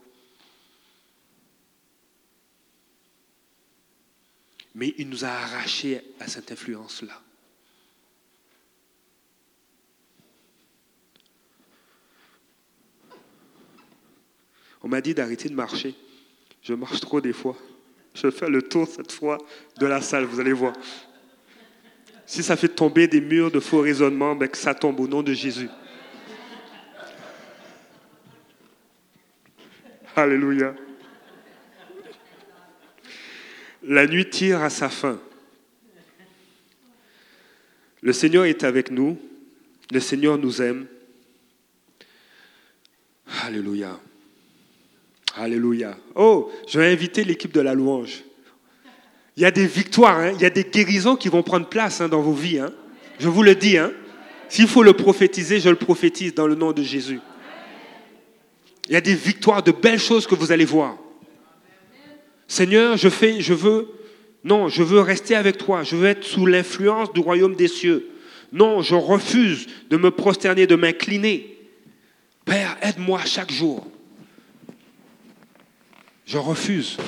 Mais 4.74 4.94
il 4.96 5.10
nous 5.10 5.26
a 5.26 5.28
arrachés 5.28 6.00
à 6.18 6.26
cette 6.26 6.50
influence-là. 6.50 7.20
On 14.82 14.88
m'a 14.88 15.02
dit 15.02 15.12
d'arrêter 15.12 15.50
de 15.50 15.54
marcher. 15.54 15.94
Je 16.62 16.72
marche 16.72 17.00
trop 17.00 17.20
des 17.20 17.34
fois. 17.34 17.58
Je 18.14 18.30
faire 18.30 18.48
le 18.48 18.62
tour 18.62 18.88
cette 18.88 19.12
fois 19.12 19.36
de 19.78 19.84
la 19.84 20.00
salle, 20.00 20.24
vous 20.24 20.40
allez 20.40 20.54
voir. 20.54 20.72
Si 22.34 22.42
ça 22.42 22.56
fait 22.56 22.66
tomber 22.66 23.06
des 23.06 23.20
murs 23.20 23.52
de 23.52 23.60
faux 23.60 23.82
raisonnements, 23.82 24.34
ben 24.34 24.48
que 24.48 24.58
ça 24.58 24.74
tombe 24.74 24.98
au 24.98 25.06
nom 25.06 25.22
de 25.22 25.32
Jésus. 25.32 25.68
Alléluia. 30.16 30.74
La 33.84 34.08
nuit 34.08 34.28
tire 34.28 34.62
à 34.62 34.68
sa 34.68 34.88
fin. 34.88 35.20
Le 38.02 38.12
Seigneur 38.12 38.46
est 38.46 38.64
avec 38.64 38.90
nous. 38.90 39.16
Le 39.92 40.00
Seigneur 40.00 40.36
nous 40.36 40.60
aime. 40.60 40.88
Alléluia. 43.44 43.96
Alléluia. 45.36 45.96
Oh, 46.16 46.50
je 46.66 46.80
vais 46.80 46.92
inviter 46.92 47.22
l'équipe 47.22 47.52
de 47.52 47.60
la 47.60 47.74
louange. 47.74 48.24
Il 49.36 49.42
y 49.42 49.46
a 49.46 49.50
des 49.50 49.66
victoires, 49.66 50.18
hein. 50.18 50.32
il 50.34 50.42
y 50.42 50.44
a 50.44 50.50
des 50.50 50.64
guérisons 50.64 51.16
qui 51.16 51.28
vont 51.28 51.42
prendre 51.42 51.66
place 51.66 52.00
hein, 52.00 52.08
dans 52.08 52.20
vos 52.20 52.32
vies. 52.32 52.58
Hein. 52.58 52.72
Je 53.18 53.28
vous 53.28 53.42
le 53.42 53.54
dis. 53.54 53.76
S'il 54.48 54.68
faut 54.68 54.82
le 54.82 54.92
prophétiser, 54.92 55.60
je 55.60 55.68
le 55.68 55.76
prophétise 55.76 56.34
dans 56.34 56.46
le 56.46 56.54
nom 56.54 56.72
de 56.72 56.82
Jésus. 56.82 57.20
Il 58.88 58.92
y 58.92 58.96
a 58.96 59.00
des 59.00 59.14
victoires, 59.14 59.62
de 59.62 59.72
belles 59.72 59.98
choses 59.98 60.26
que 60.26 60.34
vous 60.34 60.52
allez 60.52 60.64
voir. 60.64 60.96
Seigneur, 62.46 62.96
je 62.96 63.08
fais, 63.08 63.40
je 63.40 63.54
veux, 63.54 63.88
non, 64.44 64.68
je 64.68 64.82
veux 64.82 65.00
rester 65.00 65.34
avec 65.34 65.56
toi. 65.56 65.82
Je 65.82 65.96
veux 65.96 66.06
être 66.06 66.24
sous 66.24 66.46
l'influence 66.46 67.12
du 67.12 67.20
royaume 67.20 67.56
des 67.56 67.68
cieux. 67.68 68.10
Non, 68.52 68.82
je 68.82 68.94
refuse 68.94 69.66
de 69.90 69.96
me 69.96 70.10
prosterner, 70.10 70.66
de 70.66 70.76
m'incliner. 70.76 71.58
Père, 72.44 72.76
aide-moi 72.82 73.20
chaque 73.24 73.50
jour. 73.50 73.86
Je 76.26 76.38
refuse. 76.38 76.98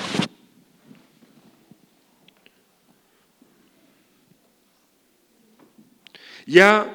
Il 6.47 6.53
y 6.53 6.61
a, 6.61 6.87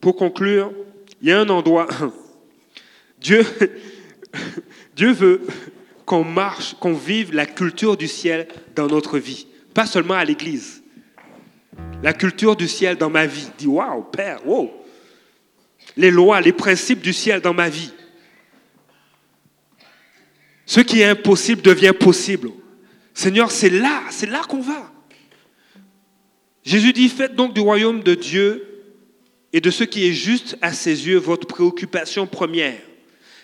pour 0.00 0.14
conclure, 0.14 0.72
il 1.20 1.28
y 1.28 1.32
a 1.32 1.40
un 1.40 1.48
endroit. 1.48 1.88
Dieu, 3.20 3.44
Dieu 4.96 5.12
veut 5.12 5.42
qu'on 6.04 6.24
marche, 6.24 6.74
qu'on 6.74 6.94
vive 6.94 7.34
la 7.34 7.44
culture 7.44 7.96
du 7.96 8.06
ciel 8.06 8.46
dans 8.76 8.86
notre 8.86 9.18
vie, 9.18 9.46
pas 9.74 9.86
seulement 9.86 10.14
à 10.14 10.24
l'église. 10.24 10.82
La 12.02 12.12
culture 12.12 12.54
du 12.54 12.68
ciel 12.68 12.96
dans 12.96 13.10
ma 13.10 13.26
vie. 13.26 13.48
Dis, 13.58 13.66
waouh, 13.66 14.04
Père, 14.04 14.46
wow. 14.46 14.70
Les 15.96 16.10
lois, 16.10 16.40
les 16.40 16.52
principes 16.52 17.00
du 17.00 17.12
ciel 17.12 17.40
dans 17.40 17.54
ma 17.54 17.68
vie. 17.68 17.92
Ce 20.64 20.80
qui 20.80 21.00
est 21.00 21.06
impossible 21.06 21.62
devient 21.62 21.92
possible. 21.98 22.50
Seigneur, 23.14 23.50
c'est 23.50 23.70
là, 23.70 24.02
c'est 24.10 24.30
là 24.30 24.42
qu'on 24.48 24.60
va. 24.60 24.92
Jésus 26.62 26.92
dit, 26.92 27.08
faites 27.08 27.34
donc 27.34 27.54
du 27.54 27.60
royaume 27.60 28.02
de 28.02 28.14
Dieu 28.14 28.67
et 29.58 29.60
de 29.60 29.72
ce 29.72 29.82
qui 29.82 30.06
est 30.06 30.12
juste 30.12 30.56
à 30.62 30.72
ses 30.72 31.08
yeux 31.08 31.18
votre 31.18 31.48
préoccupation 31.48 32.28
première. 32.28 32.80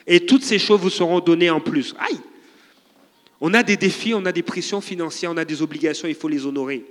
Et 0.07 0.25
toutes 0.25 0.45
ces 0.45 0.61
choses 0.61 0.81
vous 0.81 0.89
seront 0.89 1.19
données 1.19 1.51
en 1.51 1.59
plus. 1.59 1.93
Aïe 1.99 2.21
On 3.41 3.53
a 3.53 3.65
des 3.65 3.77
défis, 3.77 4.15
on 4.15 4.25
a 4.25 4.31
des 4.31 4.45
pressions 4.45 4.81
financières, 4.81 5.33
on 5.33 5.37
a 5.37 5.45
des 5.45 5.61
obligations, 5.61 6.07
il 6.07 6.15
faut 6.15 6.29
les 6.29 6.47
honorer. 6.47 6.85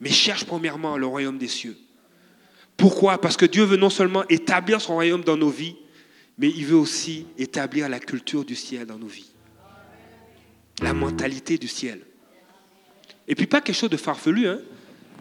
Mais 0.00 0.10
cherche 0.10 0.44
premièrement 0.44 0.98
le 0.98 1.06
royaume 1.06 1.38
des 1.38 1.48
cieux. 1.48 1.78
Pourquoi? 2.76 3.18
Parce 3.22 3.38
que 3.38 3.46
Dieu 3.46 3.64
veut 3.64 3.78
non 3.78 3.88
seulement 3.88 4.28
établir 4.28 4.82
son 4.82 4.92
royaume 4.92 5.24
dans 5.24 5.38
nos 5.38 5.48
vies, 5.48 5.76
mais 6.36 6.50
il 6.50 6.66
veut 6.66 6.76
aussi 6.76 7.24
établir 7.38 7.88
la 7.88 8.00
culture 8.00 8.44
du 8.44 8.54
ciel 8.54 8.84
dans 8.84 8.98
nos 8.98 9.06
vies. 9.06 9.30
La 10.82 10.92
mentalité 10.92 11.56
du 11.56 11.68
ciel. 11.68 12.02
Et 13.28 13.34
puis 13.34 13.46
pas 13.46 13.62
quelque 13.62 13.76
chose 13.76 13.88
de 13.88 13.96
farfelu, 13.96 14.46
hein, 14.46 14.60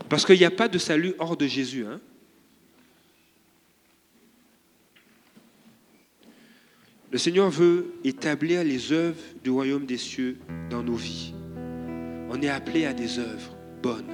parce 0.10 0.26
qu'il 0.26 0.38
n'y 0.38 0.44
a 0.44 0.52
pas 0.52 0.68
de 0.68 0.78
salut 0.78 1.14
hors 1.18 1.38
de 1.38 1.48
Jésus. 1.48 1.86
Hein. 1.86 2.02
Le 7.16 7.20
Seigneur 7.20 7.50
veut 7.50 7.94
établir 8.04 8.62
les 8.66 8.92
œuvres 8.92 9.16
du 9.42 9.50
royaume 9.50 9.86
des 9.86 9.96
cieux 9.96 10.36
dans 10.70 10.84
nos 10.84 10.96
vies. 10.96 11.34
On 12.30 12.42
est 12.42 12.50
appelé 12.50 12.86
à 12.86 12.94
des 12.94 13.20
œuvres 13.20 13.56
bonnes. 13.82 14.12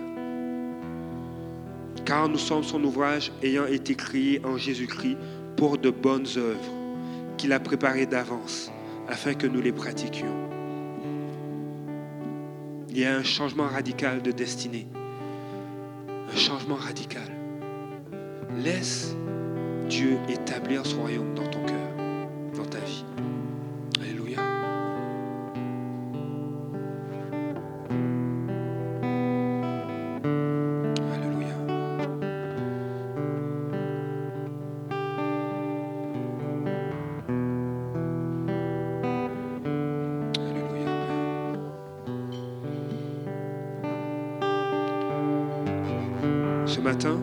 Car 2.05 2.29
nous 2.29 2.37
sommes 2.37 2.61
son 2.61 2.83
ouvrage 2.83 3.31
ayant 3.41 3.65
été 3.65 3.95
créé 3.95 4.39
en 4.45 4.55
Jésus-Christ 4.55 5.17
pour 5.57 5.79
de 5.79 5.89
bonnes 5.89 6.27
œuvres 6.37 6.73
qu'il 7.37 7.53
a 7.53 7.59
préparées 7.59 8.05
d'avance 8.05 8.71
afin 9.07 9.33
que 9.33 9.47
nous 9.47 9.61
les 9.61 9.71
pratiquions. 9.71 10.37
Il 12.91 12.99
y 12.99 13.05
a 13.05 13.17
un 13.17 13.23
changement 13.23 13.67
radical 13.67 14.21
de 14.21 14.31
destinée. 14.31 14.87
Un 16.31 16.37
changement 16.37 16.75
radical. 16.75 17.31
Laisse 18.63 19.15
Dieu 19.89 20.19
établir 20.29 20.85
son 20.85 21.01
royaume 21.01 21.33
dans 21.33 21.47
ton 21.47 21.65
cœur 21.65 21.80
ta 22.72 22.80
vie. 22.80 23.03
Alléluia. 23.99 24.39
Alléluia. 31.13 31.55
Alléluia. 40.38 40.88
Ce 46.65 46.80
matin, 46.80 47.19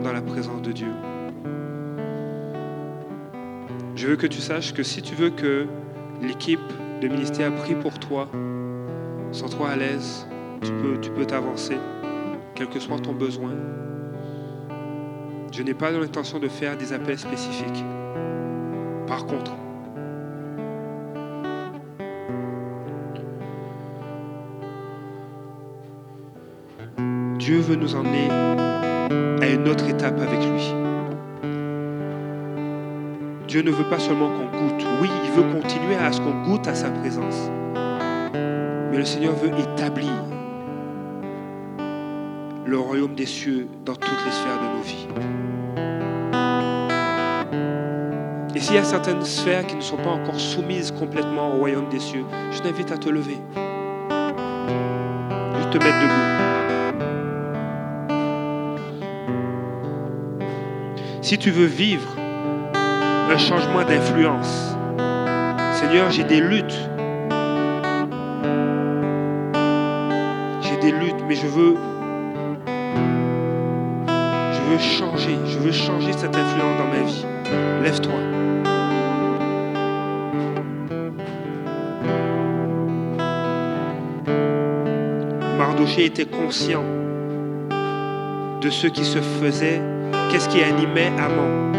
dans 0.00 0.12
la 0.12 0.22
présence 0.22 0.62
de 0.62 0.72
Dieu. 0.72 0.92
Je 3.96 4.06
veux 4.06 4.16
que 4.16 4.26
tu 4.26 4.40
saches 4.40 4.72
que 4.72 4.82
si 4.82 5.02
tu 5.02 5.14
veux 5.14 5.30
que 5.30 5.66
l'équipe 6.22 6.60
de 7.00 7.08
ministère 7.08 7.54
prie 7.54 7.74
pour 7.74 7.98
toi, 7.98 8.28
sans 9.32 9.48
toi 9.48 9.70
à 9.70 9.76
l'aise, 9.76 10.26
tu 10.62 10.72
peux 10.72 10.98
tu 11.00 11.10
peux 11.10 11.24
t'avancer, 11.24 11.76
quel 12.54 12.68
que 12.68 12.78
soit 12.78 12.98
ton 12.98 13.12
besoin. 13.12 13.52
Je 15.52 15.62
n'ai 15.62 15.74
pas 15.74 15.90
l'intention 15.90 16.38
de 16.38 16.48
faire 16.48 16.76
des 16.76 16.92
appels 16.92 17.18
spécifiques. 17.18 17.84
Par 19.06 19.26
contre, 19.26 19.52
Dieu 27.38 27.58
veut 27.60 27.76
nous 27.76 27.94
emmener 27.94 28.28
une 29.58 29.68
autre 29.68 29.88
étape 29.88 30.20
avec 30.20 30.38
lui. 30.38 30.72
Dieu 33.48 33.62
ne 33.62 33.70
veut 33.70 33.88
pas 33.88 33.98
seulement 33.98 34.28
qu'on 34.28 34.46
goûte. 34.56 34.86
Oui, 35.02 35.08
il 35.24 35.30
veut 35.32 35.52
continuer 35.52 35.96
à 35.96 36.12
ce 36.12 36.20
qu'on 36.20 36.42
goûte 36.42 36.68
à 36.68 36.74
sa 36.74 36.90
présence. 36.90 37.50
Mais 38.32 38.98
le 38.98 39.04
Seigneur 39.04 39.34
veut 39.34 39.50
établir 39.58 40.12
le 42.66 42.78
royaume 42.78 43.14
des 43.14 43.26
cieux 43.26 43.66
dans 43.84 43.94
toutes 43.94 44.24
les 44.24 44.30
sphères 44.30 44.58
de 44.60 44.76
nos 44.76 44.82
vies. 44.82 45.08
Et 48.54 48.60
s'il 48.60 48.74
y 48.74 48.78
a 48.78 48.84
certaines 48.84 49.22
sphères 49.22 49.66
qui 49.66 49.76
ne 49.76 49.80
sont 49.80 49.96
pas 49.96 50.10
encore 50.10 50.38
soumises 50.38 50.92
complètement 50.92 51.54
au 51.54 51.58
royaume 51.58 51.88
des 51.88 52.00
cieux, 52.00 52.24
je 52.52 52.60
t'invite 52.60 52.92
à 52.92 52.98
te 52.98 53.08
lever. 53.08 53.38
Juste 55.56 55.70
te 55.70 55.78
mettre 55.78 56.00
debout. 56.02 56.47
Si 61.28 61.36
tu 61.36 61.50
veux 61.50 61.66
vivre 61.66 62.08
un 62.16 63.36
changement 63.36 63.84
d'influence, 63.84 64.74
Seigneur, 65.74 66.10
j'ai 66.10 66.24
des 66.24 66.40
luttes. 66.40 66.88
J'ai 70.62 70.76
des 70.80 70.90
luttes, 70.90 71.22
mais 71.28 71.34
je 71.34 71.46
veux 71.46 71.76
je 74.06 74.70
veux 74.70 74.78
changer, 74.78 75.36
je 75.44 75.58
veux 75.58 75.70
changer 75.70 76.14
cette 76.14 76.34
influence 76.34 76.78
dans 76.78 76.86
ma 76.86 77.02
vie. 77.02 77.26
Lève-toi. 77.82 78.14
Mardoché 85.58 86.06
était 86.06 86.24
conscient 86.24 86.84
de 88.62 88.70
ce 88.70 88.86
qui 88.86 89.04
se 89.04 89.18
faisait, 89.18 89.82
qu'est-ce 90.30 90.48
qui 90.48 90.62
animait 90.62 91.12
Amon. 91.18 91.72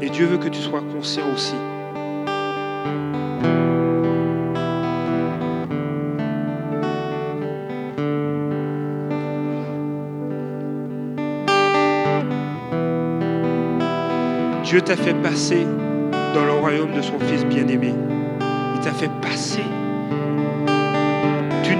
Et 0.00 0.10
Dieu 0.10 0.26
veut 0.26 0.38
que 0.38 0.48
tu 0.48 0.60
sois 0.60 0.82
conscient 0.92 1.24
aussi. 1.34 1.54
Dieu 14.64 14.80
t'a 14.80 14.96
fait 14.96 15.14
passer 15.14 15.66
dans 16.34 16.46
le 16.46 16.52
royaume 16.52 16.92
de 16.94 17.02
son 17.02 17.18
Fils 17.18 17.44
bien-aimé. 17.44 17.92
Il 18.74 18.80
t'a 18.80 18.92
fait 18.92 19.10
passer. 19.20 19.62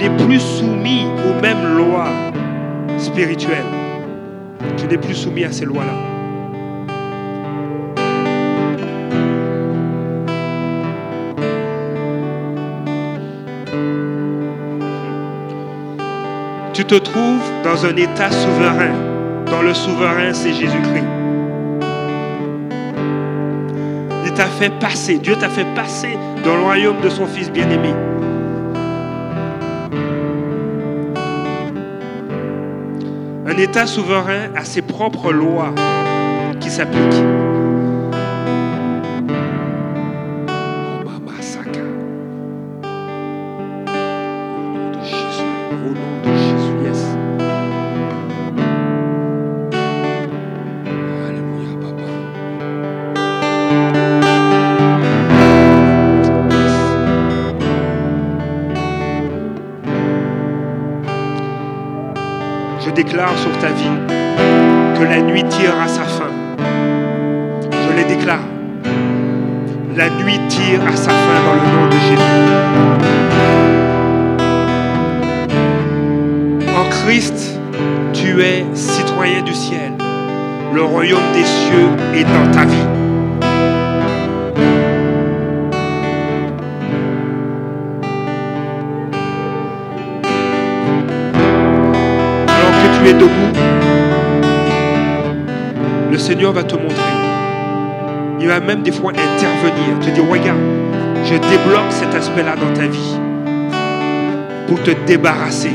Plus 0.09 0.39
soumis 0.39 1.05
aux 1.27 1.41
mêmes 1.41 1.77
lois 1.77 2.09
spirituelles. 2.97 3.65
Tu 4.77 4.87
n'es 4.87 4.97
plus 4.97 5.13
soumis 5.13 5.43
à 5.43 5.51
ces 5.51 5.65
lois-là. 5.65 5.93
Tu 16.73 16.85
te 16.85 16.95
trouves 16.95 17.51
dans 17.63 17.85
un 17.85 17.95
état 17.97 18.31
souverain, 18.31 18.93
dont 19.51 19.61
le 19.61 19.73
souverain 19.73 20.33
c'est 20.33 20.53
Jésus-Christ. 20.53 21.03
Il 24.25 24.33
t'a 24.33 24.45
fait 24.45 24.71
passer, 24.79 25.19
Dieu 25.19 25.35
t'a 25.35 25.49
fait 25.49 25.67
passer 25.75 26.17
dans 26.43 26.55
le 26.55 26.63
royaume 26.63 27.01
de 27.01 27.09
son 27.09 27.27
Fils 27.27 27.51
bien-aimé. 27.51 27.93
Un 33.53 33.57
État 33.57 33.85
souverain 33.85 34.49
a 34.55 34.65
ses 34.65 34.81
propres 34.81 35.31
lois 35.31 35.75
qui 36.59 36.71
s'appliquent. 36.71 37.52
Je 62.85 62.91
déclare 62.91 63.37
sur 63.37 63.57
ta 63.59 63.67
vie 63.67 63.97
que 64.97 65.03
la 65.03 65.21
nuit 65.21 65.43
tire 65.45 65.79
à 65.81 65.87
sa 65.87 66.03
fin. 66.03 66.29
Je 67.71 67.95
les 67.95 68.03
déclare. 68.03 68.43
La 69.95 70.09
nuit 70.09 70.39
tire 70.49 70.81
à 70.85 70.95
sa 70.95 71.11
fin 71.11 71.39
dans 71.45 71.53
le 71.53 71.67
nom 71.77 71.87
de 71.87 71.97
Jésus. 72.09 72.43
En 76.75 76.89
Christ, 76.89 77.57
tu 78.11 78.41
es 78.41 78.65
citoyen 78.73 79.41
du 79.43 79.53
ciel. 79.53 79.93
Le 80.73 80.83
royaume 80.83 81.31
des 81.33 81.45
cieux 81.45 81.89
est 82.15 82.25
dans 82.25 82.51
ta 82.51 82.65
vie. 82.65 83.02
Debout, 93.19 93.59
le 96.11 96.17
Seigneur 96.17 96.51
va 96.51 96.63
te 96.63 96.75
montrer. 96.75 96.95
Il 98.39 98.47
va 98.47 98.59
même 98.59 98.81
des 98.81 98.91
fois 98.91 99.11
intervenir, 99.11 99.99
te 100.01 100.09
dire, 100.09 100.23
regarde, 100.29 100.59
je 101.23 101.33
débloque 101.33 101.91
cet 101.91 102.13
aspect-là 102.13 102.55
dans 102.55 102.73
ta 102.73 102.87
vie 102.87 103.17
pour 104.67 104.81
te 104.81 104.91
débarrasser. 105.05 105.71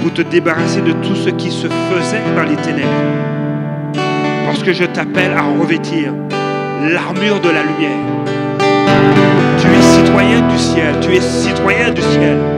Pour 0.00 0.12
te 0.12 0.22
débarrasser 0.22 0.82
de 0.82 0.92
tout 0.92 1.16
ce 1.16 1.30
qui 1.30 1.50
se 1.50 1.66
faisait 1.66 2.22
dans 2.36 2.44
les 2.44 2.56
ténèbres. 2.56 2.88
Parce 4.46 4.62
que 4.62 4.72
je 4.72 4.84
t'appelle 4.84 5.32
à 5.32 5.42
revêtir 5.42 6.12
l'armure 6.92 7.40
de 7.40 7.48
la 7.48 7.62
lumière. 7.62 7.98
Tu 9.58 9.66
es 9.66 9.82
citoyen 9.82 10.46
du 10.48 10.58
ciel, 10.58 10.94
tu 11.00 11.14
es 11.14 11.20
citoyen 11.20 11.90
du 11.90 12.02
ciel. 12.02 12.55